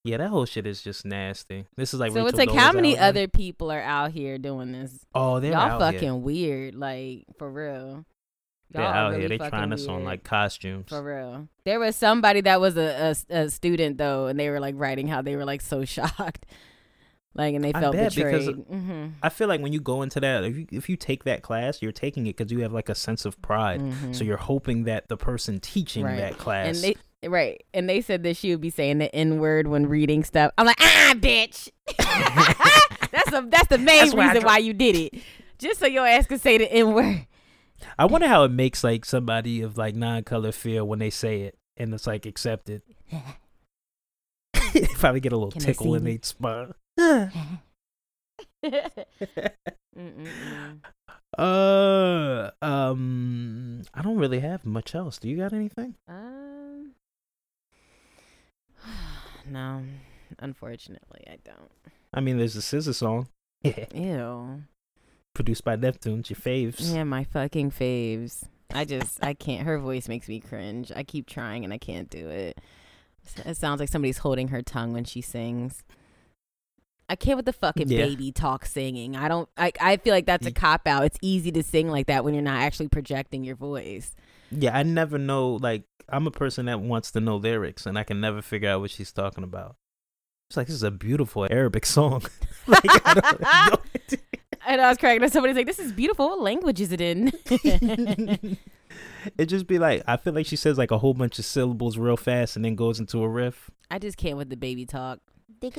Yeah, 0.05 0.17
that 0.17 0.29
whole 0.29 0.45
shit 0.45 0.67
is 0.67 0.81
just 0.83 1.03
nasty. 1.03 1.65
This 1.75 1.93
is 1.93 1.99
like 1.99 2.11
so 2.11 2.17
Rachel 2.23 2.27
it's 2.29 2.37
like, 2.37 2.51
how 2.51 2.71
many 2.71 2.93
man. 2.93 3.03
other 3.03 3.27
people 3.27 3.71
are 3.71 3.81
out 3.81 4.11
here 4.11 4.37
doing 4.37 4.71
this? 4.71 4.99
Oh, 5.15 5.39
they're 5.39 5.53
Y'all 5.53 5.79
fucking 5.79 5.99
here. 5.99 6.15
weird, 6.15 6.75
like 6.75 7.25
for 7.39 7.49
real. 7.51 8.05
They're 8.69 8.83
Y'all 8.83 8.91
are 8.91 8.95
out 8.95 9.09
really 9.11 9.21
here. 9.21 9.29
They 9.29 9.49
trying 9.49 9.73
us 9.73 9.87
on 9.87 10.03
like 10.03 10.23
costumes. 10.23 10.89
For 10.89 11.01
real. 11.01 11.47
There 11.65 11.79
was 11.79 11.95
somebody 11.95 12.41
that 12.41 12.61
was 12.61 12.77
a, 12.77 13.15
a, 13.31 13.35
a 13.35 13.49
student 13.49 13.97
though, 13.97 14.27
and 14.27 14.39
they 14.39 14.49
were 14.51 14.59
like 14.59 14.75
writing 14.77 15.07
how 15.07 15.23
they 15.23 15.35
were 15.35 15.45
like 15.45 15.61
so 15.61 15.83
shocked. 15.85 16.45
Like, 17.37 17.53
and 17.53 17.61
they 17.65 17.73
felt 17.73 17.93
bet 17.95 18.15
because- 18.15 18.45
betrayed. 18.47 18.65
hmm 18.67 19.07
I 19.21 19.27
feel 19.29 19.47
like 19.49 19.59
when 19.59 19.73
you 19.73 19.81
go 19.81 20.03
into 20.03 20.19
that, 20.21 20.45
if 20.45 20.55
you, 20.55 20.67
if 20.71 20.87
you 20.87 20.95
take 20.95 21.25
that 21.25 21.41
class, 21.41 21.81
you're 21.81 21.91
taking 21.91 22.27
it 22.27 22.37
because 22.37 22.49
you 22.51 22.59
have 22.61 22.71
like 22.71 22.87
a 22.89 22.95
sense 22.95 23.25
of 23.25 23.41
pride. 23.41 23.81
So 24.13 24.23
you're 24.23 24.37
hoping 24.37 24.85
that 24.85 25.09
the 25.09 25.17
person 25.17 25.59
teaching 25.59 26.05
Mm-hmm. 26.05 26.13
Right. 26.13 26.19
that 26.31 26.37
class. 26.37 26.67
and 26.67 26.77
they 26.77 26.95
right, 27.23 27.63
and 27.73 27.89
they 27.89 28.01
said 28.01 28.23
that 28.23 28.37
she 28.37 28.51
would 28.51 28.61
be 28.61 28.69
saying 28.69 28.97
the 28.99 29.13
n 29.15 29.39
word 29.39 29.67
when 29.67 29.87
reading 29.87 30.23
stuff. 30.23 30.51
I'm 30.57 30.65
like, 30.65 30.79
ah, 30.79 31.13
bitch. 31.15 31.69
that's 33.11 33.33
a 33.33 33.47
that's 33.49 33.67
the 33.67 33.77
main 33.77 33.99
That's 33.99 34.13
why 34.13 34.27
reason 34.33 34.45
why 34.45 34.57
you 34.57 34.73
did 34.73 34.95
it, 34.95 35.21
just 35.57 35.79
so 35.79 35.85
your 35.85 36.07
ass 36.07 36.25
could 36.27 36.41
say 36.41 36.57
the 36.57 36.71
n 36.71 36.93
word. 36.93 37.27
I 37.97 38.05
wonder 38.05 38.27
how 38.27 38.43
it 38.43 38.51
makes 38.51 38.83
like 38.83 39.05
somebody 39.05 39.61
of 39.61 39.77
like 39.77 39.95
non-color 39.95 40.51
feel 40.51 40.87
when 40.87 40.99
they 40.99 41.09
say 41.09 41.41
it 41.41 41.57
and 41.77 41.93
it's 41.93 42.07
like 42.07 42.25
accepted. 42.25 42.81
Probably 44.95 45.19
get 45.19 45.33
a 45.33 45.37
little 45.37 45.51
Can 45.51 45.61
tickle 45.61 45.95
in 45.95 46.03
their 46.03 46.17
spine. 46.21 46.73
Uh, 51.37 52.51
um, 52.61 53.81
I 53.93 54.01
don't 54.01 54.15
really 54.17 54.39
have 54.39 54.65
much 54.65 54.95
else. 54.95 55.17
Do 55.17 55.27
you 55.27 55.35
got 55.35 55.51
anything? 55.51 55.95
Um, 56.07 56.44
no, 59.49 59.83
unfortunately, 60.39 61.23
I 61.27 61.37
don't. 61.43 61.71
I 62.13 62.19
mean, 62.21 62.37
there's 62.37 62.55
a 62.55 62.59
SZA 62.59 62.93
song, 62.95 63.27
Ew. 63.93 64.63
produced 65.33 65.63
by 65.63 65.75
Neptunes, 65.75 66.29
your 66.29 66.37
faves. 66.37 66.93
Yeah, 66.93 67.03
my 67.03 67.23
fucking 67.25 67.71
faves. 67.71 68.43
I 68.73 68.85
just, 68.85 69.23
I 69.23 69.33
can't. 69.33 69.65
Her 69.65 69.77
voice 69.79 70.07
makes 70.07 70.27
me 70.27 70.39
cringe. 70.39 70.91
I 70.95 71.03
keep 71.03 71.27
trying 71.27 71.63
and 71.63 71.73
I 71.73 71.77
can't 71.77 72.09
do 72.09 72.29
it. 72.29 72.59
It 73.45 73.57
sounds 73.57 73.79
like 73.79 73.89
somebody's 73.89 74.19
holding 74.19 74.49
her 74.49 74.61
tongue 74.61 74.93
when 74.93 75.03
she 75.03 75.21
sings. 75.21 75.83
I 77.07 77.15
can't 77.15 77.37
with 77.37 77.45
the 77.45 77.53
fucking 77.53 77.87
Yeah. 77.89 78.05
baby 78.05 78.31
talk 78.31 78.65
singing. 78.65 79.15
I 79.15 79.27
don't. 79.27 79.47
I 79.57 79.71
I 79.79 79.97
feel 79.97 80.13
like 80.13 80.25
that's 80.25 80.47
a 80.47 80.51
cop 80.51 80.87
out. 80.87 81.05
It's 81.05 81.19
easy 81.21 81.51
to 81.51 81.61
sing 81.63 81.87
like 81.89 82.07
that 82.07 82.23
when 82.23 82.33
you're 82.33 82.41
not 82.43 82.61
actually 82.61 82.87
projecting 82.87 83.43
your 83.43 83.55
voice. 83.55 84.15
Yeah, 84.57 84.77
I 84.77 84.83
never 84.83 85.17
know. 85.17 85.53
Like, 85.53 85.83
I'm 86.09 86.27
a 86.27 86.31
person 86.31 86.65
that 86.67 86.79
wants 86.79 87.11
to 87.11 87.19
know 87.19 87.37
lyrics, 87.37 87.85
and 87.85 87.97
I 87.97 88.03
can 88.03 88.21
never 88.21 88.41
figure 88.41 88.69
out 88.69 88.81
what 88.81 88.91
she's 88.91 89.11
talking 89.11 89.43
about. 89.43 89.75
It's 90.49 90.57
like 90.57 90.67
this 90.67 90.75
is 90.75 90.83
a 90.83 90.91
beautiful 90.91 91.47
Arabic 91.49 91.85
song. 91.85 92.23
like, 92.67 92.83
I 93.05 93.13
don't 93.15 93.41
know. 93.41 94.17
And 94.67 94.81
I 94.81 94.89
was 94.89 94.97
cracking 94.97 95.23
up. 95.23 95.29
Somebody's 95.29 95.55
like, 95.55 95.67
"This 95.67 95.77
is 95.77 95.91
beautiful. 95.91 96.27
What 96.27 96.41
language 96.41 96.81
is 96.81 96.91
it 96.91 96.99
in?" 96.99 97.31
it 99.37 99.45
just 99.45 99.67
be 99.67 99.77
like 99.77 100.01
I 100.07 100.17
feel 100.17 100.33
like 100.33 100.47
she 100.47 100.55
says 100.55 100.75
like 100.75 100.89
a 100.89 100.97
whole 100.97 101.13
bunch 101.13 101.37
of 101.37 101.45
syllables 101.45 101.99
real 101.99 102.17
fast 102.17 102.55
and 102.55 102.65
then 102.65 102.75
goes 102.75 102.99
into 102.99 103.21
a 103.21 103.29
riff. 103.29 103.69
I 103.91 103.99
just 103.99 104.17
can't 104.17 104.37
with 104.37 104.49
the 104.49 104.57
baby 104.57 104.87
talk. 104.87 105.19
I 105.63 105.69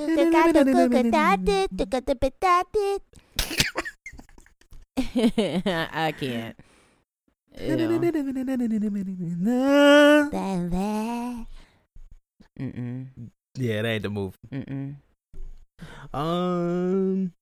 can't. 6.16 6.56
Ew. 7.58 7.76
Mm-mm. 12.58 13.30
Yeah, 13.58 13.82
that 13.82 13.88
ain't 13.88 14.02
the 14.02 14.10
move. 14.10 14.38
Mm-mm. 14.52 14.96
Um, 16.12 17.32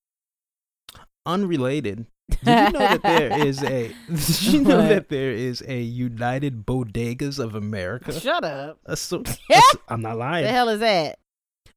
unrelated. 1.26 2.06
Did 2.44 2.46
you 2.46 2.54
know 2.54 2.78
that 2.78 3.02
there 3.02 3.46
is 3.46 3.62
a? 3.62 3.94
Did 4.08 4.42
you 4.42 4.60
know 4.62 4.78
What? 4.78 4.88
that 4.88 5.08
there 5.08 5.30
is 5.30 5.62
a 5.66 5.80
United 5.80 6.64
Bodegas 6.64 7.38
of 7.38 7.54
America? 7.54 8.18
Shut 8.18 8.44
up. 8.44 8.78
i 8.86 8.94
so, 8.94 9.22
I'm 9.88 10.00
not 10.00 10.16
lying. 10.16 10.44
The 10.44 10.50
hell 10.50 10.68
is 10.68 10.80
that? 10.80 11.18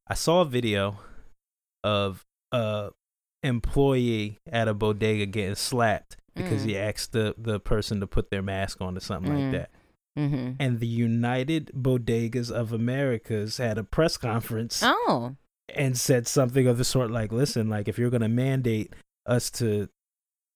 I 0.06 0.14
saw 0.14 0.40
a 0.40 0.44
video 0.46 0.96
of 1.84 2.24
a 2.52 2.90
employee 3.42 4.38
at 4.50 4.68
a 4.68 4.74
bodega 4.74 5.26
getting 5.26 5.54
slapped 5.54 6.16
because 6.38 6.62
Mm. 6.62 6.66
he 6.66 6.78
asked 6.78 7.12
the 7.12 7.34
the 7.36 7.60
person 7.60 8.00
to 8.00 8.06
put 8.06 8.30
their 8.30 8.42
mask 8.42 8.80
on 8.80 8.96
or 8.96 9.00
something 9.00 9.32
Mm. 9.32 9.42
like 9.42 9.52
that. 9.60 9.70
Mm-hmm. 10.18 10.52
And 10.58 10.80
the 10.80 10.86
United 10.86 11.70
Bodegas 11.76 12.50
of 12.50 12.72
Americas 12.72 13.58
had 13.58 13.78
a 13.78 13.84
press 13.84 14.16
conference 14.16 14.82
Oh. 14.84 15.36
and 15.74 15.96
said 15.98 16.26
something 16.26 16.66
of 16.66 16.78
the 16.78 16.84
sort 16.84 17.10
like, 17.10 17.30
"Listen, 17.30 17.68
like 17.68 17.86
if 17.88 17.98
you're 17.98 18.10
gonna 18.10 18.28
mandate 18.28 18.94
us 19.26 19.50
to, 19.52 19.88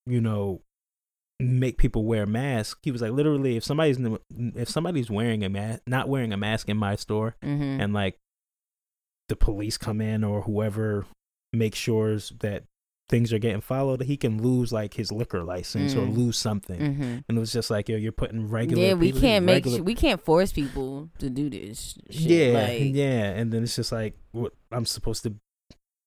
you 0.05 0.19
know, 0.19 0.61
make 1.39 1.77
people 1.77 2.03
wear 2.05 2.25
masks," 2.25 2.79
he 2.83 2.91
was 2.91 3.01
like, 3.01 3.11
literally, 3.11 3.55
if 3.55 3.63
somebody's 3.63 3.99
if 4.55 4.67
somebody's 4.69 5.09
wearing 5.09 5.43
a 5.45 5.49
mask, 5.49 5.81
not 5.87 6.09
wearing 6.09 6.33
a 6.33 6.37
mask 6.37 6.67
in 6.67 6.75
my 6.77 6.95
store, 6.95 7.35
Mm-hmm. 7.41 7.79
and 7.81 7.93
like 7.93 8.17
the 9.29 9.35
police 9.37 9.77
come 9.77 10.01
in 10.01 10.23
or 10.23 10.41
whoever 10.41 11.05
makes 11.53 11.77
sure 11.79 12.17
that 12.41 12.63
things 13.13 13.31
are 13.31 13.37
getting 13.37 13.61
followed, 13.61 14.01
he 14.01 14.17
can 14.17 14.41
lose 14.41 14.73
like 14.73 14.95
his 14.95 15.11
liquor 15.11 15.43
license 15.43 15.93
or 15.93 15.99
Mm. 16.01 16.17
lose 16.17 16.35
something. 16.35 16.79
mm-hmm. 16.79 17.03
And 17.29 17.37
it 17.37 17.39
was 17.39 17.53
just 17.53 17.69
like, 17.69 17.87
yo, 17.87 17.95
you're 17.95 18.11
putting 18.11 18.49
regular. 18.49 18.81
Yeah, 18.83 18.93
we 18.95 19.11
can't 19.11 19.45
make 19.45 19.65
regular- 19.65 19.77
sh- 19.77 19.81
we 19.81 19.93
can't 19.93 20.19
force 20.19 20.51
people 20.51 21.09
to 21.19 21.29
do 21.29 21.47
this. 21.47 21.95
Shit. 22.09 22.21
yeah, 22.53 22.53
Like, 22.59 22.81
yeah, 22.95 23.29
and 23.37 23.51
then 23.53 23.61
it's 23.61 23.75
just 23.75 23.91
like, 23.91 24.17
what 24.31 24.53
I'm 24.71 24.87
supposed 24.87 25.21
to 25.23 25.35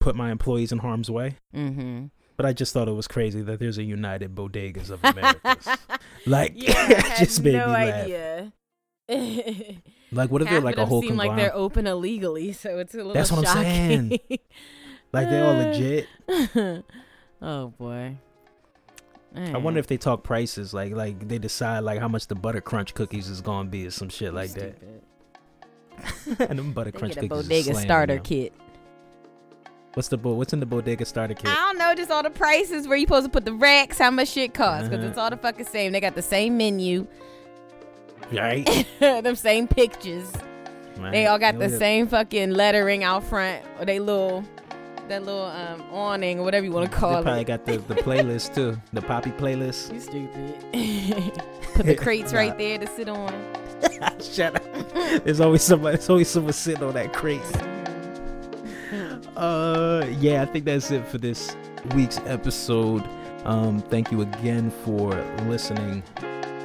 put 0.01 0.17
my 0.17 0.33
employees 0.33 0.73
in 0.73 0.79
harm's 0.79 1.09
way. 1.09 1.37
Mm-hmm. 1.55 2.07
But 2.37 2.45
I 2.47 2.53
just 2.53 2.73
thought 2.73 2.89
it 2.89 2.93
was 2.93 3.07
crazy 3.07 3.41
that 3.43 3.61
there's 3.61 3.79
a 3.79 3.85
United 3.85 4.35
Bodegas 4.35 4.91
of 4.91 4.99
Americas. 5.05 5.69
like, 6.27 6.53
yeah, 6.57 6.75
I 6.77 6.91
it 6.93 6.99
had 7.07 7.19
just 7.21 7.41
made 7.43 7.53
no 7.55 7.67
me 7.69 7.73
laugh. 7.73 8.05
idea. 8.05 8.53
Like, 10.13 10.31
what 10.31 10.43
if 10.43 10.49
Half 10.49 10.55
they're 10.55 10.61
like 10.61 10.77
a 10.77 10.87
whole 10.87 11.03
seem 11.03 11.17
like 11.17 11.37
they're 11.37 11.55
open 11.55 11.87
illegally, 11.87 12.53
so 12.53 12.79
it's 12.79 12.95
a 12.95 12.99
little. 12.99 13.13
That's 13.15 13.31
what 13.33 13.47
I'm 13.47 13.63
saying. 13.65 14.19
like, 15.23 15.31
they're 15.31 15.45
all 15.45 15.51
Uh, 15.59 15.65
legit. 15.67 16.07
oh 17.43 17.69
boy. 17.79 18.17
I 19.35 19.59
wonder 19.59 19.79
if 19.81 19.87
they 19.87 19.99
talk 19.99 20.23
prices, 20.23 20.73
like 20.73 20.93
like 20.95 21.29
they 21.29 21.39
decide 21.39 21.81
like 21.81 22.01
how 22.01 22.09
much 22.09 22.27
the 22.27 22.35
butter 22.35 22.61
crunch 22.63 22.95
cookies 22.95 23.29
is 23.29 23.41
gonna 23.43 23.69
be 23.69 23.87
or 23.87 23.91
some 23.91 24.09
shit 24.09 24.33
like 24.33 24.53
that. 24.55 24.79
and 26.49 26.59
them 26.59 26.73
butter 26.73 26.91
They 26.91 26.99
crunch 26.99 27.15
get 27.17 27.25
a 27.25 27.29
cookies. 27.29 27.49
bodega 27.49 27.75
starter 27.75 28.17
now. 28.17 28.23
kit. 28.23 28.53
What's 29.95 30.09
the 30.09 30.17
bo- 30.19 30.35
what's 30.35 30.53
in 30.55 30.61
the 30.61 30.67
bodega 30.67 31.05
starter 31.05 31.35
kit? 31.35 31.49
I 31.49 31.55
don't 31.55 31.77
know, 31.79 31.95
just 31.95 32.11
all 32.11 32.23
the 32.23 32.31
prices 32.31 32.87
where 32.89 32.97
you 32.97 33.07
supposed 33.07 33.25
to 33.27 33.31
put 33.31 33.45
the 33.45 33.53
racks, 33.53 33.99
how 33.99 34.11
much 34.11 34.29
shit 34.29 34.53
costs, 34.55 34.89
because 34.89 35.01
Uh-huh. 35.03 35.09
it's 35.11 35.19
all 35.19 35.31
the 35.31 35.37
fucking 35.39 35.67
same. 35.67 35.93
They 35.93 36.01
got 36.01 36.15
the 36.15 36.23
same 36.23 36.57
menu, 36.57 37.07
Right? 38.33 38.87
them 39.01 39.37
same 39.37 39.69
pictures. 39.69 40.31
They 41.13 41.27
all 41.27 41.39
got 41.39 41.59
the 41.59 41.69
same 41.69 42.09
fucking 42.09 42.51
lettering 42.53 43.05
out 43.05 43.23
front, 43.25 43.63
or 43.79 43.85
they 43.85 43.99
little, 43.99 44.45
that 45.09 45.25
little 45.25 45.45
um 45.45 45.83
awning 45.93 46.39
or 46.41 46.43
whatever 46.45 46.65
you 46.67 46.73
want 46.73 46.91
to 46.91 46.97
call 46.97 47.17
They 47.17 47.23
probably 47.23 47.43
it. 47.43 47.47
Probably 47.47 47.77
got 47.77 47.87
the, 47.89 47.95
the 47.95 48.01
playlist 48.03 48.55
too, 48.55 48.79
the 48.93 49.03
poppy 49.03 49.31
playlist. 49.31 49.93
You 49.93 50.01
stupid. 50.01 50.55
Put 51.75 51.87
the 51.87 51.95
crates 51.99 52.33
Nah. 52.33 52.39
right 52.39 52.59
there 52.59 52.79
to 52.79 52.87
sit 52.87 53.09
on. 53.09 53.33
Shut 54.21 54.57
up. 54.57 54.93
There's 55.25 55.41
always 55.41 55.63
somebody. 55.63 55.97
There's 55.97 56.09
always 56.11 56.29
someone 56.29 56.53
sitting 56.53 56.83
on 56.83 56.95
that 56.95 57.13
crate. 57.13 57.41
Uh, 59.37 60.07
yeah, 60.19 60.43
I 60.43 60.47
think 60.47 60.65
that's 60.65 60.91
it 60.91 61.07
for 61.07 61.19
this 61.19 61.55
week's 61.95 62.19
episode. 62.21 63.05
Um, 63.45 63.81
thank 63.81 64.11
you 64.11 64.23
again 64.23 64.71
for 64.85 65.13
listening 65.47 66.03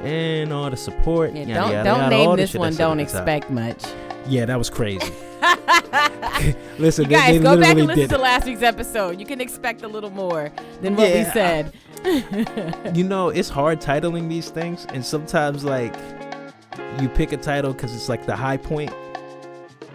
and 0.02 0.52
all 0.52 0.70
the 0.70 0.76
support. 0.76 1.32
Yeah, 1.32 1.42
yada, 1.42 1.54
don't 1.54 1.72
yada, 1.72 1.84
don't 1.84 1.98
yada, 2.00 2.10
name 2.10 2.36
this 2.36 2.54
one. 2.54 2.74
Don't 2.74 2.98
at 2.98 3.06
the 3.08 3.12
top. 3.12 3.28
expect 3.28 3.50
much. 3.50 3.84
Yeah, 4.28 4.44
that 4.46 4.58
was 4.58 4.70
crazy. 4.70 5.12
Listen, 6.78 7.04
You 7.04 7.10
guys, 7.10 7.36
they, 7.36 7.42
go 7.42 7.58
back 7.58 7.76
and 7.76 7.86
listen 7.86 8.08
to 8.08 8.18
last 8.18 8.46
week's 8.46 8.62
episode. 8.62 9.18
You 9.18 9.26
can 9.26 9.40
expect 9.40 9.82
a 9.82 9.88
little 9.88 10.10
more 10.10 10.50
than 10.80 10.96
what 10.96 11.08
we 11.12 11.20
Yeah, 11.20 11.30
I- 11.30 11.32
said. 11.32 11.72
You 12.96 13.04
know, 13.04 13.28
it's 13.28 13.48
hard 13.48 13.80
titling 13.80 14.28
these 14.28 14.50
things, 14.50 14.86
and 14.92 15.04
sometimes 15.04 15.64
like 15.64 15.94
you 17.00 17.08
pick 17.08 17.32
a 17.32 17.36
title 17.36 17.72
because 17.72 17.94
it's 17.94 18.08
like 18.08 18.26
the 18.26 18.34
high 18.34 18.56
point, 18.56 18.92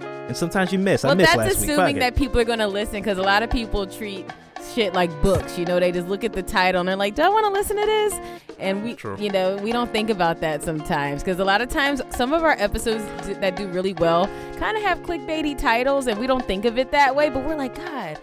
and 0.01 0.35
sometimes 0.35 0.71
you 0.71 0.79
miss. 0.79 1.03
I 1.03 1.09
well, 1.09 1.15
missed 1.17 1.35
that's 1.35 1.59
week. 1.61 1.69
assuming 1.69 1.99
that 1.99 2.15
people 2.15 2.39
are 2.39 2.45
going 2.45 2.59
to 2.59 2.67
listen 2.67 3.01
because 3.01 3.17
a 3.17 3.23
lot 3.23 3.43
of 3.43 3.49
people 3.49 3.85
treat 3.85 4.25
shit 4.73 4.93
like 4.93 5.09
books. 5.21 5.57
You 5.57 5.65
know, 5.65 5.79
they 5.79 5.91
just 5.91 6.07
look 6.07 6.23
at 6.23 6.33
the 6.33 6.43
title 6.43 6.79
and 6.79 6.89
they're 6.89 6.95
like, 6.95 7.15
"Do 7.15 7.23
I 7.23 7.29
want 7.29 7.45
to 7.45 7.51
listen 7.51 7.77
to 7.77 7.85
this?" 7.85 8.19
And 8.59 8.83
we, 8.83 8.95
True. 8.95 9.15
you 9.19 9.29
know, 9.29 9.57
we 9.57 9.71
don't 9.71 9.91
think 9.91 10.09
about 10.09 10.41
that 10.41 10.63
sometimes 10.63 11.23
because 11.23 11.39
a 11.39 11.45
lot 11.45 11.61
of 11.61 11.69
times 11.69 12.01
some 12.09 12.33
of 12.33 12.43
our 12.43 12.55
episodes 12.59 13.03
d- 13.25 13.33
that 13.33 13.55
do 13.55 13.67
really 13.67 13.93
well 13.93 14.27
kind 14.57 14.75
of 14.75 14.83
have 14.83 14.99
clickbaity 15.03 15.57
titles, 15.57 16.07
and 16.07 16.19
we 16.19 16.27
don't 16.27 16.45
think 16.45 16.65
of 16.65 16.77
it 16.77 16.91
that 16.91 17.15
way. 17.15 17.29
But 17.29 17.43
we're 17.45 17.55
like, 17.57 17.75
God. 17.75 18.19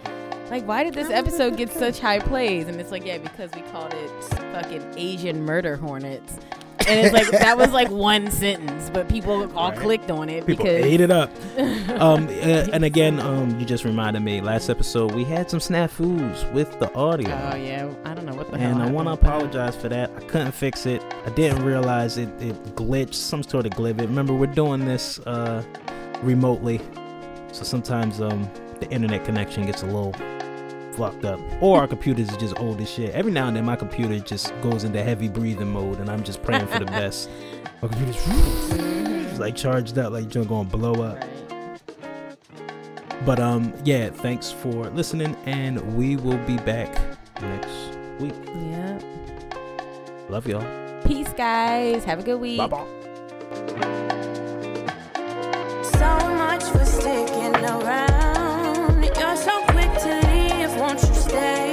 Like, 0.50 0.68
why 0.68 0.84
did 0.84 0.92
this 0.92 1.08
episode 1.08 1.56
get 1.56 1.72
such 1.72 1.98
high 2.00 2.18
plays? 2.18 2.68
And 2.68 2.78
it's 2.78 2.90
like, 2.90 3.04
yeah, 3.04 3.16
because 3.16 3.50
we 3.54 3.62
called 3.62 3.94
it 3.94 4.10
fucking 4.52 4.94
Asian 4.96 5.42
murder 5.42 5.76
hornets. 5.76 6.38
And 6.86 7.00
it's 7.00 7.12
like, 7.12 7.30
that 7.30 7.56
was 7.56 7.70
like 7.72 7.90
one 7.90 8.30
sentence, 8.30 8.90
but 8.90 9.08
people 9.08 9.50
all 9.56 9.70
Right. 9.70 9.78
clicked 9.78 10.10
on 10.10 10.28
it 10.28 10.44
People 10.46 10.64
because. 10.64 10.84
ate 10.84 11.00
it 11.00 11.10
up. 11.10 11.30
um, 12.00 12.26
uh, 12.28 12.30
and 12.72 12.84
again, 12.84 13.20
um, 13.20 13.58
you 13.58 13.64
just 13.66 13.84
reminded 13.84 14.20
me. 14.20 14.40
Last 14.40 14.68
episode, 14.68 15.12
we 15.14 15.24
had 15.24 15.48
some 15.50 15.60
snafus 15.60 16.52
with 16.52 16.78
the 16.80 16.92
audio, 16.94 17.30
Oh, 17.52 17.56
yeah. 17.56 17.88
I 18.04 18.14
don't 18.14 18.26
know 18.26 18.34
what 18.34 18.50
the 18.50 18.58
hell. 18.58 18.72
and 18.72 18.82
I 18.82 18.90
want 18.90 19.08
to 19.08 19.12
that. 19.12 19.22
apologize 19.26 19.76
for 19.76 19.88
that. 19.88 20.10
I 20.16 20.20
couldn't 20.20 20.52
fix 20.52 20.84
it. 20.86 21.02
I 21.26 21.30
didn't 21.30 21.64
realize 21.64 22.18
it. 22.18 22.28
It 22.40 22.62
glitched, 22.76 23.14
some 23.14 23.42
sort 23.42 23.66
of 23.66 23.72
glitch. 23.72 23.98
Remember, 24.00 24.34
we're 24.34 24.46
doing 24.46 24.84
this 24.84 25.18
uh, 25.20 25.62
remotely, 26.22 26.80
so 27.52 27.62
sometimes 27.64 28.20
um, 28.20 28.50
the 28.80 28.88
internet 28.90 29.24
connection 29.24 29.64
gets 29.66 29.82
a 29.82 29.86
little 29.86 30.14
fucked 30.96 31.24
up, 31.24 31.40
or 31.60 31.80
our 31.80 31.86
computers 31.86 32.32
are 32.32 32.38
just 32.38 32.58
old 32.58 32.80
as 32.80 32.90
shit. 32.90 33.14
Every 33.14 33.32
now 33.32 33.48
and 33.48 33.56
then, 33.56 33.64
my 33.64 33.76
computer 33.76 34.18
just 34.18 34.52
goes 34.62 34.84
into 34.84 35.02
heavy 35.02 35.28
breathing 35.28 35.72
mode, 35.72 35.98
and 36.00 36.10
I'm 36.10 36.22
just 36.22 36.42
praying 36.42 36.66
for 36.66 36.78
the 36.78 36.84
best. 37.00 37.28
My 37.82 37.88
computer's 37.88 39.38
like 39.38 39.56
charged 39.56 39.98
up, 39.98 40.12
like 40.12 40.34
you're 40.34 40.44
gonna 40.44 40.68
blow 40.68 41.02
up. 41.02 41.22
But 43.24 43.40
um, 43.40 43.72
yeah, 43.84 44.10
thanks 44.10 44.50
for 44.50 44.90
listening, 44.90 45.36
and 45.46 45.96
we 45.96 46.16
will 46.16 46.38
be 46.46 46.58
back 46.58 46.94
next 47.40 47.96
week. 48.20 48.34
Yeah. 48.44 48.98
Love 50.28 50.46
y'all. 50.46 50.64
Peace, 51.04 51.32
guys. 51.32 52.04
Have 52.04 52.20
a 52.20 52.22
good 52.22 52.40
week. 52.40 52.58
Bye 52.58 52.66
bye. 52.66 52.86
So 55.84 56.34
much 56.34 56.64
for 56.64 56.84
sticking. 56.84 57.33
day. 61.34 61.63